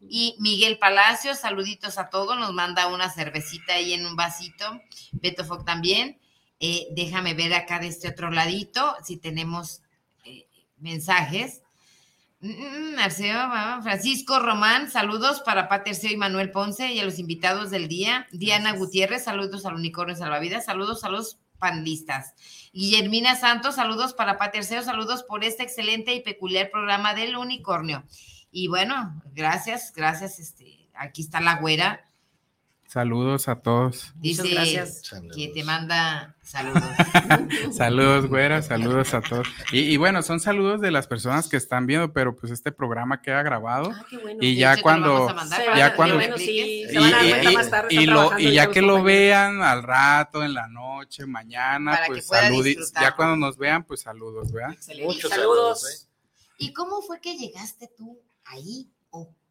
Y 0.02 0.36
Miguel 0.40 0.80
Palacio, 0.80 1.36
saluditos 1.36 1.98
a 1.98 2.10
todos, 2.10 2.38
nos 2.38 2.54
manda 2.54 2.88
una 2.88 3.10
cervecita 3.10 3.76
ahí 3.76 3.94
en 3.94 4.06
un 4.06 4.16
vasito. 4.16 4.66
Beto 5.12 5.46
Fong 5.46 5.64
también. 5.64 6.20
Eh, 6.60 6.88
déjame 6.92 7.34
ver 7.34 7.54
acá 7.54 7.80
de 7.80 7.88
este 7.88 8.10
otro 8.10 8.32
ladito 8.32 8.96
si 9.04 9.18
tenemos 9.18 9.82
eh, 10.26 10.48
mensajes. 10.78 11.62
Mm, 12.44 12.96
Francisco 13.82 14.38
Román, 14.40 14.92
saludos 14.92 15.40
para 15.40 15.70
Patercio 15.70 16.12
y 16.12 16.18
Manuel 16.18 16.52
Ponce 16.52 16.92
y 16.92 17.00
a 17.00 17.06
los 17.06 17.18
invitados 17.18 17.72
del 17.72 17.88
día. 17.88 18.28
Diana 18.34 18.74
Gutiérrez, 18.74 19.24
saludos 19.24 19.66
al 19.66 19.76
Unicornio 19.76 20.14
Salvavidas, 20.14 20.66
saludos 20.66 21.06
a 21.06 21.10
los 21.10 21.40
panelistas. 21.58 22.34
Guillermina 22.74 23.38
Santos, 23.38 23.76
saludos 23.76 24.14
para 24.14 24.38
Paterceo, 24.38 24.84
saludos 24.84 25.24
por 25.24 25.46
este 25.46 25.64
excelente 25.64 26.14
y 26.14 26.20
peculiar 26.20 26.70
programa 26.70 27.14
del 27.14 27.38
Unicornio. 27.38 28.04
Y 28.52 28.68
bueno, 28.68 29.22
gracias, 29.34 29.94
gracias. 29.96 30.40
Este, 30.40 30.90
aquí 30.94 31.22
está 31.22 31.40
la 31.40 31.56
güera 31.56 32.04
Saludos 32.94 33.48
a 33.48 33.56
todos. 33.56 34.14
Dice 34.18 34.48
gracias. 34.50 35.02
que 35.34 35.48
te 35.48 35.64
manda 35.64 36.33
saludos. 36.44 36.84
saludos, 37.76 38.28
güera, 38.28 38.62
saludos 38.62 39.14
a 39.14 39.22
todos. 39.22 39.48
Y, 39.72 39.98
bueno, 39.98 40.22
son 40.22 40.40
saludos 40.40 40.82
de 40.82 40.92
las 40.92 41.08
personas 41.08 41.48
que 41.48 41.58
están 41.58 41.88
viendo, 41.88 42.14
pero 42.14 42.36
pues 42.36 42.52
este 42.52 42.72
programa 42.72 43.22
queda 43.22 43.42
grabado. 43.42 43.92
Ah, 43.92 44.06
y 44.40 44.56
ya 44.56 44.82
cuando, 44.82 45.34
ya 45.76 45.96
cuando, 45.96 46.20
y, 47.90 48.54
ya 48.54 48.70
que 48.70 48.82
lo 48.82 49.02
vean 49.04 49.62
al 49.62 49.84
rato, 49.84 50.44
en 50.44 50.54
la 50.54 50.68
noche, 50.68 51.26
mañana, 51.26 52.02
pues 52.08 52.28
saludos. 52.28 52.94
Ya 52.94 53.16
cuando 53.16 53.36
nos 53.36 53.58
vean, 53.58 53.84
pues 53.84 54.02
saludos, 54.02 54.52
¿verdad? 54.52 54.76
Muchos 55.04 55.30
saludos. 55.30 55.90
¿eh? 55.90 56.08
¿Y 56.58 56.74
cómo 56.74 57.02
fue 57.02 57.20
que 57.20 57.36
llegaste 57.36 57.90
tú 57.98 58.22
ahí? 58.46 58.90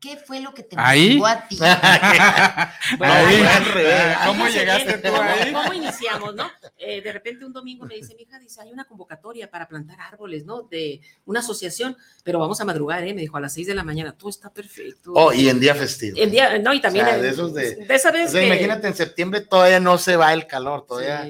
¿Qué 0.02 0.16
fue 0.16 0.40
lo 0.40 0.52
que 0.52 0.64
te 0.64 0.74
motivó 0.74 1.26
a 1.26 1.46
ti? 1.46 1.56
¿Cómo 4.26 4.48
llegaste 4.48 4.98
tú 4.98 5.14
ahí? 5.14 5.52
¿Cómo 5.52 5.72
iniciamos, 5.72 6.34
no? 6.34 6.50
Eh, 6.76 7.00
de 7.00 7.12
repente 7.12 7.44
un 7.44 7.52
domingo 7.52 7.86
me 7.86 7.94
dice, 7.94 8.16
mi 8.16 8.22
hija, 8.22 8.40
dice, 8.40 8.60
hay 8.60 8.72
una 8.72 8.84
convocatoria 8.84 9.48
para 9.48 9.68
plantar 9.68 10.00
árboles, 10.00 10.44
¿no? 10.44 10.62
De 10.62 11.00
una 11.24 11.38
asociación, 11.38 11.96
pero 12.24 12.40
vamos 12.40 12.60
a 12.60 12.64
madrugar, 12.64 13.06
¿eh? 13.06 13.14
Me 13.14 13.20
dijo, 13.20 13.36
a 13.36 13.40
las 13.40 13.54
seis 13.54 13.68
de 13.68 13.76
la 13.76 13.84
mañana, 13.84 14.18
todo 14.18 14.28
está 14.28 14.52
perfecto. 14.52 15.12
Oh, 15.14 15.32
y 15.32 15.48
en 15.48 15.60
día 15.60 15.76
festivo. 15.76 16.18
En 16.18 16.32
día, 16.32 16.58
no, 16.58 16.74
y 16.74 16.80
también. 16.80 17.06
de 17.06 17.28
esos 17.28 17.54
de. 17.54 17.76
de 17.76 17.94
esa 17.94 18.10
vez. 18.10 18.34
Imagínate, 18.34 18.88
en 18.88 18.96
septiembre 18.96 19.42
todavía 19.42 19.78
no 19.78 19.98
se 19.98 20.16
va 20.16 20.32
el 20.32 20.48
calor, 20.48 20.84
todavía. 20.84 21.28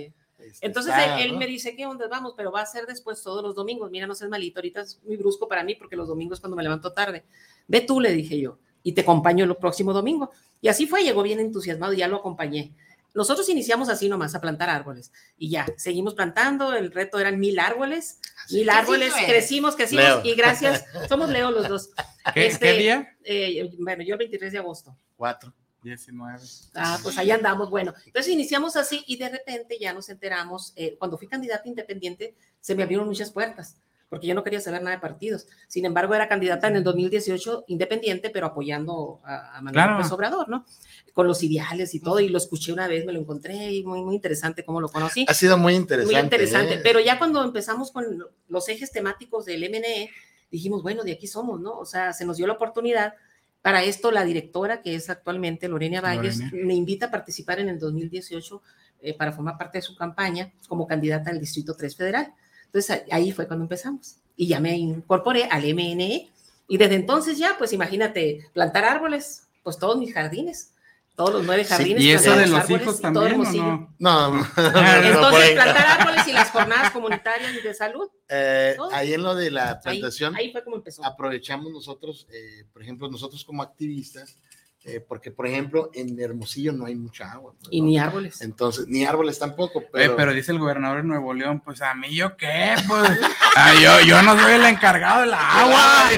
Este, 0.52 0.66
Entonces 0.66 0.94
él, 1.18 1.36
me 1.36 1.46
dice, 1.46 1.74
¿qué 1.74 1.86
onda 1.86 2.06
vamos? 2.08 2.34
Pero 2.36 2.52
va 2.52 2.60
a 2.60 2.66
ser 2.66 2.86
después 2.86 3.22
todos 3.22 3.42
los 3.42 3.54
domingos. 3.54 3.90
Mira, 3.90 4.06
no 4.06 4.14
seas 4.14 4.30
malito, 4.30 4.60
ahorita 4.60 4.82
es 4.82 5.00
muy 5.02 5.16
brusco 5.16 5.48
para 5.48 5.64
mí 5.64 5.74
porque 5.74 5.96
los 5.96 6.08
domingos 6.08 6.40
cuando 6.40 6.56
me 6.56 6.62
levanto 6.62 6.92
tarde. 6.92 7.24
Ve 7.66 7.80
tú, 7.80 8.00
le 8.00 8.12
dije 8.12 8.38
yo, 8.40 8.58
y 8.82 8.92
te 8.92 9.02
acompaño 9.02 9.44
el 9.44 9.56
próximo 9.56 9.92
domingo. 9.92 10.30
Y 10.60 10.68
así 10.68 10.86
fue, 10.86 11.02
llegó 11.02 11.22
bien 11.22 11.40
entusiasmado 11.40 11.92
y 11.92 11.98
ya 11.98 12.08
lo 12.08 12.16
acompañé. 12.16 12.72
Nosotros 13.14 13.48
iniciamos 13.48 13.88
así 13.88 14.08
nomás 14.08 14.34
a 14.34 14.40
plantar 14.40 14.70
árboles 14.70 15.12
y 15.36 15.50
ya, 15.50 15.66
seguimos 15.76 16.14
plantando, 16.14 16.72
el 16.72 16.90
reto 16.90 17.18
eran 17.18 17.38
mil 17.38 17.58
árboles, 17.58 18.18
mil 18.50 18.70
árboles, 18.70 19.12
crecimos, 19.26 19.76
crecimos 19.76 20.24
y 20.24 20.34
gracias, 20.34 20.86
somos 21.08 21.28
Leo 21.28 21.50
los 21.50 21.68
dos. 21.68 21.90
¿Qué, 22.34 22.46
este, 22.46 22.72
día? 22.72 23.16
Eh, 23.22 23.70
bueno, 23.78 24.02
yo 24.02 24.14
el 24.14 24.18
23 24.18 24.52
de 24.52 24.58
agosto. 24.58 24.96
Cuatro. 25.16 25.52
19. 25.82 26.38
Ah, 26.74 26.98
pues 27.02 27.18
ahí 27.18 27.30
andamos. 27.30 27.70
Bueno, 27.70 27.94
entonces 28.06 28.32
iniciamos 28.32 28.76
así 28.76 29.04
y 29.06 29.16
de 29.16 29.28
repente 29.28 29.78
ya 29.80 29.92
nos 29.92 30.08
enteramos, 30.08 30.72
eh, 30.76 30.96
cuando 30.98 31.18
fui 31.18 31.26
candidata 31.26 31.68
independiente, 31.68 32.34
se 32.60 32.74
me 32.74 32.82
abrieron 32.82 33.06
muchas 33.06 33.30
puertas 33.30 33.76
porque 34.12 34.26
yo 34.26 34.34
no 34.34 34.44
quería 34.44 34.60
saber 34.60 34.82
nada 34.82 34.96
de 34.96 35.00
partidos. 35.00 35.46
Sin 35.68 35.86
embargo, 35.86 36.14
era 36.14 36.28
candidata 36.28 36.68
en 36.68 36.76
el 36.76 36.84
2018 36.84 37.64
independiente, 37.68 38.28
pero 38.28 38.44
apoyando 38.44 39.22
a, 39.24 39.58
Manuel 39.62 39.92
López 39.92 40.12
Obrador, 40.12 40.50
¿no? 40.50 40.66
Con 41.14 41.26
los 41.26 41.42
ideales 41.42 41.94
y 41.94 42.00
todo, 42.00 42.20
y 42.20 42.28
lo 42.28 42.36
escuché 42.36 42.74
una 42.74 42.86
vez, 42.88 43.06
me 43.06 43.14
lo 43.14 43.20
encontré 43.20 43.72
y 43.72 43.82
muy, 43.84 44.02
muy 44.02 44.14
interesante 44.14 44.66
cómo 44.66 44.82
lo 44.82 44.90
conocí. 44.90 45.24
Ha 45.26 45.32
sido 45.32 45.56
muy 45.56 45.74
interesante. 45.74 46.14
Muy 46.14 46.22
interesante, 46.22 46.74
¿eh? 46.74 46.80
pero 46.82 47.00
ya 47.00 47.16
cuando 47.16 47.42
empezamos 47.42 47.90
con 47.90 48.04
los 48.48 48.68
ejes 48.68 48.92
temáticos 48.92 49.46
del 49.46 49.62
MNE, 49.70 50.10
dijimos, 50.50 50.82
bueno, 50.82 51.04
de 51.04 51.12
aquí 51.12 51.26
somos, 51.26 51.58
¿no? 51.62 51.78
O 51.78 51.86
sea, 51.86 52.12
se 52.12 52.26
nos 52.26 52.36
dio 52.36 52.46
la 52.46 52.52
oportunidad. 52.52 53.14
Para 53.62 53.84
esto, 53.84 54.10
la 54.10 54.24
directora, 54.24 54.82
que 54.82 54.96
es 54.96 55.08
actualmente 55.08 55.68
Lorena 55.68 56.00
Valles, 56.00 56.40
me 56.52 56.74
invita 56.74 57.06
a 57.06 57.10
participar 57.10 57.60
en 57.60 57.68
el 57.68 57.78
2018 57.78 58.60
eh, 59.00 59.14
para 59.14 59.32
formar 59.32 59.56
parte 59.56 59.78
de 59.78 59.82
su 59.82 59.94
campaña 59.94 60.52
como 60.68 60.86
candidata 60.86 61.30
al 61.30 61.38
Distrito 61.38 61.74
3 61.76 61.96
Federal. 61.96 62.34
Entonces 62.66 63.04
ahí 63.10 63.30
fue 63.30 63.46
cuando 63.46 63.64
empezamos. 63.64 64.16
Y 64.36 64.48
ya 64.48 64.58
me 64.58 64.76
incorporé 64.76 65.44
al 65.44 65.62
MNE 65.62 66.30
y 66.66 66.76
desde 66.76 66.96
entonces 66.96 67.38
ya, 67.38 67.56
pues 67.58 67.72
imagínate, 67.72 68.48
plantar 68.52 68.84
árboles, 68.84 69.48
pues 69.62 69.78
todos 69.78 69.98
mis 69.98 70.12
jardines, 70.12 70.71
todos 71.14 71.34
los 71.34 71.44
nueve 71.44 71.64
jardines. 71.64 72.02
¿Y 72.02 72.10
eso 72.10 72.34
de 72.36 72.46
los 72.46 72.68
hijos 72.70 73.00
también 73.00 73.40
o 73.40 73.44
no? 73.44 73.94
No, 73.98 74.38
Entonces, 74.56 75.50
plantar 75.52 76.00
árboles 76.00 76.26
y 76.26 76.32
las 76.32 76.50
jornadas 76.50 76.90
comunitarias 76.90 77.52
y 77.54 77.60
de 77.60 77.74
salud. 77.74 78.08
Eh, 78.28 78.76
ahí 78.92 79.12
en 79.12 79.22
lo 79.22 79.34
de 79.34 79.50
la 79.50 79.80
plantación, 79.80 80.34
ahí, 80.36 80.50
fue 80.52 80.64
como 80.64 80.76
empezó. 80.76 81.04
Aprovechamos 81.04 81.70
nosotros, 81.70 82.26
eh, 82.32 82.64
por 82.72 82.82
ejemplo, 82.82 83.10
nosotros 83.10 83.44
como 83.44 83.62
activistas, 83.62 84.36
eh, 84.84 85.00
porque, 85.06 85.30
por 85.30 85.46
ejemplo, 85.46 85.90
en 85.94 86.18
Hermosillo 86.18 86.72
no 86.72 86.86
hay 86.86 86.96
mucha 86.96 87.30
agua. 87.30 87.54
y 87.70 87.82
ni 87.82 87.98
árboles. 87.98 88.40
Entonces, 88.40 88.88
ni 88.88 89.04
árboles 89.04 89.38
tampoco. 89.38 89.84
Pero... 89.92 90.16
pero 90.16 90.32
dice 90.32 90.50
el 90.50 90.58
gobernador 90.58 91.02
de 91.02 91.08
Nuevo 91.08 91.34
León, 91.34 91.60
pues 91.60 91.82
a 91.82 91.94
mí 91.94 92.14
yo 92.14 92.36
qué, 92.36 92.74
pues 92.88 93.10
ah, 93.54 93.74
yo, 93.74 94.00
yo 94.06 94.22
no 94.22 94.36
soy 94.40 94.54
el 94.54 94.64
encargado 94.64 95.20
del 95.20 95.34
agua. 95.34 96.08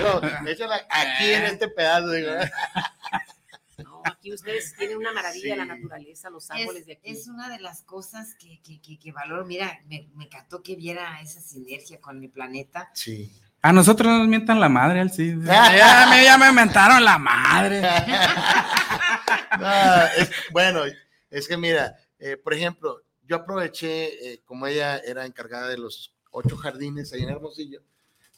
aquí 0.88 1.32
en 1.32 1.44
este 1.44 1.68
pedazo. 1.68 2.10
Digo. 2.10 2.30
Aquí 4.24 4.32
ustedes 4.32 4.74
tienen 4.78 4.96
una 4.96 5.12
maravilla 5.12 5.54
la 5.54 5.66
naturaleza, 5.66 6.30
los 6.30 6.50
árboles 6.50 6.86
de 6.86 6.94
aquí. 6.94 7.10
Es 7.10 7.28
una 7.28 7.50
de 7.50 7.60
las 7.60 7.82
cosas 7.82 8.34
que, 8.36 8.58
que, 8.62 8.80
que, 8.80 8.98
que 8.98 9.12
valoro. 9.12 9.44
Mira, 9.44 9.82
me, 9.86 10.08
me 10.14 10.24
encantó 10.24 10.62
que 10.62 10.76
viera 10.76 11.20
esa 11.20 11.42
sinergia 11.42 12.00
con 12.00 12.24
el 12.24 12.30
planeta. 12.30 12.90
Sí. 12.94 13.30
A 13.60 13.70
nosotros 13.70 14.10
nos 14.10 14.26
mientan 14.26 14.60
la 14.60 14.70
madre, 14.70 15.00
al 15.00 15.12
sí. 15.12 15.34
Ya, 15.44 16.06
me, 16.08 16.24
ya 16.24 16.38
me 16.38 16.52
mentaron 16.52 17.04
la 17.04 17.18
madre. 17.18 17.82
bueno, 20.52 20.84
es 21.28 21.46
que 21.46 21.58
mira, 21.58 21.94
eh, 22.18 22.38
por 22.38 22.54
ejemplo, 22.54 23.02
yo 23.24 23.36
aproveché, 23.36 24.32
eh, 24.32 24.42
como 24.46 24.66
ella 24.66 25.00
era 25.00 25.26
encargada 25.26 25.68
de 25.68 25.76
los 25.76 26.14
ocho 26.30 26.56
jardines 26.56 27.12
ahí 27.12 27.24
en 27.24 27.28
Hermosillo, 27.28 27.82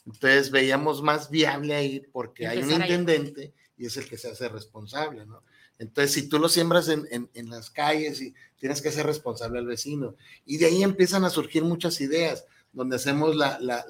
entonces 0.05 0.51
veíamos 0.51 1.01
más 1.01 1.29
viable 1.29 1.73
ahí 1.73 2.01
porque 2.11 2.45
hay 2.45 2.61
un 2.61 2.73
intendente 2.73 3.53
y 3.77 3.85
es 3.85 3.95
el 3.95 4.09
que 4.09 4.17
se 4.17 4.29
hace 4.29 4.49
responsable, 4.49 5.25
¿no? 5.25 5.43
Entonces, 5.79 6.13
si 6.13 6.27
tú 6.27 6.39
lo 6.39 6.49
siembras 6.49 6.89
en, 6.89 7.07
en, 7.11 7.29
en, 7.33 7.49
las 7.49 7.69
calles 7.69 8.21
y 8.21 8.33
tienes 8.57 8.81
que 8.81 8.91
ser 8.91 9.05
responsable 9.05 9.59
al 9.59 9.67
vecino, 9.67 10.15
y 10.45 10.57
de 10.57 10.65
ahí 10.65 10.83
empiezan 10.83 11.23
a 11.23 11.29
surgir 11.29 11.63
muchas 11.63 12.01
ideas 12.01 12.45
donde 12.73 12.95
hacemos 12.95 13.35
la, 13.35 13.57
la, 13.59 13.81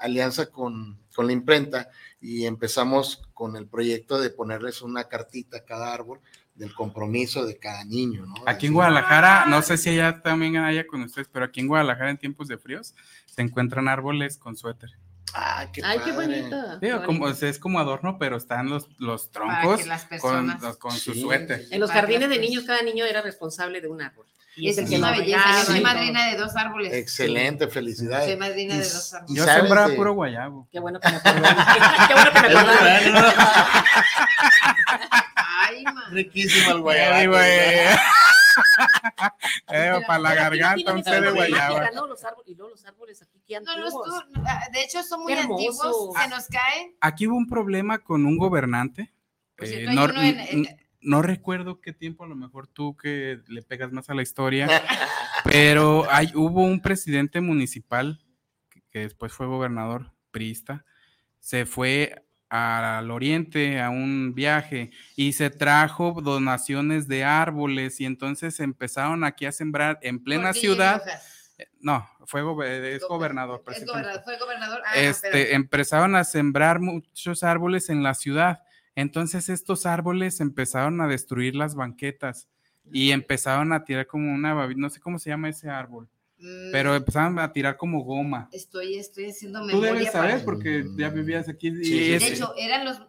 alianza 0.00 0.50
con, 0.50 0.98
con, 1.14 1.26
la 1.26 1.32
imprenta 1.32 1.88
y 2.20 2.44
empezamos 2.44 3.22
con 3.32 3.56
el 3.56 3.66
proyecto 3.66 4.20
de 4.20 4.30
ponerles 4.30 4.82
una 4.82 5.04
cartita 5.04 5.58
a 5.58 5.64
cada 5.64 5.92
árbol 5.94 6.20
del 6.54 6.74
compromiso 6.74 7.46
de 7.46 7.56
cada 7.56 7.84
niño. 7.84 8.26
¿no? 8.26 8.34
Aquí 8.46 8.66
en 8.66 8.74
Guadalajara, 8.74 9.46
no 9.46 9.62
sé 9.62 9.78
si 9.78 9.90
allá 9.90 10.20
también 10.20 10.56
haya 10.56 10.86
con 10.86 11.02
ustedes, 11.02 11.28
pero 11.32 11.44
aquí 11.44 11.60
en 11.60 11.68
Guadalajara 11.68 12.10
en 12.10 12.18
tiempos 12.18 12.48
de 12.48 12.58
fríos 12.58 12.94
se 13.26 13.42
encuentran 13.42 13.88
árboles 13.88 14.36
con 14.36 14.56
suéter. 14.56 14.90
Ah, 15.34 15.66
qué, 15.72 15.82
Ay, 15.84 16.00
qué 16.04 16.12
bonito. 16.12 16.56
como, 17.04 17.28
es 17.28 17.58
como 17.58 17.78
adorno, 17.78 18.18
pero 18.18 18.36
están 18.36 18.68
los, 18.68 18.88
los 18.98 19.30
troncos 19.30 19.82
con, 20.20 20.58
con 20.78 20.92
su 20.92 21.14
suéter. 21.14 21.66
En 21.70 21.80
los 21.80 21.90
jardines 21.90 22.28
de 22.28 22.38
niños, 22.38 22.64
cada 22.64 22.82
niño 22.82 23.04
era 23.04 23.22
responsable 23.22 23.80
de 23.80 23.88
un 23.88 24.02
árbol. 24.02 24.26
Y 24.58 24.68
es, 24.68 24.78
el 24.78 24.88
que 24.88 24.96
una 24.96 25.12
belleza. 25.12 25.60
Yo 25.60 25.64
soy 25.66 25.80
madrina 25.80 26.30
de 26.30 26.36
dos 26.36 26.56
árboles. 26.56 26.92
Excelente, 26.92 27.68
felicidades. 27.68 28.26
Soy 28.26 28.36
madrina 28.36 28.74
de 28.74 28.80
dos 28.80 29.14
árboles. 29.14 29.36
Yo 29.36 29.44
sembraba 29.44 29.94
puro 29.94 30.14
guayabo. 30.14 30.68
Qué 30.72 30.80
bueno 30.80 30.98
que 30.98 31.08
me 31.08 31.16
acordaron. 31.16 31.64
Qué 32.08 32.14
bueno 32.14 32.30
que 32.32 32.40
me 32.40 32.48
acordaron. 32.48 33.34
Ay, 35.36 35.84
man. 35.84 36.04
Riquísimo 36.10 36.72
el 36.72 36.80
guayabo. 36.80 37.36
eh, 39.68 40.00
para 40.06 40.18
la 40.18 40.34
garganta, 40.34 40.94
un 40.94 41.02
té 41.02 41.20
de 41.20 41.30
guayaba. 41.30 41.90
No, 41.92 42.06
los 42.06 42.22
árboles, 42.24 42.48
y 42.48 42.54
luego 42.54 42.70
los 42.70 42.84
árboles 42.84 43.22
aquí 43.22 43.40
que 43.46 43.60
no, 43.60 43.70
ah, 44.46 44.68
de 44.72 44.82
hecho, 44.82 45.02
son 45.02 45.22
muy 45.22 45.32
antiguos, 45.32 46.14
se 46.20 46.28
nos 46.28 46.46
caen. 46.46 46.96
Aquí 47.00 47.26
hubo 47.26 47.36
un 47.36 47.46
problema 47.46 47.98
con 47.98 48.26
un 48.26 48.36
gobernante. 48.36 49.12
Pues 49.56 49.72
eh, 49.72 49.86
no, 49.92 50.06
no 51.00 51.22
recuerdo 51.22 51.80
qué 51.80 51.92
tiempo, 51.92 52.24
a 52.24 52.28
lo 52.28 52.36
mejor 52.36 52.66
tú 52.66 52.96
que 52.96 53.40
le 53.48 53.62
pegas 53.62 53.92
más 53.92 54.10
a 54.10 54.14
la 54.14 54.22
historia, 54.22 54.68
pero 55.44 56.06
hay, 56.10 56.32
hubo 56.34 56.62
un 56.62 56.80
presidente 56.80 57.40
municipal 57.40 58.24
que, 58.90 59.00
después 59.00 59.32
fue 59.32 59.46
gobernador 59.46 60.12
priista, 60.30 60.84
se 61.38 61.66
fue 61.66 62.26
al 62.48 63.10
oriente 63.10 63.80
a 63.80 63.90
un 63.90 64.34
viaje 64.34 64.90
y 65.16 65.32
se 65.32 65.50
trajo 65.50 66.20
donaciones 66.22 67.08
de 67.08 67.24
árboles 67.24 68.00
y 68.00 68.06
entonces 68.06 68.58
empezaron 68.60 69.24
aquí 69.24 69.46
a 69.46 69.52
sembrar 69.52 69.98
en 70.02 70.22
plena 70.22 70.52
ciudad. 70.52 71.02
Eh, 71.58 71.66
no, 71.80 72.08
fue 72.26 72.40
es 72.94 73.02
gobernador. 73.02 73.62
Es 73.66 73.84
gobernador, 73.84 74.22
fue 74.24 74.38
gobernador. 74.38 74.82
Ah, 74.86 74.96
este, 74.96 75.54
empezaron 75.54 76.16
a 76.16 76.24
sembrar 76.24 76.80
muchos 76.80 77.42
árboles 77.42 77.90
en 77.90 78.02
la 78.02 78.14
ciudad 78.14 78.62
entonces 78.98 79.48
estos 79.48 79.86
árboles 79.86 80.40
empezaron 80.40 81.00
a 81.00 81.06
destruir 81.06 81.54
las 81.54 81.76
banquetas 81.76 82.48
y 82.92 83.12
empezaron 83.12 83.72
a 83.72 83.84
tirar 83.84 84.08
como 84.08 84.34
una, 84.34 84.66
no 84.74 84.90
sé 84.90 84.98
cómo 84.98 85.20
se 85.20 85.30
llama 85.30 85.50
ese 85.50 85.70
árbol, 85.70 86.08
pero 86.72 86.92
mm. 86.92 86.96
empezaron 86.96 87.38
a 87.38 87.52
tirar 87.52 87.76
como 87.76 88.02
goma. 88.02 88.48
Estoy, 88.52 88.96
estoy 88.96 89.30
haciendo 89.30 89.64
memoria. 89.64 89.90
Tú 89.90 89.96
debes 89.96 90.12
saber 90.12 90.44
porque 90.44 90.84
ya 90.96 91.08
vivías 91.08 91.48
aquí. 91.48 91.70
de 91.70 92.16
hecho, 92.16 92.54
eran 92.56 92.84
los, 92.84 93.00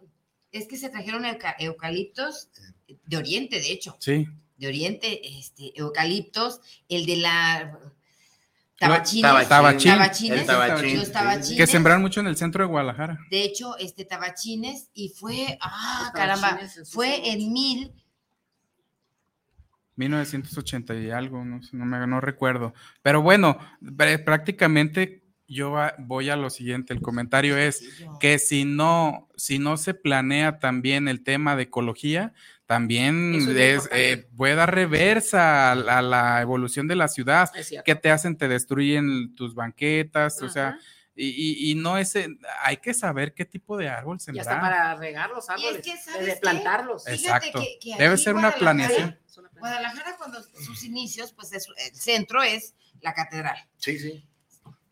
es 0.52 0.66
que 0.66 0.76
se 0.76 0.88
trajeron 0.88 1.24
eucaliptos 1.58 2.48
de 3.06 3.16
Oriente, 3.16 3.60
de 3.60 3.72
hecho. 3.72 3.96
Sí. 4.00 4.26
De 4.56 4.66
Oriente, 4.66 5.38
este, 5.38 5.72
eucaliptos, 5.78 6.60
el 6.88 7.06
de 7.06 7.16
la 7.16 7.80
Tabachines, 8.80 9.46
tabachines, 9.46 10.46
que 11.54 11.66
sembraron 11.66 12.00
mucho 12.00 12.20
en 12.20 12.26
el 12.28 12.36
centro 12.36 12.64
de 12.64 12.70
Guadalajara. 12.70 13.18
De 13.30 13.44
hecho, 13.44 13.76
este 13.76 14.06
tabachines 14.06 14.88
y 14.94 15.10
fue, 15.10 15.58
ah, 15.60 16.10
caramba, 16.14 16.58
fue 16.86 17.30
en 17.30 17.52
mil 17.52 17.92
1980 20.00 20.94
y 20.96 21.10
algo, 21.10 21.44
no, 21.44 21.60
no, 21.72 21.84
me, 21.84 22.06
no 22.06 22.20
recuerdo. 22.20 22.74
Pero 23.02 23.22
bueno, 23.22 23.58
prácticamente 24.24 25.22
yo 25.46 25.76
voy 25.98 26.30
a 26.30 26.36
lo 26.36 26.48
siguiente. 26.48 26.94
El 26.94 27.02
comentario 27.02 27.56
es 27.56 27.82
que 28.20 28.38
si 28.38 28.64
no, 28.64 29.28
si 29.36 29.58
no 29.58 29.76
se 29.76 29.94
planea 29.94 30.58
también 30.60 31.08
el 31.08 31.22
tema 31.22 31.56
de 31.56 31.64
ecología, 31.64 32.32
también 32.66 33.34
es, 33.56 33.88
eh, 33.92 34.28
puede 34.36 34.54
dar 34.54 34.72
reversa 34.72 35.72
a, 35.72 36.02
la 36.02 36.40
evolución 36.40 36.86
de 36.86 36.94
la 36.94 37.08
ciudad, 37.08 37.50
que 37.84 37.96
te 37.96 38.10
hacen, 38.12 38.36
te 38.36 38.46
destruyen 38.46 39.34
tus 39.34 39.56
banquetas, 39.56 40.40
o 40.40 40.48
sea, 40.48 40.78
y, 41.22 41.74
no 41.74 41.98
es, 41.98 42.14
hay 42.62 42.76
que 42.78 42.94
saber 42.94 43.34
qué 43.34 43.44
tipo 43.44 43.76
de 43.76 43.88
árbol 43.88 44.20
sembrar. 44.20 44.46
Y 44.46 44.48
hasta 44.48 44.60
para 44.60 44.94
regar 44.94 45.30
los 45.30 45.48
árboles, 45.50 45.82
de 45.84 46.36
plantarlos. 46.36 47.06
Exacto, 47.06 47.62
debe 47.98 48.16
ser 48.16 48.34
una 48.34 48.52
planeación. 48.52 49.18
Guadalajara 49.58 50.16
cuando 50.16 50.42
sus 50.42 50.84
inicios, 50.84 51.32
pues 51.32 51.52
el 51.52 51.60
centro 51.94 52.42
es 52.42 52.74
la 53.00 53.12
catedral. 53.14 53.56
Sí, 53.76 53.98
sí 53.98 54.26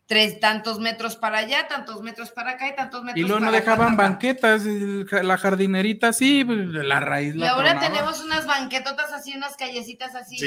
tres 0.09 0.39
tantos 0.39 0.79
metros 0.79 1.17
para 1.17 1.37
allá, 1.37 1.67
tantos 1.67 2.01
metros 2.01 2.31
para 2.31 2.53
acá 2.53 2.67
y 2.67 2.75
tantos 2.75 3.03
metros 3.03 3.19
Y 3.23 3.27
luego 3.27 3.39
no 3.39 3.51
dejaban 3.51 3.95
banquetas, 3.95 4.63
la 4.65 5.37
jardinerita 5.37 6.07
así, 6.07 6.43
pues, 6.43 6.57
la 6.57 6.99
raíz. 6.99 7.35
Y 7.35 7.43
ahora 7.43 7.79
tenemos 7.79 8.19
unas 8.19 8.47
banquetotas 8.47 9.13
así, 9.13 9.35
unas 9.35 9.55
callecitas 9.55 10.15
así. 10.15 10.39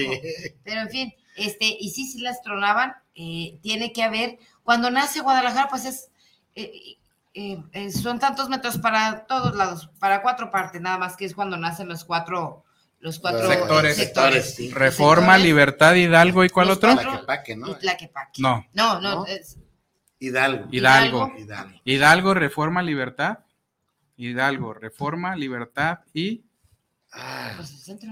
Pero 0.65 0.81
en 0.81 0.91
fin, 0.91 1.15
este, 1.37 1.77
y 1.79 1.91
sí, 1.91 2.09
sí 2.09 2.21
las 2.23 2.43
tronaban. 2.43 2.97
Eh, 3.15 3.61
tiene 3.63 3.93
que 3.93 4.03
haber, 4.03 4.39
cuando 4.63 4.91
nace 4.91 5.21
Guadalajara, 5.21 5.69
pues 5.69 5.85
es, 5.85 6.11
eh, 6.55 6.99
eh, 7.35 7.91
son 7.91 8.19
tantos 8.19 8.49
metros 8.49 8.79
para 8.79 9.27
todos 9.27 9.55
lados, 9.55 9.91
para 9.99 10.23
cuatro 10.23 10.51
partes, 10.51 10.81
nada 10.81 10.99
más 10.99 11.17
que 11.17 11.25
es 11.25 11.35
cuando 11.35 11.57
nacen 11.57 11.89
los 11.89 12.05
cuatro 12.05 12.65
los 13.03 13.19
cuatro 13.19 13.49
sectores. 13.93 14.73
Reforma, 14.73 15.37
Libertad, 15.37 15.95
Hidalgo 15.95 16.45
y 16.45 16.49
cuál 16.49 16.71
otro? 16.71 16.97
Tlaquepaque, 16.97 17.57
¿no? 17.57 17.77
No. 18.39 18.65
No, 18.73 19.01
no. 19.01 19.27
Hidalgo. 20.21 20.69
Hidalgo. 20.71 21.33
Hidalgo. 21.85 22.35
Reforma, 22.35 22.81
Libertad. 22.81 23.41
Hidalgo, 24.17 24.73
Reforma, 24.73 25.35
Libertad 25.35 25.99
y. 26.15 26.45
Ah. 27.13 27.55
Pues 27.57 27.73
el 27.73 27.79
centro. 27.79 28.11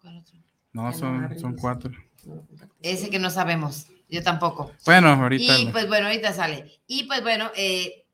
¿Cuál 0.00 0.16
otro? 0.16 0.38
No, 0.72 0.92
son, 0.94 1.38
son 1.38 1.54
cuatro. 1.56 1.92
Ese 2.80 3.10
que 3.10 3.18
no 3.18 3.28
sabemos. 3.28 3.86
Yo 4.08 4.22
tampoco. 4.22 4.72
Bueno, 4.86 5.08
ahorita. 5.08 5.58
Y 5.58 5.66
pues 5.66 5.86
bueno, 5.86 6.06
ahorita 6.06 6.32
sale. 6.32 6.80
Y 6.86 7.04
pues 7.04 7.22
bueno, 7.22 7.50
eh, 7.54 8.04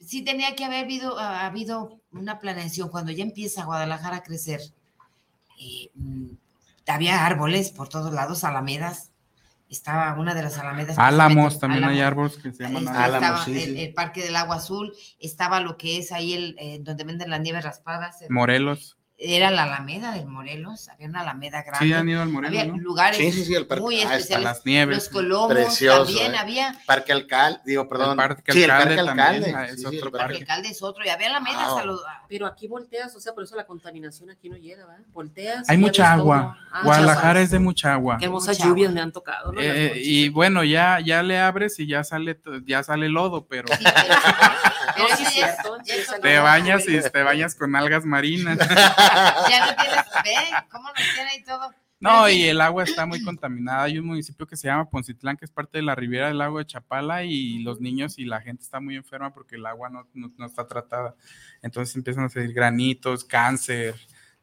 sí 0.00 0.22
tenía 0.22 0.54
que 0.54 0.64
haber 0.64 0.84
habido, 0.84 1.18
ha 1.18 1.46
habido 1.46 2.00
una 2.12 2.38
planeación 2.38 2.88
cuando 2.88 3.12
ya 3.12 3.22
empieza 3.22 3.64
Guadalajara 3.64 4.18
a 4.18 4.22
crecer. 4.22 4.60
Eh, 5.58 5.90
había 6.86 7.24
árboles 7.24 7.70
por 7.70 7.88
todos 7.88 8.12
lados, 8.12 8.44
alamedas. 8.44 9.10
Estaba 9.68 10.14
una 10.14 10.34
de 10.34 10.42
las 10.42 10.58
alamedas. 10.58 10.96
Álamos, 10.98 11.58
también 11.58 11.82
hay 11.84 12.00
árboles 12.00 12.36
que 12.36 12.52
se 12.52 12.62
llaman 12.62 12.86
álamos. 12.86 13.48
Estaba 13.48 13.80
el, 13.80 13.94
Parque 13.94 14.22
del 14.22 14.36
Agua 14.36 14.56
Azul, 14.56 14.94
estaba 15.18 15.60
lo 15.60 15.76
que 15.76 15.98
es 15.98 16.12
ahí 16.12 16.34
el, 16.34 16.56
eh, 16.58 16.78
donde 16.82 17.02
venden 17.02 17.30
las 17.30 17.40
nieves 17.40 17.64
raspadas. 17.64 18.18
Morelos 18.28 18.95
era 19.18 19.50
la 19.50 19.62
Alameda 19.62 20.12
del 20.12 20.26
Morelos, 20.26 20.90
había 20.90 21.08
una 21.08 21.22
Alameda 21.22 21.62
grande. 21.62 21.86
Sí, 21.86 21.92
han 21.94 22.06
ido 22.06 22.20
al 22.20 22.28
Morelos. 22.28 22.60
Había 22.60 22.74
lugares 22.76 23.18
muy 23.80 24.02
ah, 24.02 24.14
especiales. 24.14 24.44
las 24.44 24.66
nieves. 24.66 24.96
Los 24.96 25.08
Colomos 25.08 25.78
también 25.78 26.34
¿eh? 26.34 26.38
había. 26.38 26.78
Parque 26.84 27.12
Alcalde, 27.12 27.60
digo, 27.64 27.88
perdón. 27.88 28.10
El 28.10 28.16
parque 28.16 28.52
sí, 28.52 28.64
Alcalde, 28.64 28.94
el 28.94 29.06
Parque 29.06 29.10
Alcalde. 29.10 29.52
También, 29.52 29.74
es 29.74 29.86
otro 29.86 30.12
parque. 30.12 30.18
parque 30.18 30.38
Alcalde 30.38 30.68
es 30.68 30.82
otro, 30.82 31.04
y 31.04 31.08
había 31.08 31.28
Alamedas 31.28 31.70
wow. 31.70 31.78
a 31.78 31.84
los... 31.84 32.00
Pero 32.28 32.46
aquí 32.46 32.68
volteas, 32.68 33.16
o 33.16 33.20
sea, 33.20 33.32
por 33.32 33.44
eso 33.44 33.56
la 33.56 33.64
contaminación 33.64 34.30
aquí 34.30 34.50
no 34.50 34.56
llega, 34.56 34.84
¿verdad? 34.84 35.04
Volteas. 35.14 35.68
Hay 35.68 35.78
mucha 35.78 36.12
agua. 36.12 36.58
Ah, 36.70 36.82
Guadalajara 36.84 37.40
es 37.40 37.50
de 37.50 37.58
mucha 37.58 37.94
agua. 37.94 38.18
Qué 38.18 38.26
hermosas 38.26 38.58
lluvias 38.58 38.92
me 38.92 39.00
han 39.00 39.12
tocado. 39.12 39.52
¿no? 39.52 39.60
Eh, 39.60 39.94
y 39.96 40.28
bueno, 40.28 40.62
ya, 40.62 41.00
ya 41.00 41.22
le 41.22 41.38
abres 41.38 41.78
y 41.78 41.86
ya 41.86 42.04
sale, 42.04 42.38
ya 42.66 42.82
sale 42.82 43.08
lodo, 43.08 43.46
pero. 43.46 43.68
Sí, 43.68 43.82
pero, 43.82 44.04
pero 44.94 45.16
sí 45.16 45.22
es 45.22 45.32
cierto. 45.32 45.78
Te 46.20 46.38
bañas 46.38 46.86
y 46.86 47.00
te 47.00 47.22
bañas 47.22 47.54
con 47.54 47.74
algas 47.74 48.04
marinas. 48.04 48.58
ya 49.50 49.66
no 49.66 49.76
tienes 49.76 50.04
cómo 50.70 50.88
nos 50.88 51.14
tiene 51.14 51.36
y 51.36 51.42
todo. 51.44 51.72
No, 51.98 52.28
y 52.28 52.44
el 52.44 52.60
agua 52.60 52.84
está 52.84 53.06
muy 53.06 53.22
contaminada. 53.22 53.84
Hay 53.84 53.98
un 53.98 54.06
municipio 54.06 54.46
que 54.46 54.56
se 54.56 54.68
llama 54.68 54.90
Poncitlán, 54.90 55.36
que 55.36 55.46
es 55.46 55.50
parte 55.50 55.78
de 55.78 55.82
la 55.82 55.94
ribera 55.94 56.28
del 56.28 56.38
lago 56.38 56.58
de 56.58 56.66
Chapala, 56.66 57.24
y 57.24 57.60
los 57.60 57.80
niños 57.80 58.18
y 58.18 58.26
la 58.26 58.40
gente 58.42 58.62
está 58.62 58.80
muy 58.80 58.96
enferma 58.96 59.32
porque 59.32 59.56
el 59.56 59.64
agua 59.64 59.88
no, 59.88 60.06
no, 60.12 60.46
está 60.46 60.66
tratada. 60.66 61.14
Entonces 61.62 61.96
empiezan 61.96 62.24
a 62.24 62.28
salir 62.28 62.52
granitos, 62.52 63.24
cáncer. 63.24 63.94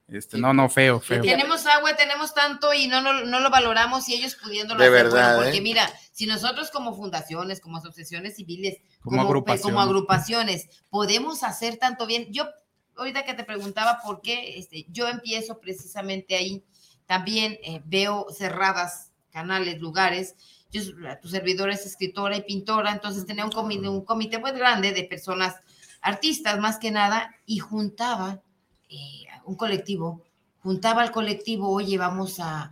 Este, 0.08 0.38
no, 0.38 0.54
no, 0.54 0.68
feo, 0.68 1.00
feo. 1.00 1.22
Tenemos 1.22 1.66
agua, 1.68 1.96
tenemos 1.96 2.34
tanto 2.34 2.74
y 2.74 2.88
no, 2.88 3.02
no, 3.02 3.24
no 3.24 3.40
lo 3.40 3.50
valoramos 3.50 4.10
y 4.10 4.16
ellos 4.16 4.36
pudiéndolo 4.36 4.82
de 4.82 4.88
hacer. 4.88 5.04
Verdad, 5.06 5.36
porque 5.38 5.58
¿eh? 5.58 5.62
mira, 5.62 5.90
si 6.12 6.26
nosotros 6.26 6.72
como 6.72 6.96
fundaciones, 6.96 7.62
como 7.62 7.78
asociaciones 7.78 8.36
civiles, 8.36 8.80
como, 9.02 9.18
como, 9.18 9.22
agrupaciones. 9.22 9.64
como 9.64 9.80
agrupaciones, 9.80 10.84
podemos 10.90 11.44
hacer 11.44 11.78
tanto 11.78 12.06
bien. 12.08 12.28
Yo 12.32 12.50
ahorita 12.98 13.26
que 13.26 13.34
te 13.34 13.44
preguntaba 13.44 14.00
por 14.04 14.22
qué, 14.22 14.58
este, 14.58 14.86
yo 14.90 15.08
empiezo 15.08 15.60
precisamente 15.60 16.36
ahí. 16.36 16.64
También 17.06 17.60
eh, 17.64 17.82
veo 17.86 18.28
cerradas 18.30 19.12
canales, 19.32 19.80
lugares. 19.82 20.36
Yo, 20.72 20.82
tu 21.22 21.28
servidor 21.28 21.70
es 21.70 21.86
escritora 21.86 22.38
y 22.38 22.44
pintora, 22.44 22.92
entonces 22.92 23.26
tenía 23.26 23.46
un 23.46 23.52
comité, 23.52 23.90
un 23.90 24.06
comité 24.06 24.40
muy 24.40 24.52
grande 24.52 24.92
de 24.92 25.04
personas, 25.04 25.56
artistas 26.02 26.60
más 26.60 26.78
que 26.78 26.92
nada, 26.92 27.36
y 27.46 27.60
juntaba 27.60 28.42
eh, 28.90 29.26
un 29.46 29.56
colectivo, 29.56 30.24
juntaba 30.60 31.02
al 31.02 31.12
colectivo, 31.12 31.70
oye, 31.70 31.98
vamos 31.98 32.40
a, 32.40 32.72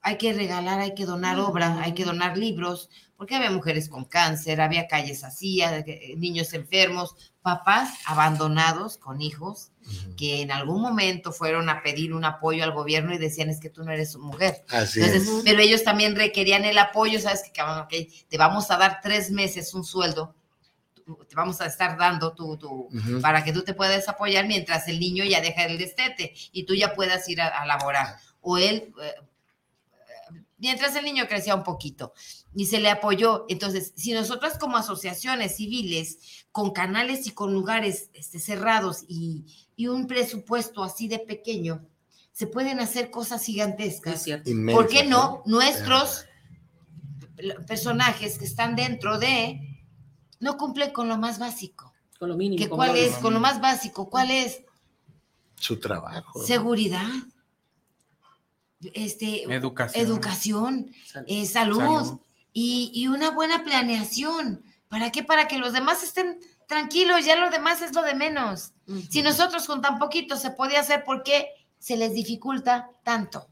hay 0.00 0.16
que 0.16 0.32
regalar, 0.32 0.80
hay 0.80 0.94
que 0.94 1.06
donar 1.06 1.38
obra, 1.38 1.80
hay 1.82 1.94
que 1.94 2.04
donar 2.04 2.36
libros, 2.36 2.88
porque 3.22 3.36
había 3.36 3.52
mujeres 3.52 3.88
con 3.88 4.04
cáncer, 4.04 4.60
había 4.60 4.88
calles 4.88 5.22
así, 5.22 5.62
eh, 5.62 6.14
niños 6.16 6.54
enfermos, 6.54 7.14
papás 7.40 7.94
abandonados 8.06 8.98
con 8.98 9.22
hijos 9.22 9.70
que 10.16 10.42
en 10.42 10.50
algún 10.50 10.82
momento 10.82 11.30
fueron 11.30 11.68
a 11.68 11.84
pedir 11.84 12.14
un 12.14 12.24
apoyo 12.24 12.64
al 12.64 12.72
gobierno 12.72 13.14
y 13.14 13.18
decían 13.18 13.48
es 13.48 13.60
que 13.60 13.70
tú 13.70 13.84
no 13.84 13.92
eres 13.92 14.16
mujer. 14.16 14.64
Así 14.70 15.00
Entonces, 15.00 15.42
Pero 15.44 15.60
ellos 15.60 15.84
también 15.84 16.16
requerían 16.16 16.64
el 16.64 16.76
apoyo, 16.76 17.20
sabes 17.20 17.44
que 17.44 17.62
okay, 17.62 18.12
te 18.28 18.38
vamos 18.38 18.68
a 18.72 18.76
dar 18.76 18.98
tres 19.00 19.30
meses 19.30 19.72
un 19.72 19.84
sueldo, 19.84 20.34
te 21.28 21.36
vamos 21.36 21.60
a 21.60 21.66
estar 21.66 21.96
dando 21.96 22.34
tu, 22.34 22.56
tu 22.56 22.88
para 23.20 23.44
que 23.44 23.52
tú 23.52 23.62
te 23.62 23.72
puedas 23.72 24.08
apoyar 24.08 24.48
mientras 24.48 24.88
el 24.88 24.98
niño 24.98 25.22
ya 25.22 25.40
deja 25.40 25.66
el 25.66 25.78
destete 25.78 26.34
y 26.50 26.64
tú 26.64 26.74
ya 26.74 26.92
puedas 26.92 27.28
ir 27.28 27.40
a, 27.40 27.64
laborar. 27.66 28.16
O 28.40 28.58
él... 28.58 28.92
Eh, 29.00 29.14
mientras 30.58 30.94
el 30.96 31.04
niño 31.04 31.26
crecía 31.28 31.54
un 31.54 31.64
poquito 31.64 32.14
y 32.54 32.66
se 32.66 32.80
le 32.80 32.90
apoyó. 32.90 33.44
Entonces, 33.48 33.92
si 33.96 34.12
nosotras 34.12 34.58
como 34.58 34.76
asociaciones 34.76 35.56
civiles, 35.56 36.46
con 36.52 36.72
canales 36.72 37.26
y 37.26 37.30
con 37.32 37.52
lugares 37.52 38.10
este, 38.12 38.38
cerrados 38.38 39.04
y, 39.08 39.44
un 39.88 40.06
presupuesto 40.06 40.84
así 40.84 41.08
de 41.08 41.18
pequeño, 41.18 41.84
se 42.30 42.46
pueden 42.46 42.78
hacer 42.78 43.10
cosas 43.10 43.44
gigantescas. 43.44 44.24
¿Por 44.72 44.86
qué 44.86 45.04
no? 45.04 45.42
Nuestros 45.44 46.26
personajes 47.66 48.38
que 48.38 48.44
están 48.44 48.76
dentro 48.76 49.18
de 49.18 49.82
no 50.38 50.56
cumplen 50.56 50.92
con 50.92 51.08
lo 51.08 51.18
más 51.18 51.40
básico. 51.40 51.92
Con 52.16 52.28
lo 52.28 52.36
mínimo. 52.36 52.76
¿Cuál 52.76 52.96
es? 52.96 53.14
Con 53.14 53.34
lo 53.34 53.40
más 53.40 53.60
básico. 53.60 54.08
¿Cuál 54.08 54.30
es? 54.30 54.62
Su 55.56 55.80
trabajo. 55.80 56.44
Seguridad 56.44 57.10
este, 58.94 59.44
educación, 59.44 60.04
educación 60.04 60.90
eh, 61.26 61.46
salud, 61.46 62.18
Y, 62.52 63.06
una 63.08 63.30
buena 63.30 63.64
planeación. 63.64 64.64
¿Para 64.88 65.10
qué? 65.10 65.22
Para 65.22 65.48
que 65.48 65.58
los 65.58 65.72
demás 65.72 66.02
estén 66.02 66.38
tranquilos, 66.68 67.24
ya 67.24 67.36
lo 67.36 67.50
demás 67.50 67.82
es 67.82 67.94
lo 67.94 68.02
de 68.02 68.14
menos. 68.14 68.72
Si 69.10 69.22
nosotros 69.22 69.66
con 69.66 69.80
tan 69.80 69.98
poquito 69.98 70.36
se 70.36 70.50
podía 70.50 70.80
hacer, 70.80 71.04
¿por 71.04 71.22
qué 71.22 71.48
se 71.78 71.96
les 71.96 72.14
dificulta 72.14 72.90
tanto? 73.02 73.48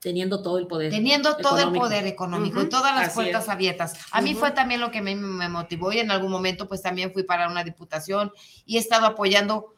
Teniendo 0.00 0.42
todo 0.42 0.58
el 0.58 0.66
poder. 0.66 0.90
Teniendo 0.90 1.36
todo 1.36 1.58
el 1.58 1.72
poder 1.72 2.06
económico 2.06 2.62
y 2.62 2.68
todas 2.70 2.94
las 2.96 3.12
puertas 3.12 3.50
abiertas. 3.50 3.94
A 4.10 4.22
mí 4.22 4.34
fue 4.34 4.50
también 4.52 4.80
lo 4.80 4.90
que 4.90 5.02
me, 5.02 5.14
me 5.14 5.48
motivó 5.50 5.92
y 5.92 5.98
en 5.98 6.10
algún 6.10 6.30
momento 6.30 6.66
pues 6.66 6.80
también 6.80 7.12
fui 7.12 7.22
para 7.24 7.48
una 7.48 7.62
diputación 7.62 8.32
y 8.64 8.78
he 8.78 8.80
estado 8.80 9.04
apoyando 9.06 9.74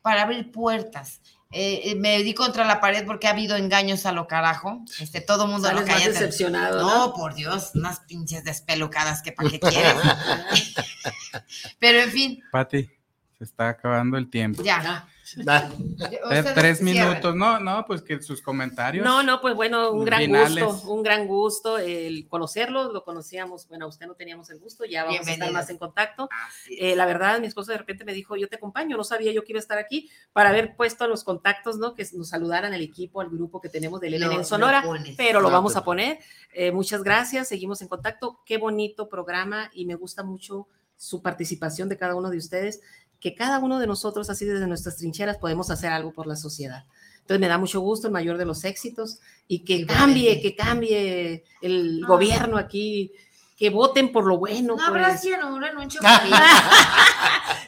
para 0.00 0.22
abrir 0.22 0.50
puertas. 0.52 1.20
Eh, 1.52 1.90
eh, 1.90 1.94
me 1.94 2.22
di 2.22 2.34
contra 2.34 2.64
la 2.64 2.80
pared 2.80 3.06
porque 3.06 3.28
ha 3.28 3.30
habido 3.30 3.56
engaños 3.56 4.04
a 4.04 4.12
lo 4.12 4.26
carajo. 4.26 4.84
Este, 5.00 5.20
todo 5.20 5.44
el 5.44 5.50
mundo 5.50 5.72
lo 5.72 5.84
que 5.84 5.94
decepcionado. 5.94 6.82
No, 6.82 7.12
por 7.14 7.34
Dios, 7.34 7.70
unas 7.74 8.00
pinches 8.00 8.44
despelucadas 8.44 9.22
que 9.22 9.32
para 9.32 9.50
qué 9.50 9.60
quieres. 9.60 9.94
Pero 11.78 12.00
en 12.00 12.10
fin. 12.10 12.42
Pati, 12.50 12.90
se 13.38 13.44
está 13.44 13.68
acabando 13.68 14.18
el 14.18 14.28
tiempo. 14.28 14.62
Ya. 14.62 15.08
Tres 16.54 16.82
minutos, 16.82 17.34
no, 17.34 17.58
no, 17.58 17.84
pues 17.86 18.02
que 18.02 18.22
sus 18.22 18.40
comentarios. 18.40 19.04
No, 19.04 19.22
no, 19.22 19.40
pues 19.40 19.54
bueno, 19.54 19.90
un 19.92 20.04
gran 20.04 20.28
gusto, 20.28 20.90
un 20.90 21.02
gran 21.02 21.26
gusto 21.26 21.78
el 21.78 22.28
conocerlo, 22.28 22.92
lo 22.92 23.04
conocíamos, 23.04 23.68
bueno, 23.68 23.88
usted 23.88 24.06
no 24.06 24.14
teníamos 24.14 24.50
el 24.50 24.58
gusto, 24.58 24.84
ya 24.84 25.04
vamos 25.04 25.26
a 25.26 25.32
estar 25.32 25.52
más 25.52 25.70
en 25.70 25.78
contacto. 25.78 26.28
Eh, 26.70 26.94
la 26.94 27.06
verdad, 27.06 27.40
mi 27.40 27.46
esposo 27.46 27.72
de 27.72 27.78
repente 27.78 28.04
me 28.04 28.12
dijo, 28.12 28.36
yo 28.36 28.48
te 28.48 28.56
acompaño, 28.56 28.96
no 28.96 29.04
sabía 29.04 29.32
yo 29.32 29.42
que 29.44 29.52
iba 29.52 29.58
a 29.58 29.62
estar 29.62 29.78
aquí, 29.78 30.10
para 30.32 30.50
haber 30.50 30.76
puesto 30.76 31.06
los 31.08 31.24
contactos, 31.24 31.78
¿no? 31.78 31.94
Que 31.94 32.06
nos 32.12 32.28
saludaran 32.28 32.74
el 32.74 32.82
equipo, 32.82 33.20
al 33.20 33.28
grupo 33.28 33.60
que 33.60 33.68
tenemos 33.68 34.00
de 34.00 34.08
Elena 34.08 34.32
en 34.32 34.44
Sonora, 34.44 34.84
pero 35.16 35.40
lo 35.40 35.50
vamos 35.50 35.76
a 35.76 35.84
poner. 35.84 36.18
Eh, 36.52 36.70
muchas 36.72 37.02
gracias, 37.02 37.48
seguimos 37.48 37.82
en 37.82 37.88
contacto, 37.88 38.40
qué 38.44 38.58
bonito 38.58 39.08
programa 39.08 39.70
y 39.74 39.86
me 39.86 39.94
gusta 39.94 40.22
mucho 40.22 40.68
su 40.96 41.20
participación 41.22 41.88
de 41.88 41.96
cada 41.96 42.14
uno 42.14 42.30
de 42.30 42.38
ustedes 42.38 42.80
que 43.20 43.34
cada 43.34 43.58
uno 43.58 43.78
de 43.78 43.86
nosotros, 43.86 44.30
así 44.30 44.44
desde 44.44 44.66
nuestras 44.66 44.96
trincheras, 44.96 45.38
podemos 45.38 45.70
hacer 45.70 45.92
algo 45.92 46.12
por 46.12 46.26
la 46.26 46.36
sociedad. 46.36 46.84
Entonces 47.26 47.40
me 47.40 47.48
da 47.48 47.58
mucho 47.58 47.80
gusto, 47.80 48.06
el 48.06 48.12
mayor 48.12 48.38
de 48.38 48.44
los 48.44 48.64
éxitos, 48.64 49.18
y 49.48 49.64
que 49.64 49.84
cambie, 49.84 50.40
que 50.40 50.54
cambie 50.54 51.44
el 51.60 52.04
gobierno 52.06 52.56
aquí, 52.56 53.10
que 53.56 53.70
voten 53.70 54.12
por 54.12 54.24
lo 54.24 54.38
bueno. 54.38 54.76
No 54.76 54.84
habrá 54.84 55.08
pues. 55.08 55.22
cianuro 55.22 55.66
en 55.66 55.76
un 55.78 55.88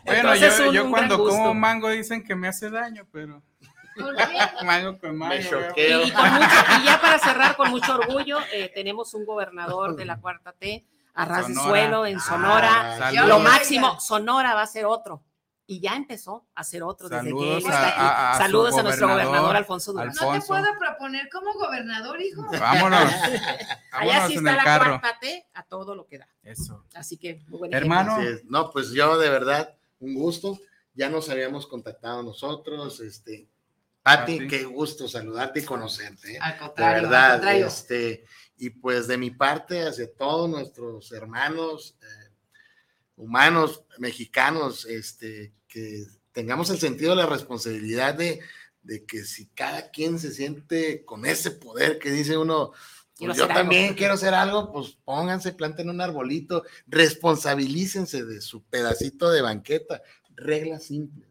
bueno, 0.05 0.35
yo, 0.37 0.73
yo 0.73 0.89
cuando 0.91 1.19
como 1.19 1.55
mango 1.55 1.91
dicen 1.91 2.23
que 2.23 2.37
me 2.37 2.47
hace 2.47 2.71
daño, 2.71 3.05
pero... 3.11 3.43
¿Por 3.99 4.15
qué? 4.15 4.25
mango 4.65 4.97
con 4.97 5.17
mango. 5.17 5.35
Me 5.35 5.43
choqueo. 5.45 6.03
Y, 6.03 6.11
ya 6.11 7.01
para 7.03 7.19
cerrar, 7.19 7.57
con 7.57 7.71
mucho 7.71 7.97
orgullo, 7.97 8.39
eh, 8.53 8.71
tenemos 8.73 9.13
un 9.15 9.27
gobernador 9.27 9.97
de 9.97 10.05
la 10.05 10.21
Cuarta 10.21 10.53
T, 10.53 10.87
a 11.15 11.25
ras 11.25 11.49
de 11.49 11.55
suelo, 11.55 12.07
en 12.07 12.21
Sonora. 12.21 12.97
Ah, 13.09 13.27
lo 13.27 13.41
máximo, 13.41 13.99
Sonora 13.99 14.55
va 14.55 14.63
a 14.63 14.67
ser 14.69 14.85
otro 14.85 15.25
y 15.71 15.81
ya 15.81 15.97
empezó 15.97 16.47
a 16.55 16.63
hacer 16.63 16.83
otro 16.83 17.11
desde 17.11 17.31
que 17.31 17.53
él 17.53 17.59
está 17.59 17.89
aquí. 17.89 17.99
A, 18.01 18.39
Saludos 18.39 18.79
a, 18.79 18.83
nuestro 18.83 19.07
gobernador 19.07 19.55
Alfonso 19.55 19.93
Durán. 19.93 20.15
¿No 20.19 20.33
te 20.33 20.41
puedo 20.41 20.67
proponer 20.79 21.29
como 21.31 21.53
gobernador, 21.53 22.19
hijo? 22.23 22.43
Vámonos. 22.59 23.13
Allá 23.93 24.27
sí 24.29 24.37
está 24.37 24.57
la 24.57 24.63
cuarta 24.63 25.19
T 25.21 25.47
a 25.53 25.63
todo 25.65 25.95
lo 25.95 26.07
que 26.07 26.19
da. 26.19 26.29
Eso. 26.43 26.87
Así 26.95 27.19
que, 27.19 27.45
muy 27.49 27.59
buen 27.59 27.75
Hermano. 27.75 28.17
No, 28.45 28.71
pues 28.71 28.93
yo 28.93 29.19
de 29.19 29.29
verdad, 29.29 29.77
un 30.01 30.15
gusto. 30.15 30.59
Ya 30.95 31.11
nos 31.11 31.29
habíamos 31.29 31.67
contactado 31.67 32.23
nosotros, 32.23 33.01
este, 33.01 33.47
Pati, 34.03 34.49
qué 34.49 34.65
gusto 34.65 35.07
saludarte 35.07 35.61
y 35.61 35.65
conocerte. 35.65 36.33
¿eh? 36.33 36.39
Al 36.41 36.57
contrario, 36.57 37.03
de 37.03 37.09
verdad, 37.09 37.57
este, 37.57 38.25
y 38.57 38.71
pues 38.71 39.07
de 39.07 39.19
mi 39.19 39.31
parte, 39.31 39.87
hacia 39.87 40.11
todos 40.15 40.49
nuestros 40.49 41.13
hermanos, 41.13 41.95
eh, 42.01 42.33
humanos, 43.17 43.85
mexicanos, 43.99 44.87
este, 44.87 45.53
que 45.69 46.07
tengamos 46.33 46.71
el 46.71 46.79
sentido 46.79 47.11
de 47.11 47.17
la 47.17 47.27
responsabilidad 47.27 48.15
de, 48.15 48.41
que 49.07 49.25
si 49.25 49.47
cada 49.49 49.91
quien 49.91 50.19
se 50.19 50.33
siente 50.33 51.05
con 51.05 51.27
ese 51.27 51.51
poder 51.51 51.99
que 51.99 52.11
dice 52.11 52.39
uno, 52.39 52.73
pues 53.19 53.37
yo 53.37 53.49
también 53.49 53.95
quiero 53.95 54.15
hacer 54.15 54.35
algo, 54.35 54.73
pues 54.73 54.97
pónganse, 55.05 55.53
planten 55.53 55.91
un 55.91 56.01
arbolito, 56.01 56.65
responsabilícense 56.87 58.25
de 58.25 58.41
su 58.41 58.63
pedacito 58.63 59.31
de 59.31 59.43
banqueta, 59.43 60.03
reglas 60.37 60.85
simples, 60.85 61.29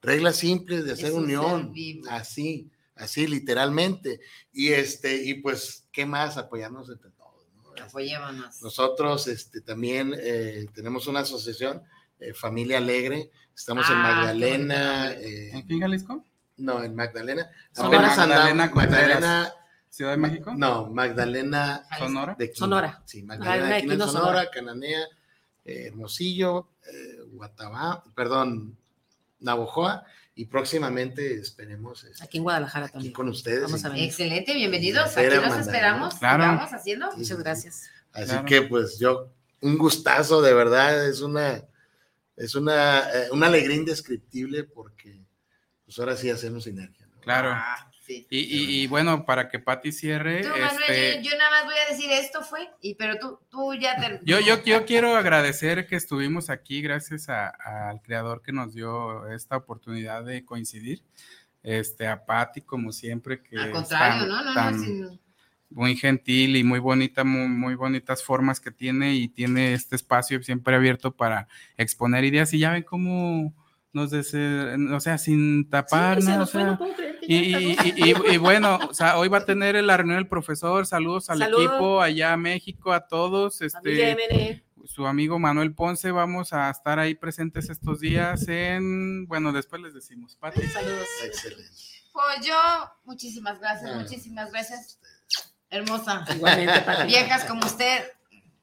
reglas 0.00 0.36
simples 0.36 0.84
de 0.84 0.92
hacer 0.92 1.12
unión, 1.12 1.72
así, 2.08 2.70
así 2.96 3.26
literalmente, 3.26 4.20
y 4.52 4.68
este, 4.68 5.22
y 5.22 5.34
pues, 5.34 5.86
¿qué 5.92 6.06
más? 6.06 6.38
Apoyarnos 6.38 6.88
entre 6.88 7.10
todos. 7.10 7.46
Apoyémonos. 7.80 8.62
Nosotros 8.62 9.28
este, 9.28 9.60
también 9.60 10.14
eh, 10.18 10.66
tenemos 10.74 11.06
una 11.06 11.20
asociación, 11.20 11.82
eh, 12.20 12.34
Familia 12.34 12.78
Alegre, 12.78 13.30
Estamos 13.60 13.86
en 13.90 13.96
ah, 13.96 14.02
Magdalena. 14.02 15.12
Eh, 15.12 15.50
¿En 15.52 15.66
qué 15.66 15.78
Jalisco? 15.78 16.24
No, 16.56 16.82
en 16.82 16.94
Magdalena. 16.94 17.50
Magdalena, 17.76 18.70
Magdalena, 18.74 19.52
Ciudad 19.90 20.12
de 20.12 20.16
México. 20.16 20.54
No, 20.56 20.86
Magdalena. 20.86 21.84
Sonora. 21.98 22.36
De 22.38 22.54
Sonora. 22.54 23.02
Sí, 23.04 23.22
Magdalena, 23.22 23.76
aquí 23.76 23.90
en 23.90 23.98
Sonora, 23.98 24.50
Cananea, 24.50 25.02
eh, 25.66 25.88
Hermosillo, 25.88 26.70
eh, 26.90 27.18
Guatabá, 27.32 28.02
perdón, 28.14 28.78
Navojoa 29.40 30.06
y 30.34 30.46
próximamente 30.46 31.34
esperemos 31.34 32.04
este, 32.04 32.24
aquí 32.24 32.38
en 32.38 32.44
Guadalajara 32.44 32.88
también 32.88 33.12
con 33.12 33.28
ustedes. 33.28 33.64
Vamos 33.64 33.84
a 33.84 33.94
Excelente, 33.98 34.54
bienvenidos. 34.54 35.14
Aquí 35.18 35.36
nos 35.36 35.58
esperamos. 35.58 36.14
Claro. 36.14 36.44
Vamos 36.44 36.72
haciendo. 36.72 37.14
Muchas 37.14 37.38
gracias. 37.38 37.90
Así 38.14 38.36
que 38.46 38.62
pues 38.62 38.98
yo 38.98 39.28
un 39.60 39.76
gustazo 39.76 40.40
de 40.40 40.54
verdad 40.54 41.06
es 41.06 41.20
una 41.20 41.62
es 42.36 42.54
una, 42.54 43.00
eh, 43.10 43.28
una 43.32 43.46
alegría 43.46 43.76
indescriptible 43.76 44.64
porque 44.64 45.24
pues 45.84 45.98
ahora 45.98 46.16
sí 46.16 46.30
hacemos 46.30 46.64
sinergia. 46.64 47.08
Claro. 47.20 47.50
Ah, 47.52 47.90
y, 48.28 48.86
bueno, 48.88 49.24
para 49.24 49.48
que 49.48 49.58
Patti 49.58 49.92
cierre. 49.92 50.40
este... 50.40 51.22
yo, 51.22 51.36
nada 51.36 51.50
más 51.50 51.64
voy 51.64 51.74
a 51.76 51.90
decir 51.90 52.10
esto 52.10 52.42
fue, 52.42 52.68
y, 52.80 52.94
pero 52.94 53.18
tú, 53.18 53.38
tú 53.48 53.74
ya 53.74 53.96
te. 53.96 54.20
Yo, 54.24 54.40
yo, 54.40 54.62
yo 54.64 54.84
quiero 54.84 55.16
agradecer 55.16 55.86
que 55.86 55.96
estuvimos 55.96 56.50
aquí 56.50 56.82
gracias 56.82 57.28
al 57.28 58.02
creador 58.02 58.42
que 58.42 58.52
nos 58.52 58.74
dio 58.74 59.28
esta 59.28 59.56
oportunidad 59.56 60.24
de 60.24 60.44
coincidir. 60.44 61.02
Este, 61.62 62.06
a 62.06 62.24
Patti, 62.24 62.62
como 62.62 62.90
siempre, 62.90 63.42
que. 63.42 63.58
Al 63.58 63.70
contrario, 63.70 64.26
no, 64.26 64.42
no, 64.42 64.70
no, 64.70 65.18
muy 65.70 65.96
gentil 65.96 66.56
y 66.56 66.64
muy 66.64 66.80
bonita, 66.80 67.24
muy, 67.24 67.74
bonitas 67.74 68.22
formas 68.22 68.60
que 68.60 68.70
tiene 68.70 69.14
y 69.14 69.28
tiene 69.28 69.72
este 69.72 69.96
espacio 69.96 70.42
siempre 70.42 70.74
abierto 70.74 71.12
para 71.12 71.48
exponer 71.76 72.24
ideas 72.24 72.52
y 72.52 72.58
ya 72.58 72.72
ven 72.72 72.82
cómo 72.82 73.54
nos 73.92 74.10
desea, 74.10 74.76
o 74.92 75.00
sea, 75.00 75.18
sin 75.18 75.68
tapar, 75.68 76.22
¿no? 76.22 76.46
y, 77.22 78.36
bueno, 78.38 78.78
o 78.88 78.94
sea, 78.94 79.18
hoy 79.18 79.28
va 79.28 79.38
a 79.38 79.44
tener 79.44 79.82
la 79.82 79.96
reunión 79.96 80.18
del 80.18 80.28
profesor, 80.28 80.86
saludos 80.86 81.30
al 81.30 81.42
equipo 81.42 82.00
allá 82.00 82.32
a 82.32 82.36
México, 82.36 82.92
a 82.92 83.06
todos, 83.06 83.62
este, 83.62 84.64
su 84.84 85.06
amigo 85.06 85.38
Manuel 85.38 85.74
Ponce, 85.74 86.10
vamos 86.10 86.52
a 86.52 86.70
estar 86.70 86.98
ahí 86.98 87.14
presentes 87.14 87.68
estos 87.68 88.00
días 88.00 88.46
en, 88.48 89.26
bueno, 89.26 89.52
después 89.52 89.82
les 89.82 89.94
decimos, 89.94 90.36
Pati. 90.36 90.62
Saludos. 90.62 91.06
Excelente. 91.24 91.70
Pues 92.12 92.46
yo, 92.46 92.56
muchísimas 93.04 93.60
gracias, 93.60 93.96
muchísimas 93.96 94.50
gracias 94.50 94.98
hermosa. 95.70 96.24
Igualmente, 96.34 96.84
Viejas 97.06 97.44
como 97.44 97.64
usted, 97.64 98.12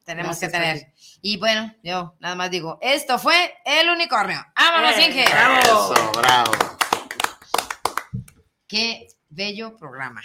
tenemos 0.03 0.37
que 0.39 0.49
tener. 0.49 0.93
Y 1.21 1.37
bueno, 1.37 1.73
yo 1.83 2.15
nada 2.19 2.35
más 2.35 2.51
digo, 2.51 2.77
esto 2.81 3.17
fue 3.17 3.55
El 3.65 3.89
Unicornio. 3.89 4.45
¡Vámonos, 4.55 4.99
Inge! 4.99 5.25
¡Bravo! 5.29 5.93
bravo. 6.13 6.51
Qué 8.67 9.07
bello 9.29 9.75
programa. 9.77 10.21